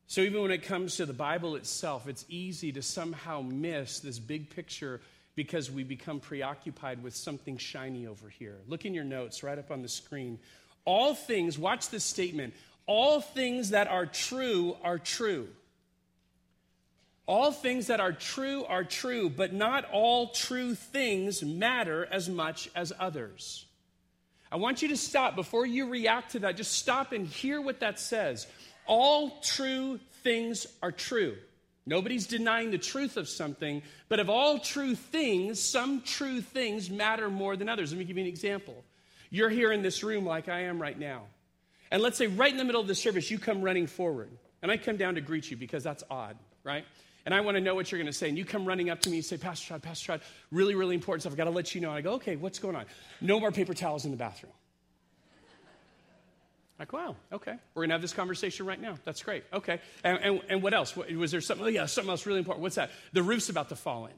So, 0.07 0.21
even 0.21 0.43
when 0.43 0.51
it 0.51 0.63
comes 0.63 0.97
to 0.97 1.07
the 1.07 1.15
Bible 1.15 1.57
itself, 1.57 2.07
it's 2.07 2.25
easy 2.29 2.73
to 2.73 2.83
somehow 2.83 3.41
miss 3.41 4.01
this 4.01 4.19
big 4.19 4.51
picture 4.51 5.01
because 5.35 5.71
we 5.71 5.83
become 5.83 6.21
preoccupied 6.21 7.03
with 7.03 7.17
something 7.17 7.57
shiny 7.57 8.07
over 8.07 8.29
here. 8.29 8.59
Look 8.69 8.85
in 8.85 8.95
your 8.95 9.05
notes 9.05 9.43
right 9.43 9.59
up 9.59 9.71
on 9.71 9.83
the 9.83 9.89
screen. 9.89 10.39
All 10.85 11.15
things, 11.15 11.59
watch 11.59 11.89
this 11.89 12.05
statement 12.05 12.55
all 12.87 13.21
things 13.21 13.71
that 13.71 13.89
are 13.89 14.07
true 14.07 14.77
are 14.83 14.99
true. 14.99 15.49
All 17.27 17.53
things 17.53 17.87
that 17.87 18.01
are 18.01 18.13
true 18.13 18.65
are 18.65 18.85
true, 18.85 19.31
but 19.31 19.53
not 19.53 19.87
all 19.91 20.29
true 20.29 20.75
things 20.75 21.43
matter 21.43 22.07
as 22.11 22.29
much 22.29 22.69
as 22.75 22.93
others. 22.99 23.65
I 24.53 24.57
want 24.57 24.83
you 24.83 24.89
to 24.89 24.97
stop 24.97 25.35
before 25.35 25.67
you 25.67 25.89
react 25.89 26.33
to 26.33 26.41
that. 26.41 26.57
Just 26.57 26.73
stop 26.73 27.13
and 27.13 27.27
hear 27.27 27.61
what 27.61 27.81
that 27.81 27.99
says. 27.99 28.47
All 28.87 29.41
true 29.41 29.99
things 30.23 30.67
are 30.83 30.93
true. 30.93 31.37
Nobody's 31.87 32.27
denying 32.27 32.71
the 32.71 32.79
truth 32.79 33.17
of 33.17 33.29
something, 33.29 33.83
but 34.09 34.21
of 34.21 34.31
all 34.31 34.59
true 34.59 34.95
things, 34.95 35.61
some 35.61 36.03
true 36.03 36.41
things 36.41 36.89
matter 36.89 37.29
more 37.29 37.57
than 37.57 37.69
others. 37.69 37.93
Let 37.93 37.99
me 37.99 38.05
give 38.05 38.17
you 38.17 38.25
an 38.25 38.29
example. 38.29 38.85
You're 39.31 39.51
here 39.51 39.73
in 39.73 39.83
this 39.83 40.03
room 40.03 40.25
like 40.25 40.49
I 40.49 40.61
am 40.61 40.81
right 40.81 40.99
now. 40.99 41.23
And 41.91 42.03
let's 42.03 42.17
say 42.17 42.27
right 42.27 42.51
in 42.51 42.57
the 42.57 42.65
middle 42.65 42.81
of 42.81 42.87
the 42.87 42.95
service, 42.95 43.31
you 43.31 43.39
come 43.39 43.61
running 43.61 43.87
forward. 43.87 44.31
And 44.63 44.71
I 44.71 44.77
come 44.77 44.97
down 44.97 45.17
to 45.17 45.21
greet 45.21 45.51
you 45.51 45.57
because 45.57 45.85
that's 45.85 46.05
odd, 46.11 46.37
right? 46.63 46.85
And 47.25 47.35
I 47.35 47.41
want 47.41 47.57
to 47.57 47.61
know 47.61 47.75
what 47.75 47.91
you're 47.91 47.99
going 47.99 48.13
to 48.13 48.17
say. 48.17 48.29
And 48.29 48.37
you 48.37 48.45
come 48.45 48.67
running 48.67 48.91
up 48.91 49.01
to 49.03 49.11
me 49.11 49.17
and 49.17 49.25
say, 49.25 49.37
Pastor 49.37 49.69
Todd, 49.69 49.83
Pastor 49.83 50.13
Todd, 50.13 50.21
really, 50.51 50.75
really 50.75 50.95
important 50.95 51.23
stuff. 51.23 51.33
I've 51.33 51.37
got 51.39 51.45
to 51.45 51.51
let 51.51 51.75
you 51.75 51.81
know. 51.81 51.89
And 51.89 51.99
I 51.99 52.01
go, 52.03 52.13
okay, 52.15 52.37
what's 52.37 52.59
going 52.59 52.77
on? 52.77 52.85
No 53.21 53.41
more 53.41 53.51
paper 53.51 53.75
towels 53.75 54.05
in 54.05 54.11
the 54.11 54.17
bathroom. 54.17 54.53
Like, 56.79 56.93
wow, 56.93 57.15
okay. 57.33 57.55
We're 57.75 57.83
going 57.83 57.91
to 57.91 57.95
have 57.95 58.03
this 58.03 58.13
conversation 58.13 58.67
right 58.67 58.81
now. 58.81 58.99
That's 59.05 59.23
great. 59.23 59.45
Okay. 59.53 59.81
And, 60.03 60.19
and, 60.19 60.41
and 60.49 60.63
what 60.63 60.75
else? 60.75 60.97
Was 60.97 61.31
there 61.31 61.41
something? 61.41 61.65
Oh, 61.65 61.69
yeah, 61.69 61.87
something 61.87 62.11
else 62.11 62.27
really 62.27 62.41
important. 62.41 62.63
What's 62.63 62.75
that? 62.75 62.91
The 63.13 63.23
roof's 63.23 63.49
about 63.49 63.69
to 63.69 63.77
fall 63.77 64.07
in. 64.07 64.13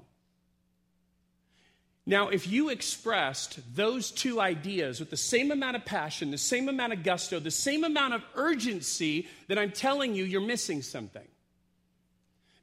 Now, 2.06 2.28
if 2.28 2.48
you 2.48 2.70
expressed 2.70 3.58
those 3.74 4.10
two 4.10 4.40
ideas 4.40 5.00
with 5.00 5.10
the 5.10 5.16
same 5.16 5.50
amount 5.50 5.76
of 5.76 5.84
passion, 5.84 6.30
the 6.30 6.38
same 6.38 6.68
amount 6.68 6.92
of 6.92 7.02
gusto, 7.02 7.40
the 7.40 7.50
same 7.50 7.84
amount 7.84 8.14
of 8.14 8.22
urgency, 8.36 9.28
then 9.48 9.58
I'm 9.58 9.72
telling 9.72 10.14
you, 10.14 10.24
you're 10.24 10.40
missing 10.40 10.82
something. 10.82 11.26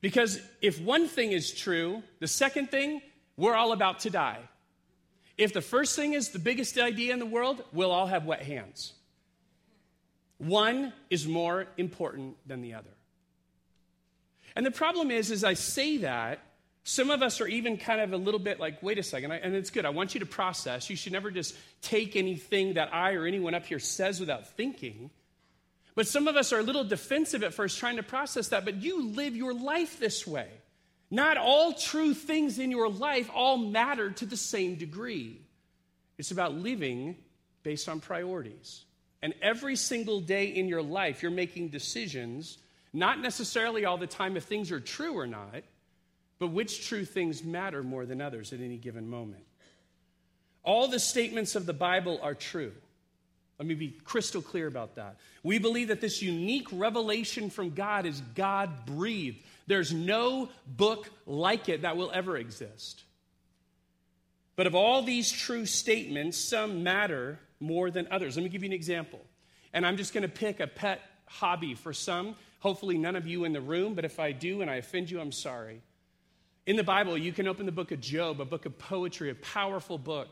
Because 0.04 0.42
if 0.62 0.82
one 0.82 1.08
thing 1.08 1.32
is 1.32 1.54
true, 1.54 2.04
the 2.20 2.28
second 2.28 2.70
thing, 2.70 3.02
we're 3.38 3.56
all 3.56 3.72
about 3.72 4.00
to 4.00 4.10
die. 4.10 4.42
If 5.38 5.54
the 5.54 5.62
first 5.62 5.96
thing 5.96 6.12
is 6.12 6.32
the 6.32 6.40
biggest 6.40 6.78
idea 6.78 7.14
in 7.14 7.20
the 7.20 7.26
world, 7.26 7.64
we'll 7.72 7.90
all 7.90 8.08
have 8.08 8.26
wet 8.26 8.42
hands. 8.42 8.92
One 10.40 10.92
is 11.10 11.26
more 11.26 11.68
important 11.78 12.36
than 12.46 12.62
the 12.62 12.74
other. 12.74 12.90
And 14.58 14.66
the 14.66 14.72
problem 14.72 15.10
is, 15.10 15.32
as 15.32 15.46
I 15.46 15.54
say 15.54 15.96
that, 16.00 16.40
some 16.84 17.10
of 17.10 17.24
us 17.24 17.40
are 17.40 17.48
even 17.48 17.78
kind 17.78 18.02
of 18.02 18.12
a 18.12 18.18
little 18.18 18.42
bit 18.42 18.60
like, 18.60 18.84
wait 18.84 18.98
a 18.98 19.04
second, 19.04 19.32
and 19.32 19.56
it's 19.56 19.70
good. 19.70 19.86
I 19.86 19.92
want 19.92 20.16
you 20.16 20.20
to 20.20 20.26
process. 20.26 20.90
You 20.90 20.98
should 20.98 21.14
never 21.14 21.32
just 21.32 21.56
take 21.82 22.18
anything 22.18 22.74
that 22.74 22.94
I 22.94 23.14
or 23.14 23.26
anyone 23.26 23.54
up 23.54 23.66
here 23.66 23.80
says 23.80 24.20
without 24.20 24.50
thinking. 24.50 25.12
But 25.96 26.08
some 26.08 26.28
of 26.28 26.36
us 26.36 26.52
are 26.52 26.60
a 26.60 26.64
little 26.64 26.84
defensive 26.84 27.44
at 27.44 27.54
first 27.54 27.78
trying 27.78 27.98
to 27.98 28.04
process 28.04 28.48
that, 28.50 28.66
but 28.66 28.82
you 28.82 29.10
live 29.10 29.36
your 29.36 29.54
life 29.54 30.00
this 30.00 30.26
way. 30.26 30.50
Not 31.12 31.38
all 31.38 31.74
true 31.74 32.16
things 32.16 32.58
in 32.58 32.72
your 32.72 32.90
life 32.90 33.30
all 33.34 33.58
matter 33.58 34.10
to 34.10 34.26
the 34.26 34.38
same 34.38 34.76
degree. 34.76 35.40
It's 36.18 36.32
about 36.32 36.56
living 36.56 37.16
based 37.62 37.88
on 37.88 38.00
priorities. 38.00 38.86
And 39.22 39.34
every 39.42 39.76
single 39.76 40.20
day 40.20 40.46
in 40.46 40.68
your 40.68 40.82
life, 40.82 41.22
you're 41.22 41.32
making 41.32 41.70
decisions, 41.70 42.58
not 42.92 43.20
necessarily 43.20 43.86
all 43.86 43.98
the 43.98 44.08
time 44.08 44.36
if 44.36 44.44
things 44.44 44.72
are 44.72 44.80
true 44.80 45.14
or 45.18 45.28
not, 45.28 45.64
but 46.40 46.48
which 46.48 46.88
true 46.88 47.06
things 47.06 47.44
matter 47.44 47.84
more 47.84 48.06
than 48.06 48.20
others 48.20 48.52
at 48.52 48.60
any 48.60 48.78
given 48.78 49.08
moment. 49.08 49.44
All 50.64 50.88
the 50.88 51.00
statements 51.00 51.56
of 51.56 51.66
the 51.66 51.74
Bible 51.74 52.20
are 52.22 52.34
true. 52.34 52.74
Let 53.60 53.68
me 53.68 53.76
be 53.76 53.96
crystal 54.04 54.42
clear 54.42 54.68
about 54.68 54.96
that. 54.96 55.18
We 55.44 55.60
believe 55.60 55.90
that 55.90 56.02
this 56.02 56.22
unique 56.22 56.68
revelation 56.72 57.50
from 57.50 57.72
God 57.72 58.06
is 58.06 58.22
God 58.36 58.86
breathed. 58.86 59.44
There's 59.68 59.94
no 59.94 60.50
book 60.66 61.10
like 61.26 61.70
it 61.70 61.84
that 61.84 61.96
will 61.96 62.12
ever 62.14 62.36
exist. 62.36 63.04
But 64.56 64.68
of 64.68 64.76
all 64.76 65.02
these 65.02 65.32
true 65.32 65.66
statements, 65.66 66.38
some 66.38 66.84
matter 66.84 67.40
more 67.60 67.90
than 67.90 68.08
others. 68.12 68.36
Let 68.36 68.44
me 68.44 68.50
give 68.50 68.64
you 68.64 68.70
an 68.70 68.74
example. 68.74 69.22
And 69.74 69.86
I'm 69.86 69.98
just 69.98 70.14
going 70.14 70.24
to 70.24 70.28
pick 70.28 70.60
a 70.60 70.68
pet 70.68 71.02
hobby 71.26 71.74
for 71.74 71.94
some. 71.94 72.36
Hopefully, 72.60 72.98
none 72.98 73.16
of 73.16 73.28
you 73.28 73.46
in 73.46 73.54
the 73.54 73.62
room, 73.62 73.94
but 73.94 74.06
if 74.06 74.20
I 74.20 74.32
do 74.32 74.62
and 74.62 74.70
I 74.70 74.76
offend 74.76 75.10
you, 75.10 75.20
I'm 75.20 75.32
sorry. 75.32 75.82
In 76.66 76.76
the 76.76 76.84
Bible, 76.84 77.18
you 77.18 77.34
can 77.34 77.48
open 77.48 77.66
the 77.66 77.72
book 77.72 77.92
of 77.92 78.00
Job, 78.00 78.40
a 78.40 78.46
book 78.46 78.66
of 78.66 78.78
poetry, 78.78 79.30
a 79.30 79.36
powerful 79.36 79.98
book 79.98 80.30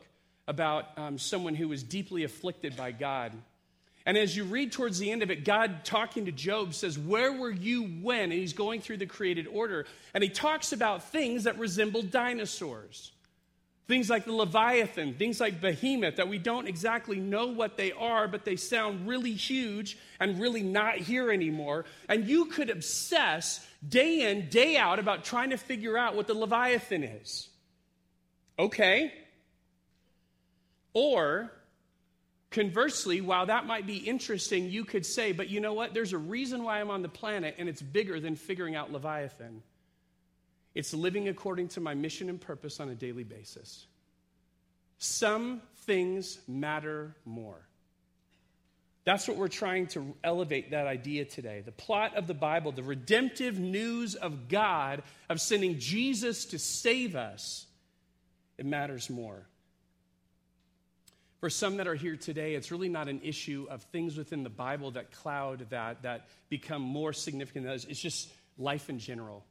about 0.47 0.97
um, 0.97 1.17
someone 1.17 1.55
who 1.55 1.67
was 1.67 1.83
deeply 1.83 2.23
afflicted 2.23 2.75
by 2.75 2.91
God. 2.91 3.33
And 4.05 4.17
as 4.17 4.35
you 4.35 4.45
read 4.45 4.71
towards 4.71 4.97
the 4.97 5.11
end 5.11 5.21
of 5.21 5.29
it, 5.29 5.45
God 5.45 5.85
talking 5.85 6.25
to 6.25 6.31
Job 6.31 6.73
says, 6.73 6.97
Where 6.97 7.31
were 7.31 7.51
you 7.51 7.83
when? 7.83 8.23
And 8.23 8.33
he's 8.33 8.53
going 8.53 8.81
through 8.81 8.97
the 8.97 9.05
created 9.05 9.47
order. 9.47 9.85
And 10.13 10.23
he 10.23 10.29
talks 10.29 10.73
about 10.73 11.03
things 11.03 11.43
that 11.43 11.59
resemble 11.59 12.01
dinosaurs. 12.01 13.11
Things 13.87 14.09
like 14.09 14.25
the 14.25 14.31
Leviathan, 14.31 15.15
things 15.15 15.41
like 15.41 15.59
Behemoth, 15.59 16.15
that 16.15 16.29
we 16.29 16.37
don't 16.37 16.67
exactly 16.67 17.19
know 17.19 17.47
what 17.47 17.75
they 17.75 17.91
are, 17.91 18.27
but 18.27 18.45
they 18.45 18.55
sound 18.55 19.07
really 19.07 19.33
huge 19.33 19.97
and 20.19 20.39
really 20.39 20.63
not 20.63 20.97
here 20.97 21.29
anymore. 21.29 21.85
And 22.07 22.25
you 22.25 22.45
could 22.45 22.69
obsess 22.69 23.65
day 23.87 24.31
in, 24.31 24.49
day 24.49 24.77
out 24.77 24.99
about 24.99 25.25
trying 25.25 25.49
to 25.49 25.57
figure 25.57 25.97
out 25.97 26.15
what 26.15 26.27
the 26.27 26.33
Leviathan 26.33 27.03
is. 27.03 27.49
Okay. 28.57 29.13
Or, 30.93 31.51
conversely, 32.49 33.21
while 33.21 33.45
that 33.45 33.65
might 33.65 33.87
be 33.87 33.97
interesting, 33.97 34.69
you 34.69 34.83
could 34.85 35.05
say, 35.05 35.31
but 35.31 35.49
you 35.49 35.59
know 35.59 35.73
what? 35.73 35.93
There's 35.93 36.13
a 36.13 36.17
reason 36.17 36.63
why 36.63 36.81
I'm 36.81 36.89
on 36.89 37.01
the 37.01 37.09
planet, 37.09 37.55
and 37.57 37.69
it's 37.69 37.81
bigger 37.81 38.19
than 38.19 38.35
figuring 38.35 38.75
out 38.75 38.91
Leviathan. 38.91 39.63
It's 40.73 40.93
living 40.93 41.27
according 41.27 41.69
to 41.69 41.81
my 41.81 41.93
mission 41.93 42.29
and 42.29 42.39
purpose 42.39 42.79
on 42.79 42.89
a 42.89 42.95
daily 42.95 43.23
basis. 43.23 43.85
Some 44.97 45.61
things 45.85 46.39
matter 46.47 47.15
more. 47.25 47.57
That's 49.03 49.27
what 49.27 49.35
we're 49.35 49.47
trying 49.47 49.87
to 49.87 50.15
elevate 50.23 50.71
that 50.71 50.85
idea 50.85 51.25
today. 51.25 51.63
The 51.65 51.71
plot 51.71 52.15
of 52.15 52.27
the 52.27 52.35
Bible, 52.35 52.71
the 52.71 52.83
redemptive 52.83 53.57
news 53.57 54.13
of 54.13 54.47
God, 54.47 55.01
of 55.27 55.41
sending 55.41 55.79
Jesus 55.79 56.45
to 56.45 56.59
save 56.59 57.15
us, 57.15 57.65
it 58.59 58.65
matters 58.65 59.09
more. 59.09 59.47
For 61.41 61.49
some 61.49 61.77
that 61.77 61.87
are 61.87 61.95
here 61.95 62.15
today, 62.15 62.53
it's 62.53 62.71
really 62.71 62.87
not 62.87 63.07
an 63.07 63.19
issue 63.23 63.65
of 63.69 63.81
things 63.85 64.15
within 64.15 64.43
the 64.43 64.49
Bible 64.49 64.91
that 64.91 65.11
cloud 65.11 65.65
that, 65.71 66.03
that 66.03 66.27
become 66.49 66.83
more 66.83 67.13
significant 67.13 67.65
than 67.65 67.71
others. 67.71 67.85
It's 67.89 67.99
just 67.99 68.29
life 68.57 68.89
in 68.89 68.99
general 68.99 69.43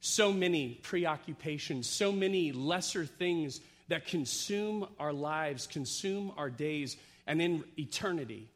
so 0.00 0.32
many 0.32 0.80
preoccupations, 0.82 1.86
so 1.88 2.10
many 2.10 2.52
lesser 2.52 3.04
things 3.04 3.60
that 3.88 4.06
consume 4.06 4.86
our 4.98 5.12
lives, 5.12 5.66
consume 5.66 6.32
our 6.36 6.48
days, 6.48 6.96
and 7.26 7.40
in 7.42 7.62
eternity. 7.78 8.48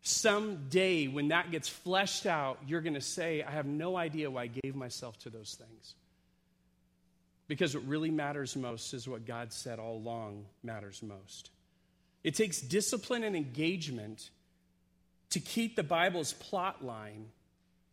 Someday, 0.00 1.08
when 1.08 1.28
that 1.28 1.50
gets 1.50 1.68
fleshed 1.68 2.24
out, 2.26 2.58
you're 2.66 2.80
going 2.80 2.94
to 2.94 3.00
say, 3.02 3.42
I 3.42 3.50
have 3.50 3.66
no 3.66 3.96
idea 3.96 4.30
why 4.30 4.44
I 4.44 4.46
gave 4.46 4.74
myself 4.74 5.18
to 5.20 5.30
those 5.30 5.54
things. 5.54 5.94
Because 7.48 7.74
what 7.74 7.86
really 7.86 8.10
matters 8.10 8.56
most 8.56 8.94
is 8.94 9.06
what 9.06 9.26
God 9.26 9.52
said 9.52 9.78
all 9.78 9.96
along 9.96 10.46
matters 10.62 11.02
most. 11.02 11.50
It 12.24 12.34
takes 12.34 12.60
discipline 12.60 13.24
and 13.24 13.34
engagement 13.34 14.30
to 15.30 15.40
keep 15.40 15.76
the 15.76 15.82
Bible's 15.82 16.32
plot 16.32 16.84
line 16.84 17.26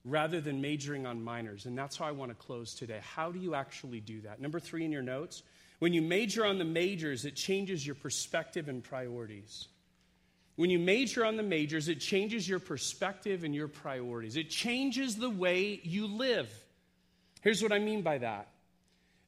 rather 0.05 0.39
than 0.41 0.61
majoring 0.61 1.05
on 1.05 1.23
minors. 1.23 1.65
And 1.65 1.77
that's 1.77 1.97
how 1.97 2.05
I 2.05 2.11
want 2.11 2.31
to 2.31 2.35
close 2.35 2.73
today. 2.73 2.99
How 3.01 3.31
do 3.31 3.39
you 3.39 3.55
actually 3.55 3.99
do 3.99 4.21
that? 4.21 4.41
Number 4.41 4.59
three 4.59 4.85
in 4.85 4.91
your 4.91 5.01
notes 5.01 5.43
when 5.79 5.93
you 5.93 6.01
major 6.01 6.45
on 6.45 6.57
the 6.57 6.65
majors, 6.65 7.25
it 7.25 7.35
changes 7.35 7.85
your 7.85 7.95
perspective 7.95 8.67
and 8.67 8.83
priorities. 8.83 9.69
When 10.57 10.69
you 10.69 10.77
major 10.77 11.25
on 11.25 11.37
the 11.37 11.43
majors, 11.43 11.87
it 11.87 12.01
changes 12.01 12.47
your 12.47 12.59
perspective 12.59 13.45
and 13.45 13.55
your 13.55 13.69
priorities. 13.69 14.35
It 14.35 14.49
changes 14.49 15.15
the 15.15 15.29
way 15.29 15.79
you 15.83 16.05
live. 16.05 16.49
Here's 17.41 17.63
what 17.63 17.71
I 17.71 17.79
mean 17.79 18.01
by 18.01 18.17
that 18.17 18.49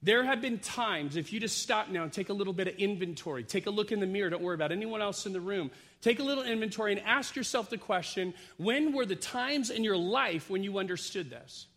there 0.03 0.23
have 0.23 0.41
been 0.41 0.57
times, 0.57 1.15
if 1.15 1.31
you 1.31 1.39
just 1.39 1.59
stop 1.59 1.89
now 1.89 2.03
and 2.03 2.11
take 2.11 2.29
a 2.29 2.33
little 2.33 2.53
bit 2.53 2.67
of 2.67 2.75
inventory, 2.75 3.43
take 3.43 3.67
a 3.67 3.69
look 3.69 3.91
in 3.91 3.99
the 3.99 4.07
mirror, 4.07 4.31
don't 4.31 4.41
worry 4.41 4.55
about 4.55 4.71
anyone 4.71 5.01
else 5.01 5.25
in 5.25 5.33
the 5.33 5.41
room. 5.41 5.69
Take 6.01 6.19
a 6.19 6.23
little 6.23 6.43
inventory 6.43 6.93
and 6.93 7.01
ask 7.01 7.35
yourself 7.35 7.69
the 7.69 7.77
question 7.77 8.33
when 8.57 8.93
were 8.93 9.05
the 9.05 9.15
times 9.15 9.69
in 9.69 9.83
your 9.83 9.97
life 9.97 10.49
when 10.49 10.63
you 10.63 10.79
understood 10.79 11.29
this? 11.29 11.67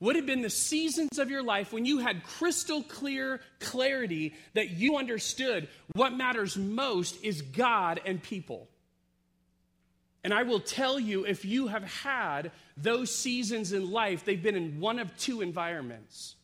What 0.00 0.16
have 0.16 0.26
been 0.26 0.40
the 0.42 0.50
seasons 0.50 1.18
of 1.18 1.30
your 1.30 1.42
life 1.42 1.72
when 1.72 1.84
you 1.84 1.98
had 1.98 2.24
crystal 2.24 2.82
clear 2.82 3.40
clarity 3.60 4.34
that 4.54 4.70
you 4.70 4.96
understood 4.96 5.68
what 5.92 6.14
matters 6.14 6.56
most 6.56 7.22
is 7.22 7.42
God 7.42 8.00
and 8.04 8.20
people? 8.20 8.68
And 10.24 10.34
I 10.34 10.42
will 10.42 10.60
tell 10.60 10.98
you, 10.98 11.24
if 11.24 11.44
you 11.44 11.68
have 11.68 11.84
had 11.84 12.50
those 12.76 13.14
seasons 13.14 13.72
in 13.72 13.90
life, 13.90 14.24
they've 14.24 14.42
been 14.42 14.56
in 14.56 14.80
one 14.80 14.98
of 14.98 15.16
two 15.16 15.42
environments. 15.42 16.34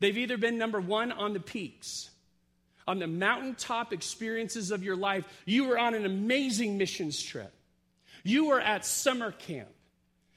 They've 0.00 0.16
either 0.16 0.38
been 0.38 0.58
number 0.58 0.80
one 0.80 1.12
on 1.12 1.32
the 1.32 1.40
peaks, 1.40 2.10
on 2.88 2.98
the 2.98 3.06
mountaintop 3.06 3.92
experiences 3.92 4.70
of 4.70 4.82
your 4.82 4.96
life. 4.96 5.24
You 5.44 5.68
were 5.68 5.78
on 5.78 5.94
an 5.94 6.04
amazing 6.04 6.78
missions 6.78 7.22
trip, 7.22 7.52
you 8.24 8.46
were 8.46 8.60
at 8.60 8.84
summer 8.84 9.30
camp. 9.30 9.68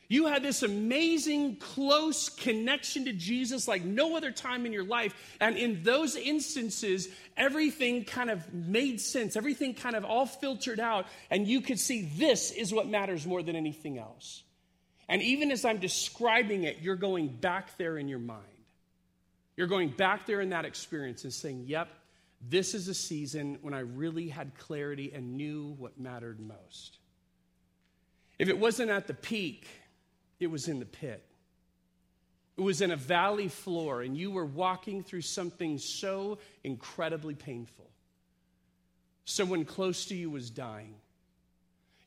You 0.09 0.27
had 0.27 0.43
this 0.43 0.61
amazing, 0.61 1.55
close 1.55 2.29
connection 2.29 3.05
to 3.05 3.13
Jesus 3.13 3.67
like 3.67 3.83
no 3.83 4.15
other 4.15 4.31
time 4.31 4.67
in 4.67 4.71
your 4.71 4.83
life. 4.83 5.15
And 5.39 5.57
in 5.57 5.81
those 5.81 6.15
instances, 6.15 7.07
everything 7.35 8.03
kind 8.03 8.29
of 8.29 8.53
made 8.53 9.01
sense. 9.01 9.35
Everything 9.35 9.73
kind 9.73 9.95
of 9.95 10.05
all 10.05 10.27
filtered 10.27 10.79
out. 10.79 11.07
And 11.31 11.47
you 11.47 11.61
could 11.61 11.79
see 11.79 12.11
this 12.15 12.51
is 12.51 12.71
what 12.71 12.87
matters 12.87 13.25
more 13.25 13.41
than 13.41 13.55
anything 13.55 13.97
else. 13.97 14.43
And 15.09 15.19
even 15.23 15.49
as 15.51 15.65
I'm 15.65 15.79
describing 15.79 16.63
it, 16.63 16.77
you're 16.81 16.95
going 16.95 17.29
back 17.29 17.75
there 17.77 17.97
in 17.97 18.07
your 18.07 18.19
mind. 18.19 18.52
You're 19.55 19.67
going 19.67 19.89
back 19.89 20.25
there 20.25 20.41
in 20.41 20.49
that 20.49 20.65
experience 20.65 21.23
and 21.23 21.33
saying, 21.33 21.65
yep, 21.67 21.89
this 22.41 22.73
is 22.73 22.87
a 22.87 22.93
season 22.93 23.57
when 23.61 23.73
I 23.73 23.79
really 23.79 24.27
had 24.27 24.57
clarity 24.57 25.11
and 25.13 25.37
knew 25.37 25.75
what 25.77 25.99
mattered 25.99 26.39
most. 26.39 26.97
If 28.39 28.49
it 28.49 28.57
wasn't 28.57 28.89
at 28.89 29.07
the 29.07 29.13
peak, 29.13 29.67
it 30.39 30.47
was 30.47 30.67
in 30.67 30.79
the 30.79 30.85
pit. 30.85 31.23
It 32.57 32.61
was 32.61 32.81
in 32.81 32.91
a 32.91 32.95
valley 32.95 33.47
floor, 33.47 34.01
and 34.01 34.17
you 34.17 34.29
were 34.29 34.45
walking 34.45 35.03
through 35.03 35.21
something 35.21 35.77
so 35.77 36.39
incredibly 36.63 37.33
painful. 37.33 37.89
Someone 39.25 39.65
close 39.65 40.05
to 40.07 40.15
you 40.15 40.29
was 40.29 40.49
dying. 40.49 40.95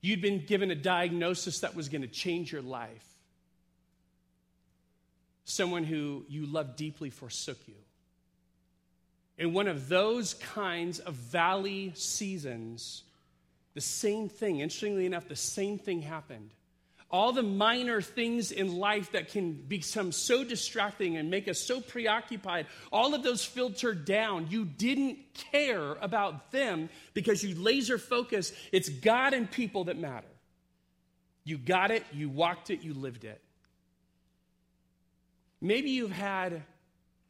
You'd 0.02 0.20
been 0.20 0.44
given 0.44 0.70
a 0.70 0.76
diagnosis 0.76 1.60
that 1.60 1.74
was 1.74 1.88
going 1.88 2.02
to 2.02 2.08
change 2.08 2.52
your 2.52 2.62
life 2.62 3.15
someone 5.56 5.84
who 5.84 6.24
you 6.28 6.46
love 6.46 6.76
deeply 6.76 7.10
forsook 7.10 7.58
you. 7.66 7.74
In 9.38 9.52
one 9.52 9.68
of 9.68 9.88
those 9.88 10.34
kinds 10.34 10.98
of 10.98 11.14
valley 11.14 11.92
seasons, 11.94 13.02
the 13.74 13.80
same 13.80 14.28
thing, 14.28 14.60
interestingly 14.60 15.04
enough, 15.04 15.28
the 15.28 15.36
same 15.36 15.78
thing 15.78 16.02
happened. 16.02 16.50
All 17.10 17.32
the 17.32 17.42
minor 17.42 18.00
things 18.00 18.50
in 18.50 18.78
life 18.78 19.12
that 19.12 19.28
can 19.28 19.52
become 19.52 20.10
so 20.10 20.42
distracting 20.42 21.16
and 21.16 21.30
make 21.30 21.46
us 21.46 21.60
so 21.60 21.80
preoccupied, 21.80 22.66
all 22.90 23.14
of 23.14 23.22
those 23.22 23.44
filtered 23.44 24.04
down. 24.04 24.48
You 24.50 24.64
didn't 24.64 25.18
care 25.52 25.92
about 26.00 26.50
them 26.50 26.88
because 27.14 27.44
you 27.44 27.54
laser 27.54 27.98
focus. 27.98 28.52
It's 28.72 28.88
God 28.88 29.34
and 29.34 29.48
people 29.48 29.84
that 29.84 29.98
matter. 29.98 30.26
You 31.44 31.58
got 31.58 31.92
it, 31.92 32.04
you 32.12 32.28
walked 32.28 32.70
it, 32.70 32.82
you 32.82 32.92
lived 32.92 33.24
it. 33.24 33.40
Maybe 35.60 35.90
you've 35.90 36.12
had 36.12 36.62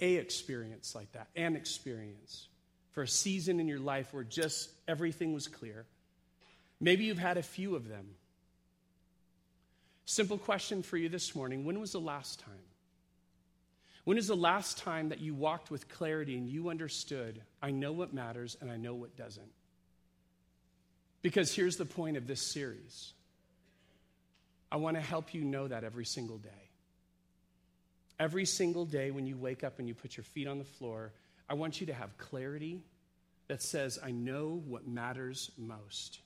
a 0.00 0.14
experience 0.14 0.94
like 0.94 1.12
that, 1.12 1.28
an 1.36 1.56
experience 1.56 2.48
for 2.92 3.02
a 3.02 3.08
season 3.08 3.60
in 3.60 3.68
your 3.68 3.78
life 3.78 4.12
where 4.12 4.24
just 4.24 4.70
everything 4.88 5.32
was 5.32 5.48
clear. 5.48 5.86
Maybe 6.80 7.04
you've 7.04 7.18
had 7.18 7.38
a 7.38 7.42
few 7.42 7.76
of 7.76 7.88
them. 7.88 8.06
Simple 10.04 10.38
question 10.38 10.82
for 10.82 10.96
you 10.96 11.08
this 11.08 11.34
morning 11.34 11.64
when 11.64 11.80
was 11.80 11.92
the 11.92 12.00
last 12.00 12.40
time? 12.40 12.54
When 14.04 14.18
is 14.18 14.28
the 14.28 14.36
last 14.36 14.78
time 14.78 15.08
that 15.08 15.20
you 15.20 15.34
walked 15.34 15.70
with 15.70 15.88
clarity 15.88 16.36
and 16.36 16.48
you 16.48 16.68
understood, 16.68 17.42
I 17.60 17.72
know 17.72 17.92
what 17.92 18.14
matters 18.14 18.56
and 18.60 18.70
I 18.70 18.76
know 18.76 18.94
what 18.94 19.16
doesn't? 19.16 19.50
Because 21.22 21.52
here's 21.52 21.76
the 21.76 21.84
point 21.84 22.16
of 22.16 22.28
this 22.28 22.40
series 22.40 23.14
I 24.70 24.76
want 24.76 24.96
to 24.96 25.00
help 25.00 25.34
you 25.34 25.44
know 25.44 25.66
that 25.66 25.82
every 25.82 26.04
single 26.04 26.38
day. 26.38 26.65
Every 28.18 28.46
single 28.46 28.84
day 28.84 29.10
when 29.10 29.26
you 29.26 29.36
wake 29.36 29.62
up 29.62 29.78
and 29.78 29.86
you 29.86 29.94
put 29.94 30.16
your 30.16 30.24
feet 30.24 30.46
on 30.46 30.58
the 30.58 30.64
floor, 30.64 31.12
I 31.48 31.54
want 31.54 31.80
you 31.80 31.86
to 31.88 31.94
have 31.94 32.16
clarity 32.18 32.80
that 33.48 33.62
says, 33.62 33.98
I 34.02 34.10
know 34.10 34.62
what 34.66 34.88
matters 34.88 35.50
most. 35.56 36.20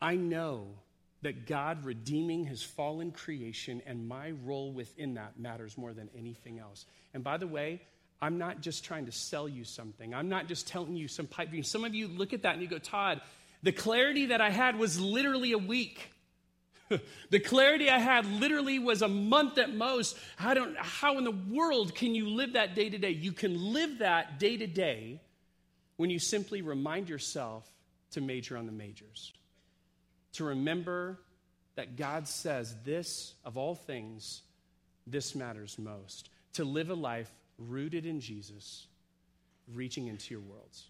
I 0.00 0.16
know 0.16 0.66
that 1.22 1.46
God 1.46 1.84
redeeming 1.84 2.44
his 2.44 2.62
fallen 2.62 3.10
creation 3.10 3.82
and 3.86 4.06
my 4.06 4.32
role 4.44 4.72
within 4.72 5.14
that 5.14 5.40
matters 5.40 5.76
more 5.78 5.92
than 5.92 6.08
anything 6.16 6.58
else. 6.58 6.84
And 7.14 7.24
by 7.24 7.38
the 7.38 7.46
way, 7.46 7.80
I'm 8.20 8.38
not 8.38 8.60
just 8.60 8.84
trying 8.84 9.06
to 9.06 9.12
sell 9.12 9.48
you 9.48 9.64
something. 9.64 10.14
I'm 10.14 10.28
not 10.28 10.46
just 10.46 10.68
telling 10.68 10.94
you 10.94 11.08
some 11.08 11.26
pipe 11.26 11.50
dream. 11.50 11.64
Some 11.64 11.84
of 11.84 11.94
you 11.94 12.08
look 12.08 12.32
at 12.32 12.42
that 12.42 12.52
and 12.52 12.62
you 12.62 12.68
go, 12.68 12.78
Todd, 12.78 13.20
the 13.62 13.72
clarity 13.72 14.26
that 14.26 14.40
I 14.40 14.50
had 14.50 14.78
was 14.78 15.00
literally 15.00 15.52
a 15.52 15.58
week. 15.58 16.10
the 17.30 17.40
clarity 17.40 17.90
I 17.90 17.98
had 17.98 18.26
literally 18.26 18.78
was 18.78 19.02
a 19.02 19.08
month 19.08 19.58
at 19.58 19.74
most. 19.74 20.16
How, 20.36 20.54
don't, 20.54 20.76
how 20.76 21.18
in 21.18 21.24
the 21.24 21.30
world 21.30 21.94
can 21.94 22.14
you 22.14 22.28
live 22.28 22.52
that 22.52 22.74
day 22.74 22.88
to 22.88 22.98
day? 22.98 23.10
You 23.10 23.32
can 23.32 23.72
live 23.72 23.98
that 23.98 24.38
day 24.38 24.56
to 24.56 24.66
day 24.66 25.20
when 25.96 26.10
you 26.10 26.18
simply 26.18 26.62
remind 26.62 27.08
yourself 27.08 27.68
to 28.12 28.20
major 28.20 28.56
on 28.56 28.66
the 28.66 28.72
majors. 28.72 29.32
To 30.34 30.44
remember 30.44 31.18
that 31.74 31.96
God 31.96 32.28
says, 32.28 32.74
this, 32.84 33.34
of 33.44 33.56
all 33.56 33.74
things, 33.74 34.42
this 35.06 35.34
matters 35.34 35.78
most. 35.78 36.30
To 36.54 36.64
live 36.64 36.90
a 36.90 36.94
life 36.94 37.30
rooted 37.58 38.06
in 38.06 38.20
Jesus, 38.20 38.86
reaching 39.72 40.08
into 40.08 40.34
your 40.34 40.42
worlds. 40.42 40.84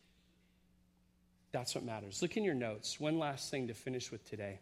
That's 1.53 1.75
what 1.75 1.85
matters. 1.85 2.21
Look 2.23 2.37
in 2.37 2.45
your 2.45 2.55
notes. 2.55 3.01
One 3.01 3.19
last 3.19 3.51
thing 3.51 3.69
to 3.69 3.75
finish 3.75 4.11
with 4.13 4.29
today. 4.29 4.61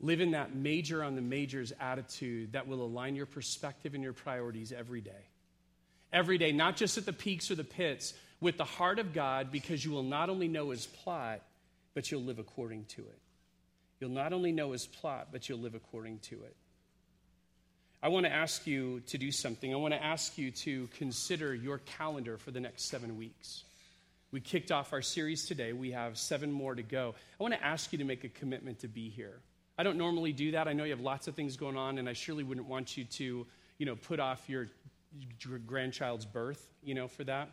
Live 0.00 0.20
in 0.20 0.30
that 0.30 0.54
major 0.54 1.04
on 1.04 1.14
the 1.14 1.20
majors 1.20 1.72
attitude 1.78 2.52
that 2.52 2.66
will 2.66 2.82
align 2.82 3.14
your 3.14 3.26
perspective 3.26 3.94
and 3.94 4.02
your 4.02 4.14
priorities 4.14 4.72
every 4.72 5.00
day. 5.00 5.26
Every 6.12 6.38
day, 6.38 6.52
not 6.52 6.76
just 6.76 6.98
at 6.98 7.06
the 7.06 7.12
peaks 7.12 7.50
or 7.50 7.54
the 7.54 7.64
pits, 7.64 8.14
with 8.40 8.56
the 8.56 8.64
heart 8.64 8.98
of 8.98 9.12
God, 9.12 9.52
because 9.52 9.84
you 9.84 9.90
will 9.90 10.02
not 10.02 10.30
only 10.30 10.48
know 10.48 10.70
his 10.70 10.86
plot, 10.86 11.42
but 11.94 12.10
you'll 12.10 12.22
live 12.22 12.38
according 12.38 12.86
to 12.86 13.02
it. 13.02 13.18
You'll 14.00 14.10
not 14.10 14.32
only 14.32 14.50
know 14.50 14.72
his 14.72 14.86
plot, 14.86 15.28
but 15.30 15.48
you'll 15.48 15.58
live 15.58 15.74
according 15.74 16.20
to 16.20 16.36
it. 16.44 16.56
I 18.02 18.08
want 18.08 18.24
to 18.24 18.32
ask 18.32 18.66
you 18.66 19.00
to 19.08 19.18
do 19.18 19.30
something. 19.30 19.74
I 19.74 19.76
want 19.76 19.92
to 19.92 20.02
ask 20.02 20.38
you 20.38 20.50
to 20.52 20.88
consider 20.96 21.54
your 21.54 21.78
calendar 21.78 22.38
for 22.38 22.50
the 22.50 22.60
next 22.60 22.84
seven 22.84 23.18
weeks. 23.18 23.64
We 24.32 24.40
kicked 24.40 24.72
off 24.72 24.94
our 24.94 25.02
series 25.02 25.44
today. 25.44 25.74
We 25.74 25.90
have 25.90 26.16
seven 26.16 26.50
more 26.50 26.74
to 26.74 26.82
go. 26.82 27.14
I 27.38 27.42
want 27.42 27.52
to 27.52 27.62
ask 27.62 27.92
you 27.92 27.98
to 27.98 28.04
make 28.04 28.24
a 28.24 28.30
commitment 28.30 28.78
to 28.80 28.88
be 28.88 29.10
here. 29.10 29.40
I 29.80 29.82
don't 29.82 29.96
normally 29.96 30.34
do 30.34 30.50
that. 30.50 30.68
I 30.68 30.74
know 30.74 30.84
you 30.84 30.90
have 30.90 31.00
lots 31.00 31.26
of 31.26 31.34
things 31.34 31.56
going 31.56 31.78
on, 31.78 31.96
and 31.96 32.06
I 32.06 32.12
surely 32.12 32.44
wouldn't 32.44 32.66
want 32.66 32.98
you 32.98 33.04
to, 33.04 33.46
you 33.78 33.86
know, 33.86 33.96
put 33.96 34.20
off 34.20 34.46
your 34.46 34.66
grandchild's 35.66 36.26
birth, 36.26 36.62
you 36.82 36.94
know, 36.94 37.08
for 37.08 37.24
that. 37.24 37.48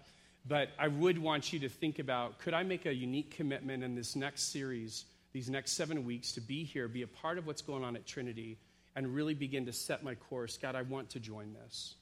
But 0.45 0.67
I 0.77 0.89
would 0.89 1.17
want 1.17 1.53
you 1.53 1.59
to 1.59 1.69
think 1.69 1.99
about 1.99 2.39
could 2.39 2.53
I 2.53 2.63
make 2.63 2.85
a 2.85 2.93
unique 2.93 3.31
commitment 3.31 3.81
in 3.81 3.95
this 3.95 4.13
next 4.17 4.51
series, 4.51 5.05
these 5.31 5.49
next 5.49 5.77
seven 5.77 6.03
weeks, 6.03 6.33
to 6.33 6.41
be 6.41 6.65
here, 6.65 6.89
be 6.89 7.03
a 7.03 7.07
part 7.07 7.37
of 7.37 7.47
what's 7.47 7.61
going 7.61 7.85
on 7.85 7.95
at 7.95 8.05
Trinity, 8.05 8.57
and 8.97 9.15
really 9.15 9.33
begin 9.33 9.65
to 9.65 9.71
set 9.71 10.03
my 10.03 10.15
course? 10.15 10.57
God, 10.57 10.75
I 10.75 10.81
want 10.81 11.11
to 11.11 11.21
join 11.21 11.53
this. 11.53 11.95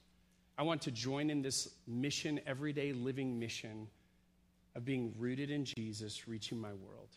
I 0.58 0.64
want 0.64 0.82
to 0.82 0.92
join 0.92 1.30
in 1.30 1.44
this 1.44 1.70
mission, 1.86 2.40
everyday 2.48 2.94
living 2.94 3.38
mission 3.38 3.90
of 4.76 4.86
being 4.86 5.14
rooted 5.20 5.52
in 5.52 5.66
Jesus, 5.66 6.28
reaching 6.28 6.58
my 6.58 6.74
world. 6.74 7.10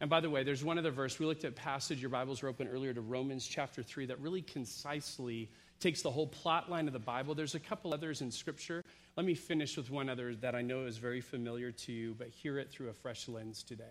And 0.00 0.08
by 0.08 0.20
the 0.20 0.30
way, 0.30 0.42
there's 0.44 0.64
one 0.64 0.78
other 0.78 0.90
verse. 0.90 1.18
We 1.18 1.26
looked 1.26 1.44
at 1.44 1.54
passage, 1.54 2.00
your 2.00 2.10
Bibles 2.10 2.42
were 2.42 2.48
open 2.48 2.68
earlier 2.68 2.94
to 2.94 3.02
Romans 3.02 3.46
chapter 3.46 3.82
3, 3.82 4.06
that 4.06 4.20
really 4.20 4.40
concisely 4.40 5.50
takes 5.78 6.00
the 6.00 6.10
whole 6.10 6.26
plot 6.26 6.70
line 6.70 6.86
of 6.86 6.94
the 6.94 6.98
Bible. 6.98 7.34
There's 7.34 7.54
a 7.54 7.60
couple 7.60 7.92
others 7.92 8.22
in 8.22 8.30
Scripture. 8.30 8.82
Let 9.16 9.26
me 9.26 9.34
finish 9.34 9.76
with 9.76 9.90
one 9.90 10.08
other 10.08 10.34
that 10.36 10.54
I 10.54 10.62
know 10.62 10.86
is 10.86 10.96
very 10.96 11.20
familiar 11.20 11.70
to 11.72 11.92
you, 11.92 12.14
but 12.18 12.28
hear 12.28 12.58
it 12.58 12.70
through 12.70 12.88
a 12.88 12.94
fresh 12.94 13.28
lens 13.28 13.62
today. 13.62 13.84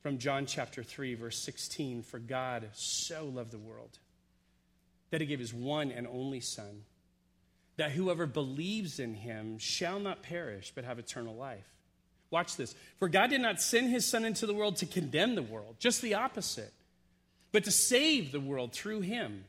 From 0.00 0.18
John 0.18 0.46
chapter 0.46 0.82
3, 0.82 1.14
verse 1.14 1.38
16 1.38 2.02
For 2.02 2.18
God 2.18 2.70
so 2.72 3.24
loved 3.26 3.52
the 3.52 3.58
world 3.58 4.00
that 5.10 5.20
he 5.20 5.26
gave 5.26 5.38
his 5.38 5.54
one 5.54 5.92
and 5.92 6.08
only 6.08 6.40
Son, 6.40 6.82
that 7.76 7.92
whoever 7.92 8.26
believes 8.26 8.98
in 8.98 9.14
him 9.14 9.58
shall 9.58 10.00
not 10.00 10.22
perish, 10.22 10.72
but 10.74 10.84
have 10.84 10.98
eternal 10.98 11.36
life. 11.36 11.68
Watch 12.32 12.56
this. 12.56 12.74
For 12.98 13.08
God 13.08 13.28
did 13.28 13.42
not 13.42 13.60
send 13.60 13.90
his 13.90 14.06
Son 14.06 14.24
into 14.24 14.46
the 14.46 14.54
world 14.54 14.76
to 14.76 14.86
condemn 14.86 15.34
the 15.34 15.42
world, 15.42 15.76
just 15.78 16.00
the 16.00 16.14
opposite, 16.14 16.72
but 17.52 17.64
to 17.64 17.70
save 17.70 18.32
the 18.32 18.40
world 18.40 18.72
through 18.72 19.02
him. 19.02 19.44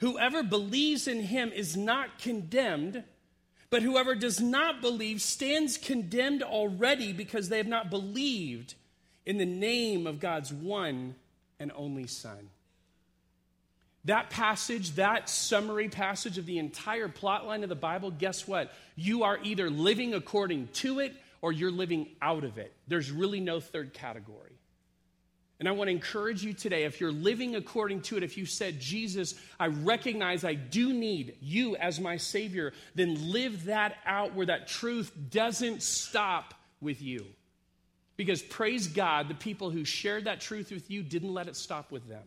Whoever 0.00 0.42
believes 0.42 1.08
in 1.08 1.20
him 1.20 1.50
is 1.50 1.78
not 1.78 2.18
condemned, 2.18 3.04
but 3.70 3.82
whoever 3.82 4.14
does 4.14 4.38
not 4.38 4.82
believe 4.82 5.22
stands 5.22 5.78
condemned 5.78 6.42
already 6.42 7.14
because 7.14 7.48
they 7.48 7.56
have 7.56 7.66
not 7.66 7.90
believed 7.90 8.74
in 9.24 9.38
the 9.38 9.46
name 9.46 10.06
of 10.06 10.20
God's 10.20 10.52
one 10.52 11.14
and 11.58 11.72
only 11.74 12.06
Son. 12.06 12.50
That 14.04 14.28
passage, 14.28 14.92
that 14.92 15.30
summary 15.30 15.88
passage 15.88 16.36
of 16.36 16.44
the 16.44 16.58
entire 16.58 17.08
plot 17.08 17.46
line 17.46 17.62
of 17.62 17.68
the 17.70 17.74
Bible, 17.74 18.10
guess 18.10 18.46
what? 18.46 18.72
You 18.94 19.22
are 19.22 19.38
either 19.42 19.70
living 19.70 20.12
according 20.12 20.68
to 20.74 21.00
it 21.00 21.14
or 21.42 21.52
you're 21.52 21.70
living 21.70 22.08
out 22.20 22.44
of 22.44 22.58
it. 22.58 22.74
There's 22.88 23.10
really 23.10 23.40
no 23.40 23.60
third 23.60 23.94
category. 23.94 24.52
And 25.60 25.68
I 25.68 25.72
want 25.72 25.88
to 25.88 25.92
encourage 25.92 26.42
you 26.42 26.54
today 26.54 26.84
if 26.84 27.00
you're 27.00 27.12
living 27.12 27.54
according 27.54 28.00
to 28.02 28.16
it, 28.16 28.22
if 28.22 28.38
you 28.38 28.46
said, 28.46 28.80
Jesus, 28.80 29.34
I 29.58 29.66
recognize 29.66 30.42
I 30.42 30.54
do 30.54 30.94
need 30.94 31.36
you 31.42 31.76
as 31.76 32.00
my 32.00 32.16
Savior, 32.16 32.72
then 32.94 33.30
live 33.30 33.64
that 33.64 33.96
out 34.06 34.34
where 34.34 34.46
that 34.46 34.68
truth 34.68 35.12
doesn't 35.30 35.82
stop 35.82 36.54
with 36.80 37.02
you. 37.02 37.26
Because 38.16 38.40
praise 38.40 38.86
God, 38.86 39.28
the 39.28 39.34
people 39.34 39.70
who 39.70 39.84
shared 39.84 40.24
that 40.24 40.40
truth 40.40 40.70
with 40.70 40.90
you 40.90 41.02
didn't 41.02 41.32
let 41.32 41.46
it 41.46 41.56
stop 41.56 41.90
with 41.92 42.08
them. 42.08 42.24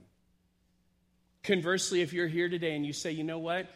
Conversely, 1.43 2.01
if 2.01 2.13
you're 2.13 2.27
here 2.27 2.49
today 2.49 2.75
and 2.75 2.85
you 2.85 2.93
say, 2.93 3.11
you 3.11 3.23
know 3.23 3.39
what? 3.39 3.67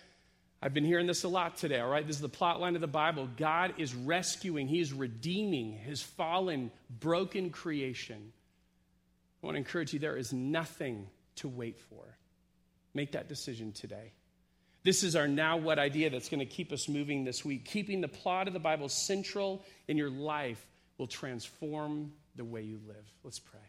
I've 0.62 0.74
been 0.74 0.86
hearing 0.86 1.06
this 1.06 1.24
a 1.24 1.28
lot 1.28 1.58
today, 1.58 1.80
all 1.80 1.90
right? 1.90 2.06
This 2.06 2.16
is 2.16 2.22
the 2.22 2.30
plot 2.30 2.60
line 2.60 2.76
of 2.76 2.82
the 2.82 2.88
Bible. 2.88 3.30
God 3.38 3.76
is 3.78 3.94
rescuing, 3.94 4.68
He 4.68 4.80
is 4.80 4.92
redeeming 4.92 5.74
His 5.74 6.02
fallen, 6.02 6.72
broken 7.00 7.52
creation. 7.52 8.34
I 9.42 9.46
want 9.46 9.56
to 9.56 9.60
encourage 9.60 9.94
you 9.94 10.00
there 10.00 10.18
is 10.18 10.34
nothing 10.34 11.08
to 11.38 11.48
wait 11.48 11.80
for. 11.80 12.18
Make 12.96 13.12
that 13.12 13.30
decision 13.30 13.72
today. 13.72 14.14
This 14.84 15.04
is 15.04 15.16
our 15.16 15.28
now 15.28 15.58
what 15.58 15.78
idea 15.78 16.10
that's 16.10 16.30
going 16.30 16.40
to 16.40 16.46
keep 16.46 16.72
us 16.72 16.90
moving 16.90 17.24
this 17.24 17.46
week. 17.46 17.66
Keeping 17.66 18.02
the 18.02 18.08
plot 18.08 18.48
of 18.48 18.54
the 18.54 18.60
Bible 18.60 18.90
central 18.90 19.64
in 19.88 19.98
your 19.98 20.10
life 20.10 20.66
will 20.98 21.08
transform 21.08 22.14
the 22.36 22.46
way 22.46 22.64
you 22.64 22.80
live. 22.88 23.06
Let's 23.24 23.40
pray. 23.40 23.60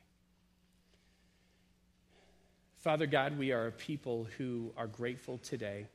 Father 2.79 3.07
God, 3.07 3.37
we 3.37 3.53
are 3.53 3.67
a 3.67 3.73
people 3.73 4.27
who 4.39 4.73
are 4.77 4.87
grateful 4.87 5.37
today 5.39 5.89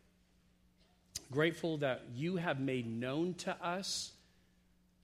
grateful 1.31 1.77
that 1.77 2.03
you 2.13 2.37
have 2.37 2.59
made 2.59 2.87
known 2.87 3.33
to 3.35 3.55
us 3.63 4.11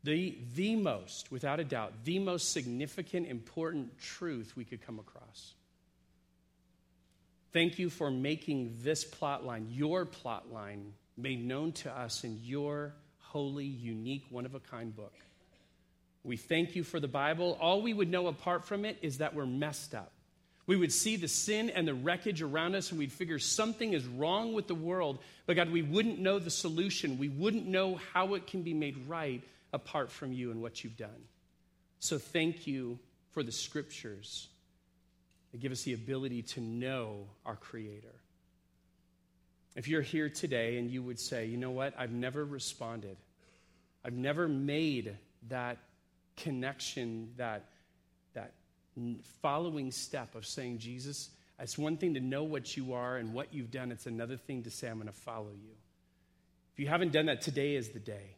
the, 0.03 0.37
the 0.55 0.75
most, 0.75 1.31
without 1.31 1.59
a 1.59 1.63
doubt, 1.63 1.93
the 2.05 2.19
most 2.19 2.51
significant, 2.51 3.27
important 3.27 3.97
truth 3.99 4.53
we 4.55 4.63
could 4.63 4.81
come 4.81 4.99
across. 4.99 5.53
Thank 7.51 7.79
you 7.79 7.89
for 7.89 8.11
making 8.11 8.77
this 8.81 9.03
plot 9.03 9.45
line, 9.45 9.67
your 9.69 10.05
plot 10.05 10.51
line, 10.51 10.93
made 11.17 11.43
known 11.45 11.73
to 11.73 11.91
us 11.91 12.23
in 12.23 12.39
your 12.43 12.93
holy, 13.19 13.65
unique, 13.65 14.25
one 14.29 14.45
of 14.45 14.55
a 14.55 14.59
kind 14.59 14.95
book. 14.95 15.13
We 16.23 16.37
thank 16.37 16.75
you 16.75 16.83
for 16.83 16.99
the 16.99 17.07
Bible. 17.07 17.57
All 17.59 17.81
we 17.81 17.93
would 17.93 18.09
know 18.09 18.27
apart 18.27 18.65
from 18.65 18.85
it 18.85 18.97
is 19.01 19.17
that 19.17 19.33
we're 19.33 19.45
messed 19.45 19.95
up. 19.95 20.11
We 20.69 20.75
would 20.75 20.93
see 20.93 21.15
the 21.15 21.27
sin 21.27 21.71
and 21.71 21.87
the 21.87 21.95
wreckage 21.95 22.43
around 22.43 22.75
us 22.75 22.91
and 22.91 22.99
we'd 22.99 23.11
figure 23.11 23.39
something 23.39 23.93
is 23.93 24.05
wrong 24.05 24.53
with 24.53 24.67
the 24.67 24.75
world. 24.75 25.17
But 25.47 25.55
God, 25.55 25.71
we 25.71 25.81
wouldn't 25.81 26.19
know 26.19 26.37
the 26.37 26.51
solution. 26.51 27.17
We 27.17 27.27
wouldn't 27.27 27.65
know 27.65 27.99
how 28.13 28.35
it 28.35 28.45
can 28.45 28.61
be 28.61 28.75
made 28.75 28.95
right 29.07 29.41
apart 29.73 30.11
from 30.11 30.31
you 30.31 30.51
and 30.51 30.61
what 30.61 30.83
you've 30.83 30.95
done. 30.95 31.23
So 31.97 32.19
thank 32.19 32.67
you 32.67 32.99
for 33.31 33.41
the 33.41 33.51
scriptures 33.51 34.47
that 35.51 35.59
give 35.59 35.71
us 35.71 35.81
the 35.81 35.93
ability 35.93 36.43
to 36.43 36.61
know 36.61 37.25
our 37.47 37.55
Creator. 37.55 38.13
If 39.75 39.87
you're 39.87 40.03
here 40.03 40.29
today 40.29 40.77
and 40.77 40.91
you 40.91 41.01
would 41.01 41.19
say, 41.19 41.47
you 41.47 41.57
know 41.57 41.71
what, 41.71 41.95
I've 41.97 42.11
never 42.11 42.45
responded, 42.45 43.17
I've 44.05 44.13
never 44.13 44.47
made 44.47 45.17
that 45.47 45.79
connection, 46.37 47.33
that 47.37 47.65
following 49.41 49.91
step 49.91 50.35
of 50.35 50.45
saying, 50.45 50.79
Jesus, 50.79 51.29
it's 51.59 51.77
one 51.77 51.97
thing 51.97 52.13
to 52.13 52.19
know 52.19 52.43
what 52.43 52.77
you 52.77 52.93
are 52.93 53.17
and 53.17 53.33
what 53.33 53.53
you've 53.53 53.71
done, 53.71 53.91
it's 53.91 54.05
another 54.05 54.37
thing 54.37 54.63
to 54.63 54.71
say, 54.71 54.87
I'm 54.87 54.95
going 54.95 55.07
to 55.07 55.13
follow 55.13 55.51
you. 55.51 55.71
If 56.73 56.79
you 56.79 56.87
haven't 56.87 57.11
done 57.11 57.25
that, 57.25 57.41
today 57.41 57.75
is 57.75 57.89
the 57.89 57.99
day. 57.99 58.35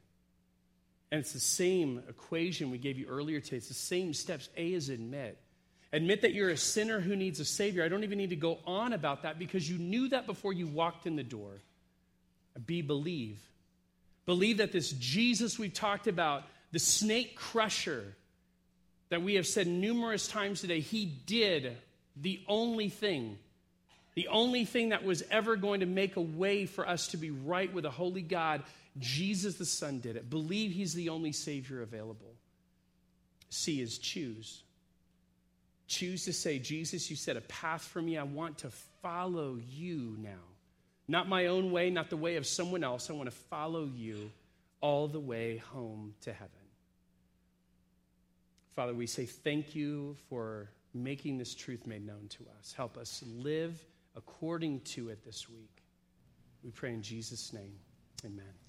And 1.12 1.20
it's 1.20 1.34
the 1.34 1.40
same 1.40 2.02
equation 2.08 2.72
we 2.72 2.78
gave 2.78 2.98
you 2.98 3.08
earlier 3.08 3.40
today. 3.40 3.58
It's 3.58 3.68
the 3.68 3.74
same 3.74 4.14
steps. 4.14 4.50
A 4.58 4.74
is 4.74 4.90
admit. 4.90 5.38
Admit 5.94 6.22
that 6.22 6.34
you're 6.34 6.50
a 6.50 6.58
sinner 6.58 7.02
who 7.02 7.16
needs 7.16 7.40
a 7.40 7.46
Savior. 7.46 7.84
I 7.84 7.90
don't 7.90 8.06
even 8.06 8.18
need 8.18 8.30
to 8.30 8.38
go 8.38 8.60
on 8.66 8.94
about 8.94 9.24
that 9.24 9.38
because 9.38 9.70
you 9.70 9.78
knew 9.78 10.08
that 10.10 10.26
before 10.26 10.54
you 10.54 10.68
walked 10.68 11.06
in 11.06 11.18
the 11.18 11.24
door. 11.24 11.60
B, 12.66 12.82
believe. 12.82 13.40
Believe 14.26 14.58
that 14.58 14.72
this 14.72 14.92
Jesus 14.92 15.60
we've 15.60 15.74
talked 15.74 16.08
about, 16.08 16.44
the 16.72 16.80
snake 16.80 17.36
crusher, 17.36 18.16
that 19.12 19.22
we 19.22 19.36
have 19.36 19.46
said 19.46 19.68
numerous 19.68 20.26
times 20.26 20.62
today, 20.62 20.80
he 20.80 21.06
did 21.06 21.78
the 22.16 22.42
only 22.48 22.88
thing, 22.88 23.38
the 24.16 24.30
only 24.30 24.64
thing 24.64 24.90
that 24.90 25.04
was 25.04 25.22
ever 25.30 25.58
going 25.58 25.82
to 25.82 25.86
make 25.86 26.16
a 26.16 26.22
way 26.22 26.66
for 26.66 26.88
us 26.88 27.10
to 27.10 27.18
be 27.18 27.30
right 27.30 27.72
with 27.74 27.86
a 27.86 27.90
holy 27.90 28.22
God. 28.22 28.64
Jesus 28.98 29.56
the 29.56 29.66
Son 29.66 30.00
did 30.00 30.16
it. 30.16 30.30
Believe 30.30 30.72
he's 30.72 30.94
the 30.94 31.10
only 31.10 31.34
Savior 31.34 31.82
available. 31.82 32.34
C 33.50 33.82
is 33.82 33.98
choose. 33.98 34.64
Choose 35.88 36.24
to 36.24 36.32
say, 36.32 36.58
Jesus, 36.58 37.10
you 37.10 37.18
set 37.18 37.36
a 37.36 37.42
path 37.42 37.82
for 37.82 38.02
me. 38.02 38.18
I 38.18 38.24
want 38.24 38.60
to 38.60 38.70
follow 39.02 39.60
you 39.70 40.16
now. 40.20 40.40
Not 41.10 41.28
my 41.28 41.48
own 41.48 41.74
way, 41.74 41.90
not 41.90 42.10
the 42.10 42.16
way 42.16 42.38
of 42.38 42.48
someone 42.48 42.86
else. 42.86 43.10
I 43.10 43.14
want 43.14 43.30
to 43.30 43.36
follow 43.36 43.90
you 43.94 44.32
all 44.80 45.10
the 45.10 45.20
way 45.20 45.58
home 45.58 46.14
to 46.22 46.32
heaven. 46.32 46.61
Father, 48.76 48.94
we 48.94 49.06
say 49.06 49.26
thank 49.26 49.76
you 49.76 50.16
for 50.30 50.70
making 50.94 51.38
this 51.38 51.54
truth 51.54 51.86
made 51.86 52.06
known 52.06 52.28
to 52.30 52.46
us. 52.60 52.74
Help 52.74 52.98
us 52.98 53.24
live 53.28 53.84
according 54.16 54.82
to 54.82 55.10
it 55.10 55.24
this 55.24 55.50
week. 55.50 55.84
We 56.64 56.72
pray 56.72 56.94
in 56.94 57.02
Jesus' 57.02 57.54
name. 57.54 57.74
Amen. 58.26 58.61